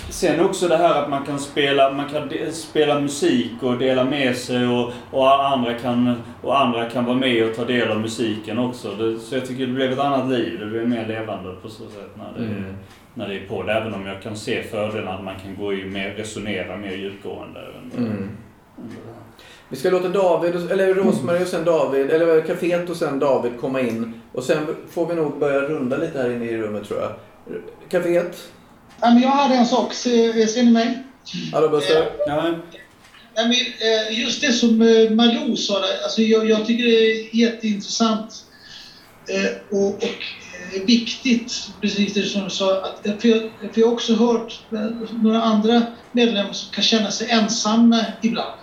sen 0.10 0.40
också 0.46 0.68
det 0.68 0.78
här 0.78 1.04
att 1.04 1.10
man 1.10 1.26
kan 1.26 1.40
spela, 1.40 1.92
man 1.92 2.10
kan 2.10 2.30
spela 2.52 3.00
musik 3.00 3.52
och 3.62 3.78
dela 3.78 4.04
med 4.04 4.38
sig 4.38 4.68
och, 4.68 4.92
och, 5.12 5.46
andra 5.54 5.74
kan, 5.74 6.16
och 6.42 6.60
andra 6.62 6.90
kan 6.90 7.06
vara 7.06 7.16
med 7.18 7.50
och 7.50 7.56
ta 7.56 7.66
del 7.66 7.92
av 7.92 8.00
musiken 8.00 8.60
också. 8.60 8.96
Det, 8.96 9.20
så 9.20 9.36
jag 9.36 9.46
tycker 9.46 9.68
det 9.68 9.74
blev 9.74 9.92
ett 9.92 10.00
annat 10.00 10.30
liv. 10.30 10.60
Det 10.60 10.66
blev 10.66 10.90
mer 10.90 11.08
levande 11.08 11.56
på 11.62 11.70
så 11.70 11.84
sätt 11.84 12.12
när 12.18 12.44
det, 12.44 12.50
Mm. 12.52 12.76
när 13.14 13.28
det 13.28 13.36
är 13.36 13.48
på. 13.48 13.64
Det, 13.64 13.74
även 13.74 13.94
om 13.94 14.06
jag 14.06 14.22
kan 14.22 14.36
se 14.36 14.64
fördelarna 14.64 15.14
att 15.18 15.24
man 15.24 15.36
kan 15.44 15.56
gå 15.56 15.74
i 15.74 15.86
mer, 15.86 16.10
resonera 16.10 16.78
mer 16.78 16.92
djupgående. 16.96 17.60
än- 17.60 17.98
Mm. 18.06 18.12
än 18.18 18.30
det 18.78 18.96
här. 19.14 19.29
Vi 19.70 19.76
ska 19.76 19.90
låta 19.90 20.10
David, 20.10 20.72
eller 20.72 20.94
Rosmarie 20.94 21.42
och 21.42 21.48
sen 21.48 21.66
David, 21.66 22.10
eller 22.10 22.42
kaféet 22.42 22.90
och 22.90 22.96
sen 22.96 23.20
David 23.20 23.52
komma 23.60 23.82
in. 23.82 24.22
Och 24.34 24.44
sen 24.44 24.76
får 24.92 25.06
vi 25.06 25.16
nog 25.16 25.40
börja 25.40 25.60
runda 25.60 25.98
lite 25.98 26.22
här 26.22 26.30
inne 26.30 26.46
i 26.46 26.58
rummet 26.58 26.88
tror 26.88 27.00
jag. 27.00 27.12
Kaféet, 27.90 28.38
Ja, 29.02 29.10
men 29.10 29.22
jag 29.22 29.30
hade 29.30 29.56
en 29.56 29.66
sak. 29.66 29.94
Ser, 29.94 30.64
ni 30.64 30.72
mig? 30.72 31.04
hallå 31.54 31.70
Buster? 31.70 32.12
Ja, 32.28 32.54
Ja, 33.36 33.44
men, 33.44 33.52
eh, 33.52 34.20
just 34.20 34.42
det 34.42 34.52
som 34.52 34.82
eh, 34.82 35.12
Malou 35.12 35.56
sa, 35.56 35.84
alltså 36.04 36.22
jag, 36.22 36.50
jag 36.50 36.66
tycker 36.66 36.84
det 36.84 37.12
är 37.12 37.36
jätteintressant 37.36 38.46
eh, 39.30 39.78
och, 39.78 39.88
och 39.88 40.24
viktigt, 40.86 41.70
precis 41.82 42.14
det 42.14 42.22
som 42.22 42.44
du 42.44 42.50
sa. 42.50 42.82
Att, 42.82 43.22
för, 43.22 43.28
jag, 43.30 43.42
för 43.74 43.82
jag 43.82 43.88
har 43.88 43.94
också 43.94 44.14
hört 44.14 44.60
några 45.24 45.42
andra 45.42 45.82
medlemmar 46.12 46.54
som 46.54 46.74
kan 46.74 46.84
känna 46.84 47.12
sig 47.12 47.30
ensamma 47.30 48.06
ibland. 48.22 48.60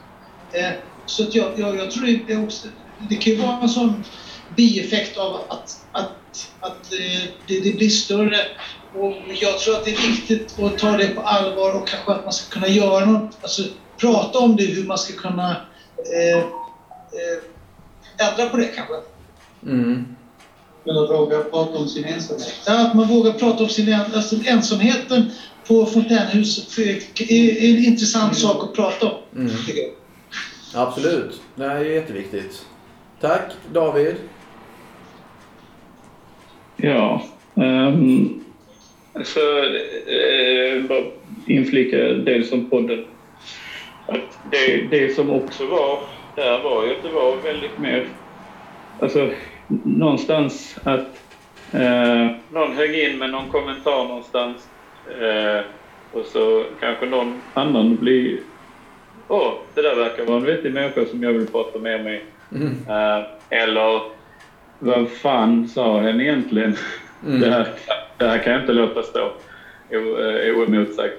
Så 1.07 1.22
att 1.22 1.34
jag, 1.34 1.52
jag, 1.57 1.76
jag 1.76 1.90
tror 1.90 2.07
det, 2.26 2.32
är 2.32 2.44
också, 2.44 2.68
det 3.09 3.16
kan 3.16 3.32
ju 3.32 3.38
vara 3.38 3.61
en 3.61 3.68
sån 3.68 4.04
bieffekt 4.57 5.18
av 5.18 5.40
att, 5.48 5.86
att, 5.92 6.50
att 6.61 6.92
eh, 6.92 7.30
det, 7.46 7.61
det 7.61 7.76
blir 7.76 7.88
större. 7.88 8.38
Och 8.94 9.14
jag 9.40 9.59
tror 9.59 9.74
att 9.74 9.84
det 9.84 9.90
är 9.90 10.11
viktigt 10.11 10.61
att 10.61 10.78
ta 10.78 10.96
det 10.96 11.09
på 11.09 11.20
allvar 11.20 11.74
och 11.74 11.88
kanske 11.88 12.12
att 12.12 12.24
man 12.24 12.32
ska 12.32 12.52
kunna 12.52 12.68
göra 12.68 13.04
något, 13.04 13.38
alltså 13.42 13.62
prata 13.96 14.38
om 14.38 14.57
det, 14.57 14.64
hur 14.64 14.86
man 14.86 14.98
ska 14.98 15.12
kunna 15.12 15.57
eh, 16.14 16.38
eh, 16.38 18.28
ändra 18.30 18.48
på 18.48 18.57
det 18.57 18.66
kanske. 18.66 18.94
Mm. 19.62 20.16
Eller 20.84 21.09
våga 21.09 21.40
prata 21.40 21.78
om 21.78 21.88
sin 21.88 22.04
ensamhet. 22.04 22.54
Ja, 22.66 22.86
att 22.86 22.94
man 22.94 23.09
vågar 23.09 23.32
prata 23.32 23.62
om 23.62 23.68
sin 23.68 23.88
en, 23.88 24.14
alltså 24.14 24.36
ensamheten 24.44 25.30
på 25.66 25.86
fontänhuset 25.86 26.78
är 26.78 27.28
är 27.28 27.70
en 27.70 27.84
intressant 27.84 28.38
sak 28.38 28.64
att 28.64 28.74
prata 28.74 29.07
om. 29.07 29.18
Mm. 29.36 29.52
Absolut. 30.77 31.43
Det 31.55 31.68
här 31.68 31.77
är 31.77 31.85
jätteviktigt. 31.85 32.66
Tack 33.20 33.53
David. 33.72 34.16
Ja. 36.77 37.22
Um, 37.55 38.45
så 39.24 39.41
uh, 39.41 40.89
bara 40.89 41.05
inflika 41.47 41.97
dels 41.99 42.53
om 42.53 42.70
podden. 42.70 43.05
Att 44.07 44.39
det, 44.51 44.87
det 44.91 45.14
som 45.14 45.31
också 45.31 45.66
var 45.66 45.99
där 46.37 46.62
var 46.62 46.85
ju 46.85 46.91
att 46.97 47.03
det 47.03 47.11
var 47.11 47.37
väldigt 47.37 47.79
mer... 47.79 48.07
Alltså 49.01 49.31
någonstans 49.85 50.79
att 50.85 51.22
uh, 51.74 52.31
någon 52.51 52.77
högg 52.77 52.95
in 52.95 53.18
med 53.18 53.31
någon 53.31 53.49
kommentar 53.51 54.09
någonstans 54.09 54.68
Uh, 55.07 55.61
och 56.12 56.24
så 56.27 56.64
kanske 56.81 57.07
någon 57.07 57.41
annan 57.55 57.97
blir... 57.97 58.39
Åh, 59.29 59.53
det 59.74 59.83
där 59.83 59.95
verkar 59.95 60.24
vara 60.24 60.37
en 60.37 60.45
vettig 60.45 60.72
människa 60.72 61.05
som 61.07 61.22
jag 61.22 61.33
vill 61.33 61.47
prata 61.47 61.79
mer 61.79 61.99
med. 61.99 62.20
Mm. 62.53 62.72
Eh, 62.89 63.24
eller 63.49 64.01
vad 64.79 65.09
fan 65.09 65.68
sa 65.68 66.01
hen 66.01 66.20
egentligen? 66.20 66.77
Mm. 67.27 67.41
Det, 67.41 67.51
här, 67.51 67.68
det 68.18 68.24
här 68.27 68.39
kan 68.39 68.53
jag 68.53 68.62
inte 68.62 68.72
låta 68.72 69.03
stå 69.03 69.33
eh, 69.89 70.57
oemotsagt. 70.59 71.14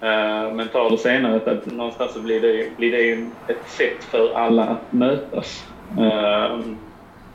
Eh, 0.00 0.52
Men 0.54 0.68
tar 0.68 0.90
det 0.90 0.98
senare, 0.98 1.36
att- 1.52 1.66
någonstans 1.66 2.12
så 2.12 2.20
blir 2.20 2.40
det, 2.40 2.76
blir 2.76 2.92
det 2.92 3.02
ju 3.02 3.30
ett 3.46 3.68
sätt 3.68 4.04
för 4.04 4.32
alla 4.34 4.64
att 4.64 4.92
mötas. 4.92 5.64
Eh, 5.98 6.58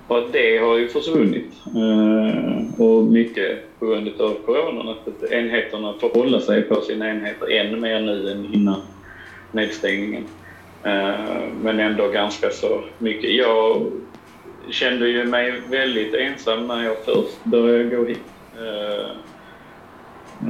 Och 0.07 0.23
det 0.31 0.57
har 0.57 0.77
ju 0.77 0.87
försvunnit. 0.87 1.53
Eh, 1.65 2.79
Och 2.85 3.03
mycket 3.03 3.79
på 3.79 3.85
grund 3.85 4.21
av 4.21 4.33
coronan, 4.45 4.89
att 4.89 5.31
enheterna 5.31 5.93
får 6.01 6.09
hålla 6.09 6.39
sig 6.39 6.61
på 6.61 6.81
sina 6.81 7.09
enheter 7.09 7.51
ännu 7.51 7.77
mer 7.77 7.99
nu 7.99 8.31
än 8.31 8.53
innan 8.53 8.81
nedstängningen. 9.53 10.23
Eh, 10.83 11.43
Men 11.61 11.79
ändå 11.79 12.07
ganska 12.07 12.49
så 12.49 12.83
mycket. 12.97 13.35
Jag 13.35 13.91
kände 14.69 15.09
ju 15.09 15.25
mig 15.25 15.61
väldigt 15.69 16.13
ensam 16.13 16.67
när 16.67 16.83
jag 16.83 16.97
först 17.05 17.43
började 17.43 17.95
gå 17.95 18.05
hit. 18.05 18.21
Eh, 18.57 19.09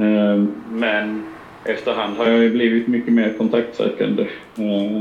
eh, 0.04 0.42
Men 0.70 1.26
efterhand 1.64 2.16
har 2.16 2.26
jag 2.26 2.42
ju 2.42 2.50
blivit 2.50 2.88
mycket 2.88 3.12
mer 3.12 3.34
kontaktsökande. 3.38 4.26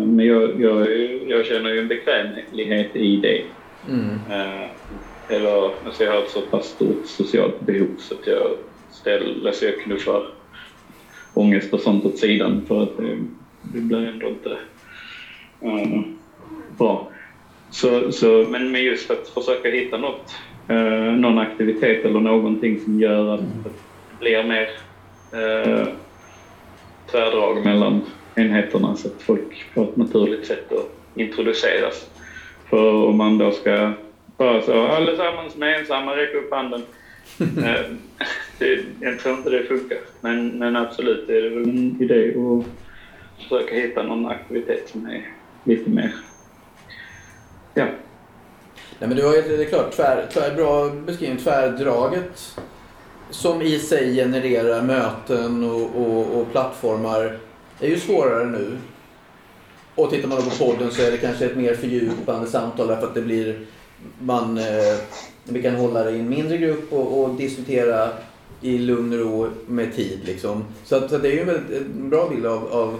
Men 0.05 0.25
jag, 0.25 0.61
jag, 0.61 0.87
jag 1.27 1.45
känner 1.45 1.69
ju 1.69 1.79
en 1.79 1.87
bekvämlighet 1.87 2.95
i 2.95 3.17
det. 3.17 3.41
Mm. 3.89 4.19
Eller, 5.29 5.71
alltså 5.85 6.03
jag 6.03 6.11
har 6.11 6.19
ett 6.19 6.29
så 6.29 6.41
pass 6.41 6.65
stort 6.65 7.05
socialt 7.05 7.61
behov 7.61 7.95
så 7.97 8.15
att 8.15 8.27
jag 8.27 8.47
ställer, 8.91 9.47
alltså 9.47 9.65
jag 9.65 9.81
knuffar 9.81 10.27
ångest 11.33 11.73
och 11.73 11.79
sånt 11.79 12.05
åt 12.05 12.17
sidan 12.17 12.65
för 12.67 12.83
att 12.83 12.99
det, 13.63 13.77
det 13.77 13.81
blir 13.81 14.07
ändå 14.07 14.27
inte... 14.27 14.57
eh, 15.61 16.01
bra. 16.77 17.09
Så, 17.69 18.11
så, 18.11 18.45
men 18.49 18.71
med 18.71 18.83
just 18.83 19.11
att 19.11 19.27
försöka 19.27 19.69
hitta 19.69 19.97
något, 19.97 20.35
eh, 20.67 21.13
någon 21.15 21.37
aktivitet 21.37 22.05
eller 22.05 22.19
någonting 22.19 22.79
som 22.79 22.99
gör 22.99 23.33
att 23.33 23.41
det 23.63 23.69
blir 24.19 24.43
mer 24.43 24.69
eh, 25.31 25.87
tvärdrag 27.11 27.65
mellan 27.65 28.01
enheterna 28.35 28.95
så 28.95 29.07
att 29.07 29.21
folk 29.21 29.65
på 29.73 29.83
ett 29.83 29.97
naturligt 29.97 30.45
sätt 30.45 30.71
introduceras. 31.15 32.09
För 32.69 32.93
om 32.93 33.17
man 33.17 33.37
då 33.37 33.51
ska 33.51 33.91
bara 34.37 34.61
så 34.61 34.87
allesammans 34.87 35.55
med 35.55 35.79
ensamma 35.79 36.15
räcka 36.15 36.37
upp 36.37 36.53
handen. 36.53 36.81
Det, 38.59 38.85
jag 38.99 39.19
tror 39.19 39.37
inte 39.37 39.49
det 39.49 39.63
funkar. 39.63 39.97
Men, 40.21 40.59
men 40.59 40.75
absolut, 40.75 41.27
det 41.27 41.37
är 41.37 41.49
väl 41.49 41.69
en 41.69 42.01
idé 42.01 42.29
att 42.29 42.82
försöka 43.43 43.75
hitta 43.75 44.03
någon 44.03 44.25
aktivitet 44.25 44.89
som 44.89 45.05
är 45.05 45.27
lite 45.63 45.89
mer... 45.89 46.15
Ja. 47.73 47.85
Nej, 48.99 49.09
men 49.09 49.17
du 49.17 49.25
har 49.25 49.35
ju, 49.35 49.41
det 49.41 49.63
är 49.63 49.69
klart, 49.69 49.91
tvär, 49.91 50.27
tvär, 50.33 50.55
bra 50.55 50.89
beskrivning. 50.89 51.37
Tvärdraget 51.37 52.59
som 53.29 53.61
i 53.61 53.79
sig 53.79 54.15
genererar 54.15 54.81
möten 54.81 55.63
och, 55.63 55.95
och, 55.95 56.39
och 56.39 56.51
plattformar 56.51 57.37
är 57.79 57.87
ju 57.87 57.99
svårare 57.99 58.45
nu. 58.45 58.77
Och 59.95 60.09
tittar 60.09 60.27
man 60.27 60.37
då 60.37 60.43
på 60.43 60.65
podden 60.65 60.91
så 60.91 61.01
är 61.01 61.11
det 61.11 61.17
kanske 61.17 61.45
ett 61.45 61.57
mer 61.57 61.73
fördjupande 61.73 62.47
samtal 62.47 62.87
därför 62.87 63.07
att 63.07 63.15
det 63.15 63.21
blir 63.21 63.65
man, 64.19 64.57
eh, 64.57 64.97
vi 65.43 65.61
kan 65.61 65.75
hålla 65.75 66.03
det 66.03 66.11
i 66.11 66.19
en 66.19 66.29
mindre 66.29 66.57
grupp 66.57 66.93
och, 66.93 67.23
och 67.23 67.35
diskutera 67.35 68.09
i 68.61 68.77
lugn 68.77 69.13
och 69.13 69.19
ro 69.19 69.49
med 69.67 69.95
tid. 69.95 70.19
Liksom. 70.25 70.63
Så, 70.83 70.95
att, 70.95 71.09
så 71.09 71.17
det 71.17 71.27
är 71.27 71.31
ju 71.31 71.39
en 71.39 71.47
väldigt 71.47 71.77
en 71.77 72.09
bra 72.09 72.29
bild 72.29 72.45
av, 72.45 72.67
av 72.73 72.99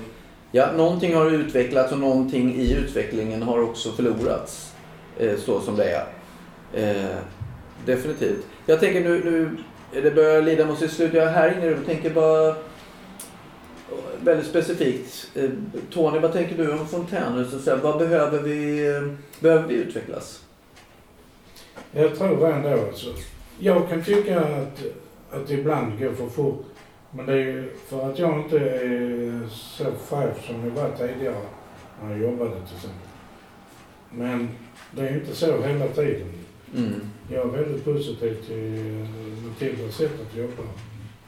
Ja, 0.56 0.72
någonting 0.72 1.16
har 1.16 1.32
utvecklats 1.32 1.92
och 1.92 2.00
någonting 2.00 2.56
i 2.56 2.74
utvecklingen 2.74 3.44
har 3.44 3.62
också 3.62 3.92
förlorats. 3.92 4.74
Eh, 5.18 5.38
så 5.38 5.62
som 5.62 5.76
det 5.76 5.84
är. 5.84 6.06
Eh, 6.74 7.18
definitivt. 7.86 8.46
Jag 8.66 8.80
tänker 8.80 9.02
nu, 9.02 9.24
nu 9.24 9.58
det 10.02 10.12
börjar 10.12 10.42
lida 10.42 10.66
mot 10.66 10.80
sitt 10.80 10.92
slut. 10.92 11.14
Jag 11.14 11.24
är 11.24 11.32
här 11.32 11.58
inne 11.58 11.76
och 11.76 11.86
tänker 11.86 12.10
bara 12.10 12.48
eh, 12.50 12.56
väldigt 14.22 14.48
specifikt. 14.48 15.32
Eh, 15.36 15.50
Tony, 15.90 16.20
vad 16.20 16.34
tänker 16.34 16.58
du 16.58 16.72
om 16.72 16.88
Fontänhus? 16.88 17.68
Vad 17.82 18.00
behöver 18.00 18.40
vi, 18.40 18.88
eh, 18.88 19.02
behöver 19.40 19.68
vi 19.68 19.74
utvecklas? 19.74 20.44
Jag 21.92 22.18
tror 22.18 22.48
det 22.48 22.54
ändå. 22.54 22.70
Alltså. 22.70 23.08
Jag 23.60 23.90
kan 23.90 24.04
tycka 24.04 24.40
att, 24.40 24.84
att 25.32 25.48
det 25.48 25.54
ibland 25.54 26.00
går 26.00 26.14
för 26.14 26.28
fort. 26.28 26.66
Men 27.16 27.26
det 27.26 27.42
är 27.42 27.70
för 27.88 28.10
att 28.12 28.20
jag 28.20 28.40
inte 28.40 28.60
är 28.60 29.48
så 29.50 29.84
chef 29.84 30.46
som 30.48 30.56
jag 30.64 30.72
var 30.72 30.92
tidigare 30.98 31.36
när 32.04 32.12
jag 32.12 32.20
jobbade 32.20 32.52
till 32.52 32.76
exempel. 32.76 33.08
Men 34.12 34.50
det 34.92 35.02
är 35.10 35.14
inte 35.16 35.36
så 35.36 35.62
hela 35.62 35.88
tiden. 35.88 36.28
Mm. 36.78 36.94
Jag 37.32 37.48
är 37.48 37.52
väldigt 37.64 37.86
positiv 37.86 38.34
till 38.48 39.06
Matildas 39.48 39.96
sätt 39.96 40.12
att 40.22 40.38
jobba. 40.38 40.64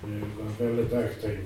Jag 0.01 0.43
var 0.45 0.67
väldigt 0.67 0.93
aktiv. 0.93 1.39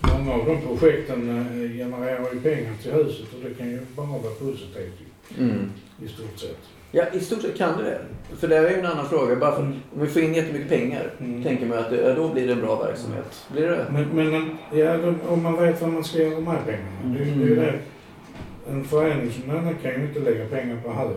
Många 0.00 0.32
av 0.32 0.46
de 0.46 0.60
projekten 0.78 1.28
eh, 1.30 1.76
genererar 1.78 2.32
ju 2.34 2.40
pengar 2.40 2.74
till 2.82 2.92
huset 2.92 3.34
och 3.34 3.40
det 3.48 3.54
kan 3.54 3.70
ju 3.70 3.80
bara 3.96 4.06
vara 4.06 4.34
positivt 4.34 4.92
Mm. 5.38 5.70
i 6.04 6.08
stort 6.08 6.38
sett. 6.38 6.58
Ja, 6.92 7.04
i 7.12 7.20
stort 7.20 7.42
sett 7.42 7.56
kan 7.56 7.78
det 7.78 7.84
det. 7.84 8.00
För 8.36 8.48
det 8.48 8.56
är 8.56 8.70
ju 8.70 8.78
en 8.78 8.86
annan 8.86 9.08
fråga. 9.08 9.36
Bara 9.36 9.52
för, 9.56 9.62
Mm. 9.62 9.74
om 9.94 10.00
vi 10.00 10.06
får 10.08 10.22
in 10.22 10.34
jättemycket 10.34 10.68
pengar, 10.68 11.10
Mm. 11.20 11.42
tänker 11.42 11.66
man 11.66 11.78
att 11.78 11.90
det, 11.90 11.96
ja, 11.96 12.14
då 12.14 12.28
blir 12.28 12.46
det 12.46 12.52
en 12.52 12.60
bra 12.60 12.82
verksamhet. 12.82 13.46
Blir 13.52 13.68
det? 13.68 13.86
Men, 13.92 14.08
men 14.08 14.56
ja, 14.72 14.96
om 15.28 15.42
man 15.42 15.56
vet 15.56 15.80
vad 15.82 15.90
man 15.92 16.04
ska 16.04 16.18
göra 16.18 16.40
med 16.40 16.56
pengarna. 16.66 17.18
Det, 17.18 17.24
det 17.54 17.54
det. 17.54 17.72
En 18.70 18.84
förening 18.84 19.30
som 19.32 19.48
denna 19.54 19.72
kan 19.82 19.90
ju 19.90 20.02
inte 20.06 20.20
lägga 20.20 20.46
pengar 20.46 20.76
på 20.84 20.92
hög. 20.92 21.10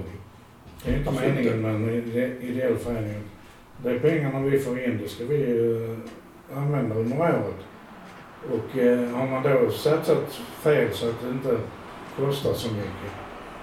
Det 0.86 0.92
är 0.92 0.98
inte 0.98 1.10
Absolut 1.10 1.34
meningen 1.36 1.62
med 1.62 1.76
en 1.76 1.90
ide- 1.90 2.42
ideell 2.42 2.78
förening. 2.78 3.22
De 3.84 4.00
pengarna 4.00 4.40
vi 4.40 4.60
får 4.60 4.80
in, 4.84 5.00
det 5.04 5.10
ska 5.10 5.26
vi 5.26 5.36
uh, 5.60 5.98
använda 6.56 6.96
under 6.96 7.20
året. 7.20 7.56
Och 8.52 8.78
eh, 8.80 9.10
har 9.10 9.28
man 9.28 9.44
då 9.44 9.72
satsat 9.72 10.40
fel 10.64 10.88
så 10.94 11.10
att 11.10 11.22
det 11.22 11.30
inte 11.30 11.58
kostar 12.18 12.54
så 12.54 12.68
mycket, 12.74 13.12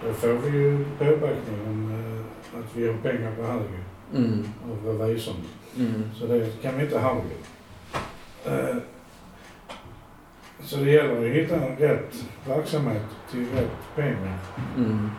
då 0.06 0.12
får 0.12 0.28
vi 0.28 0.58
ju 0.58 0.84
påbackning 0.98 1.60
om 1.68 1.90
eh, 1.92 2.58
att 2.60 2.76
vi 2.76 2.86
har 2.86 2.94
pengar 2.94 3.32
på 3.36 3.42
hög 3.42 3.62
Mm. 4.14 4.44
av 4.86 4.98
revisorn. 5.00 5.36
Mm. 5.78 6.02
Så 6.14 6.26
det 6.26 6.62
kan 6.62 6.76
vi 6.78 6.84
inte 6.84 6.98
ha. 6.98 7.16
Eh, 8.46 8.76
Så 10.62 10.76
det 10.76 10.90
gäller 10.90 11.18
att 11.26 11.34
hitta 11.34 11.54
en 11.56 11.76
rätt 11.76 12.24
verksamhet 12.48 13.02
till 13.30 13.46
rätt 13.56 13.96
pengar. 13.96 14.38
Mm. 14.76 15.10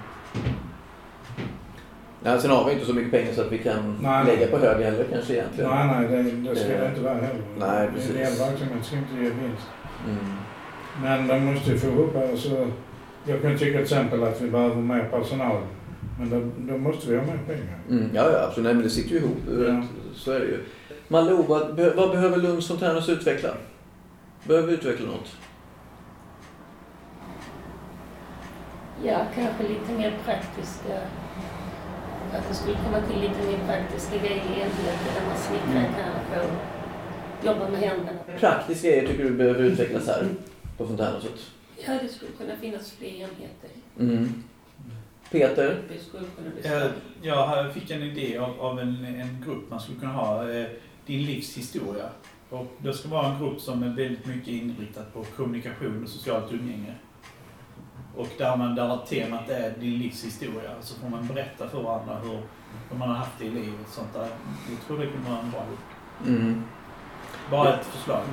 Ja, 2.24 2.40
sen 2.40 2.52
har 2.52 2.66
vi 2.66 2.74
inte 2.74 2.86
så 2.86 2.94
mycket 2.94 3.12
pengar 3.12 3.34
så 3.34 3.42
att 3.42 3.52
vi 3.52 3.58
kan 3.58 3.98
Nej. 4.02 4.26
lägga 4.26 4.48
på 4.48 4.58
hög 4.58 4.84
heller 4.84 5.06
kanske 5.12 5.34
egentligen. 5.34 5.70
Nej, 5.70 5.88
nej, 5.88 6.24
det, 6.24 6.32
det 6.50 6.56
ska 6.56 6.70
Eh, 6.74 6.80
det 6.82 6.88
inte 6.90 7.02
vara 7.02 7.14
heller. 7.14 7.42
nej, 7.60 7.90
precis. 7.96 8.10
Ideell 8.12 8.34
verksamhet 8.38 8.86
ska 8.86 8.96
inte 8.98 9.14
ge 9.14 9.22
vinst. 9.30 9.68
Mm. 10.08 10.26
Men 11.04 11.28
de 11.28 11.54
måste 11.54 11.72
ju 11.72 11.78
få 11.78 11.88
upp, 11.88 12.16
alltså, 12.16 12.68
jag 13.26 13.42
kan 13.42 13.58
tycka 13.58 13.72
till 13.72 13.82
exempel 13.82 14.24
att 14.24 14.42
vi 14.42 14.50
behöver 14.50 14.76
mer 14.76 15.04
personal. 15.12 15.62
Men 16.20 16.30
då, 16.30 16.74
då 16.74 16.78
måste 16.78 17.12
vi 17.12 17.18
ha 17.18 17.26
mer 17.26 17.40
pengar. 17.48 17.80
Mm. 17.90 18.10
Ja, 18.14 18.32
ja, 18.32 18.48
absolut. 18.48 18.66
Nej, 18.66 18.74
men 18.74 18.84
det 18.84 18.90
sitter 18.90 19.12
ju 19.12 19.18
ihop. 19.18 19.38
Ja. 19.68 19.84
Så 20.16 20.32
är 20.32 20.40
det 20.40 20.46
ju. 20.46 20.64
Malou, 21.08 21.44
vad, 21.48 21.80
vad 21.96 22.12
behöver 22.12 22.38
Lunds 22.38 22.68
Fontänhus 22.68 23.10
utveckla? 23.10 23.50
Behöver 24.44 24.68
vi 24.68 24.74
utveckla 24.74 25.06
något? 25.08 25.38
Ja, 29.04 29.26
kanske 29.36 29.64
lite 29.64 29.92
mer 29.98 30.14
praktiska. 30.26 30.98
Att 32.34 32.50
det 32.50 32.56
skulle 32.56 32.78
komma 32.86 33.02
till 33.08 33.22
lite 33.22 33.48
mer 33.48 33.60
praktiska 33.68 34.18
grejer 34.18 34.36
i 34.36 34.62
enheter 34.62 35.12
där 35.16 35.28
man 35.28 35.38
snickrar 35.38 35.84
kanske 35.84 36.48
och 36.48 37.46
jobbar 37.46 37.70
med 37.70 37.80
händerna. 37.80 38.20
Praktiska 38.40 38.88
grejer 38.88 39.08
tycker 39.08 39.24
du 39.24 39.32
behöver 39.32 39.64
utvecklas 39.64 40.08
här 40.08 40.26
på 40.78 40.88
Fontänhuset? 40.88 41.40
Ja, 41.88 41.94
det 42.02 42.08
skulle 42.10 42.32
kunna 42.32 42.56
finnas 42.56 42.92
fler 42.92 43.08
enheter. 43.10 43.70
Mm. 44.00 44.44
Peter? 45.32 45.82
Det 45.90 46.00
skulle 46.04 46.26
kunna 46.38 46.50
bli 46.50 46.62
Jag, 46.64 46.82
större. 46.82 46.92
jag 47.22 47.48
har- 47.48 47.70
fick 47.70 47.90
en 47.92 48.04
idé 48.04 48.38
av, 48.38 48.62
av 48.62 48.80
en, 48.80 49.06
en 49.06 49.44
grupp 49.46 49.70
man 49.70 49.80
skulle 49.80 50.00
kunna 50.00 50.12
ha. 50.12 50.50
Eh, 50.52 50.68
din 51.06 51.26
livshistoria. 51.26 52.10
Och 52.50 52.68
det 52.78 52.94
ska 52.94 53.10
vara 53.10 53.28
en 53.28 53.40
grupp 53.40 53.62
som 53.62 53.84
är 53.84 53.88
väldigt 53.90 54.26
mycket 54.26 54.48
inriktad 54.48 55.04
på 55.14 55.24
kommunikation 55.24 56.04
och 56.04 56.10
socialt 56.10 56.52
umgänge. 56.52 56.94
Och 58.16 58.28
där, 58.38 58.58
man, 58.58 58.76
där 58.76 58.98
temat 59.08 59.50
är 59.50 59.74
din 59.80 60.00
livshistoria. 60.00 60.72
Så 60.82 60.96
får 60.96 61.10
man 61.10 61.28
berätta 61.28 61.70
för 61.70 61.82
varandra 61.84 62.20
hur, 62.24 62.40
hur 62.90 62.98
man 62.98 63.10
har 63.10 63.16
haft 63.16 63.40
det 63.40 63.46
i 63.46 63.50
livet. 63.50 63.88
Sånt 63.90 64.14
där. 64.14 64.28
Jag 64.70 64.80
tror 64.88 64.98
det 65.00 65.08
kommer 65.08 65.30
vara 65.30 65.40
en 65.40 65.52
bra 65.52 65.66
grupp. 65.70 66.28
Mm. 66.38 66.64
Bara 67.52 67.80
ett 67.80 67.86
förslag. 67.86 68.24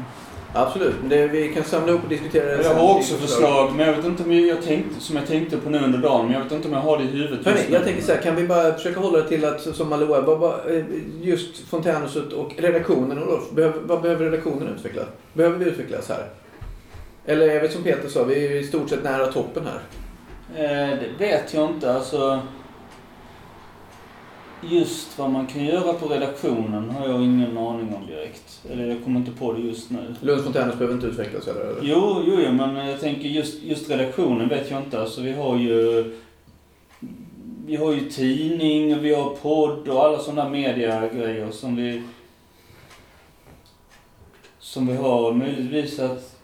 Absolut, 0.53 0.95
det, 1.09 1.29
vi 1.29 1.55
kan 1.55 1.65
samla 1.65 1.93
upp 1.93 2.03
och 2.03 2.09
diskutera 2.09 2.57
det 2.57 2.63
Jag 2.63 2.75
har 2.75 2.95
också 2.95 3.15
förslag, 3.15 3.73
men 3.77 3.87
jag 3.87 3.97
vet 3.97 4.05
inte 4.05 4.23
om 4.23 4.33
jag, 4.33 4.47
jag 4.47 4.63
tänkte, 4.63 5.01
som 5.01 5.17
jag 5.17 5.27
tänkte 5.27 5.57
på 5.57 5.71
nu 5.71 5.79
under 5.79 5.99
dagen, 5.99 6.25
men 6.25 6.35
jag 6.35 6.43
vet 6.43 6.53
inte 6.53 6.69
om 6.69 6.75
jag 6.75 6.81
har 6.81 6.99
det 6.99 7.05
i 7.05 7.07
huvudet 7.07 7.47
nu. 7.47 7.53
jag 7.71 7.85
tänker 7.85 8.03
så 8.03 8.13
här, 8.13 8.23
kan 8.23 8.37
vi 8.37 8.47
bara 8.47 8.75
försöka 8.75 9.01
hålla 9.01 9.19
det 9.19 9.29
till 9.29 9.45
att, 9.45 9.61
som 9.61 9.89
Malou 9.89 10.15
är, 10.15 10.85
just 11.23 11.59
Fontänhuset 11.59 12.33
och 12.33 12.55
redaktionen, 12.57 13.23
Olof, 13.23 13.51
behöver, 13.51 13.81
vad 13.85 14.03
behöver 14.03 14.25
redaktionen 14.25 14.69
utveckla? 14.79 15.03
Behöver 15.33 15.59
vi 15.59 15.65
utvecklas 15.65 16.09
här? 16.09 16.27
Eller 17.27 17.49
är 17.49 17.61
vi 17.61 17.69
som 17.69 17.83
Peter 17.83 18.09
sa, 18.09 18.25
vi 18.25 18.47
är 18.47 18.51
i 18.51 18.65
stort 18.65 18.91
sett 18.91 19.05
nära 19.05 19.27
toppen 19.27 19.63
här. 19.67 19.81
Eh, 20.55 20.99
det 20.99 21.25
vet 21.25 21.55
jag 21.55 21.71
inte. 21.71 21.95
Alltså, 21.95 22.41
just 24.63 25.19
vad 25.19 25.31
man 25.31 25.47
kan 25.47 25.65
göra 25.65 25.93
på 25.93 26.07
redaktionen 26.09 26.91
har 26.91 27.09
jag 27.09 27.23
ingen 27.23 27.59
aning 27.59 27.95
om 27.95 28.07
direkt. 28.07 28.63
Eller 28.71 28.87
jag 28.87 29.05
kommer 29.05 29.21
inte 29.21 29.33
på 29.33 29.53
det 29.53 29.61
just 29.61 29.91
nu. 29.91 30.15
Lunds 30.21 30.45
Fontänhus 30.45 30.75
behöver 30.79 30.95
inte 30.95 31.07
utvecklas 31.07 31.49
eller? 31.49 31.75
Jo, 31.83 32.23
jo, 32.27 32.39
jo, 32.45 32.53
men 32.53 32.77
jag 32.89 33.01
tänker 33.01 33.29
just, 33.29 33.63
just 33.63 33.91
redaktionen 33.91 34.49
vet 34.49 34.71
jag 34.71 34.83
inte. 34.83 35.01
Alltså 35.01 35.21
vi 35.21 35.33
har 35.33 35.57
ju... 35.57 36.05
Vi 37.67 37.77
har 37.77 37.93
ju 37.93 38.11
tidning, 38.11 38.97
och 38.97 39.05
vi 39.05 39.15
har 39.15 39.31
podd 39.31 39.89
och 39.89 40.05
alla 40.05 40.19
sådana 40.19 40.49
mediagrejer 40.49 41.51
som 41.51 41.77
vi... 41.77 42.03
Som 44.59 44.87
vi 44.87 44.97
har 44.97 45.33
möjligtvis 45.33 45.99
att... 45.99 46.35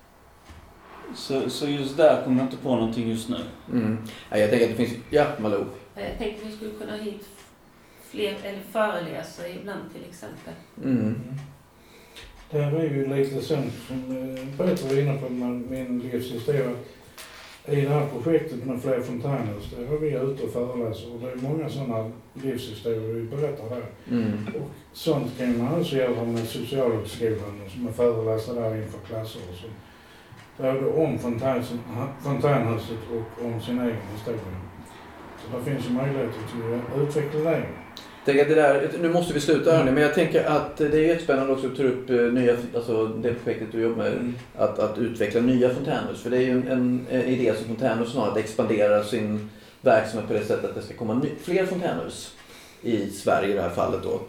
Så, 1.17 1.51
så 1.51 1.67
just 1.67 1.97
där 1.97 2.23
kommer 2.25 2.37
jag 2.37 2.47
inte 2.47 2.57
på 2.57 2.75
någonting 2.75 3.09
just 3.09 3.29
nu. 3.29 3.37
Mm. 3.73 3.99
Ja, 4.31 4.39
jag 4.39 4.51
tänker 4.51 4.71
att 4.71 4.77
det 4.77 4.87
finns, 4.87 4.99
ja 5.11 5.27
Malou. 5.39 5.65
Jag 5.95 6.19
tänkte 6.19 6.47
vi 6.47 6.57
skulle 6.57 6.71
kunna 6.71 6.93
ha 6.93 6.99
hit 6.99 7.29
fler, 8.15 8.35
eller 8.45 8.61
föreläsare 8.73 9.49
ibland 9.61 9.93
till 9.93 10.05
exempel. 10.11 10.55
Mm. 10.85 11.15
Det 12.51 12.63
här 12.63 12.73
är 12.73 12.91
ju 12.91 13.17
lite 13.17 13.43
sånt 13.43 13.73
som 13.89 13.97
eh, 13.97 14.67
Peter 14.67 14.89
var 14.89 15.03
inne 15.03 15.19
på 15.19 15.29
med 15.29 15.71
min 15.71 15.99
livshistoria. 15.99 16.71
I 17.67 17.81
det 17.81 17.89
här 17.89 18.07
projektet 18.23 18.65
med 18.65 18.83
fler 18.83 19.01
fontänhus, 19.01 19.71
där 19.77 19.87
var 19.87 19.99
vi 19.99 20.09
ute 20.09 20.43
och 20.43 20.53
föreläser 20.53 21.15
och 21.15 21.21
det 21.21 21.31
är 21.31 21.37
många 21.37 21.69
sådana 21.69 22.11
livshistorier 22.35 23.15
vi 23.15 23.23
berättar 23.23 23.71
där. 23.71 23.87
Mm. 24.11 24.33
Och 24.55 24.71
sånt 24.93 25.39
kan 25.39 25.59
man 25.59 25.81
också 25.81 25.97
göra 25.97 26.25
med 26.25 26.49
Socialhögskolan 26.49 27.61
som 27.75 27.89
är 27.89 27.93
föreläsare 27.93 28.61
där 28.61 28.77
inför 28.77 28.99
klasser 28.99 29.41
och 29.51 29.57
så. 29.57 29.67
Både 30.63 30.87
om 30.87 31.19
fontänhuset, 31.19 31.79
fontänhuset 32.21 32.99
och 33.13 33.47
om 33.47 33.61
sin 33.61 33.81
egen 33.81 33.97
historia. 34.15 34.41
Så 35.39 35.59
det 35.59 35.65
finns 35.65 35.87
ju 35.87 35.93
möjligheter 35.93 36.41
till 36.51 36.75
att 36.75 37.09
utveckla 37.09 37.51
det. 37.51 37.67
Det 38.25 38.45
där, 38.45 38.91
nu 39.01 39.09
måste 39.09 39.35
vi 39.35 39.41
sluta 39.41 39.77
hörni, 39.77 39.91
men 39.91 40.03
jag 40.03 40.15
tänker 40.15 40.45
att 40.45 40.77
det 40.77 40.87
är 40.87 41.09
jättespännande 41.09 41.53
också 41.53 41.67
att 41.67 41.77
ta 41.77 41.83
upp 41.83 42.11
eh, 42.11 42.17
nya, 42.17 42.57
alltså 42.75 43.07
det 43.07 43.35
projektet 43.35 43.73
du 43.73 43.81
jobbar 43.81 43.97
med, 43.97 44.33
att, 44.57 44.79
att 44.79 44.99
utveckla 44.99 45.41
nya 45.41 45.75
fontänhus. 45.75 46.23
För 46.23 46.31
det 46.31 46.37
är 46.37 46.41
ju 46.41 46.51
en, 46.51 46.69
en, 46.69 47.07
en 47.11 47.25
idé 47.25 47.55
som 47.57 47.67
fontänhus 47.67 48.15
har, 48.15 48.29
att 48.29 48.37
expandera 48.37 49.05
sin 49.05 49.51
verksamhet 49.81 50.29
på 50.29 50.35
det 50.35 50.45
sättet 50.45 50.65
att 50.65 50.75
det 50.75 50.83
ska 50.83 50.95
komma 50.95 51.15
ny, 51.15 51.29
fler 51.43 51.67
fontänhus 51.67 52.35
i 52.83 53.11
Sverige 53.11 53.49
i 53.51 53.53
det 53.53 53.63
här 53.63 53.71
fallet 53.71 54.01
då. 54.03 54.21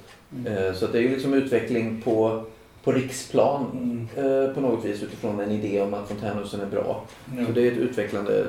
Eh, 0.49 0.73
Så 0.73 0.85
att 0.85 0.91
det 0.91 0.97
är 0.97 1.01
ju 1.01 1.09
liksom 1.09 1.33
utveckling 1.33 2.01
på, 2.01 2.43
på 2.83 2.91
riksplan 2.91 4.07
eh, 4.15 4.53
på 4.53 4.61
något 4.61 4.85
vis 4.85 5.03
utifrån 5.03 5.39
en 5.39 5.51
idé 5.51 5.81
om 5.81 5.93
att 5.93 6.07
fontänhusen 6.07 6.61
är 6.61 6.65
bra. 6.65 7.03
Så 7.47 7.51
det 7.51 7.67
är 7.67 7.71
ett 7.71 7.77
utvecklande 7.77 8.45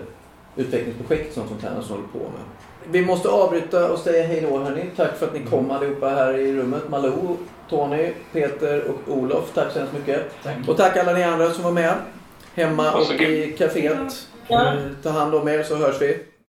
utvecklingsprojekt 0.57 1.35
som 1.35 1.49
Fontänhusen 1.49 1.97
håller 1.97 2.09
på 2.09 2.19
med. 2.19 2.43
Vi 2.91 3.03
måste 3.03 3.29
avbryta 3.29 3.93
och 3.93 3.99
säga 3.99 4.27
hej 4.27 4.41
då 4.51 4.59
hörni. 4.59 4.85
Tack 4.97 5.17
för 5.17 5.27
att 5.27 5.35
ni 5.35 5.41
kom 5.41 5.71
allihopa 5.71 6.09
här 6.09 6.35
i 6.39 6.57
rummet. 6.57 6.89
Malou, 6.89 7.37
Tony, 7.71 8.13
Peter 8.33 8.85
och 8.85 9.13
Olof. 9.13 9.53
Tack 9.55 9.73
så 9.73 9.79
hemskt 9.79 9.95
mycket. 9.95 10.23
Och 10.69 10.77
tack 10.77 10.97
alla 10.97 11.13
ni 11.13 11.23
andra 11.23 11.51
som 11.51 11.65
var 11.65 11.73
med. 11.73 11.95
Hemma 12.55 12.93
och 12.93 13.13
i 13.13 13.57
kaféet. 13.59 14.27
Ja. 14.49 14.73
Ta 15.03 15.11
hand 15.11 15.35
om 15.35 15.49
er 15.49 15.63
så 15.63 15.77
hörs 15.77 16.03
vi. 16.03 16.19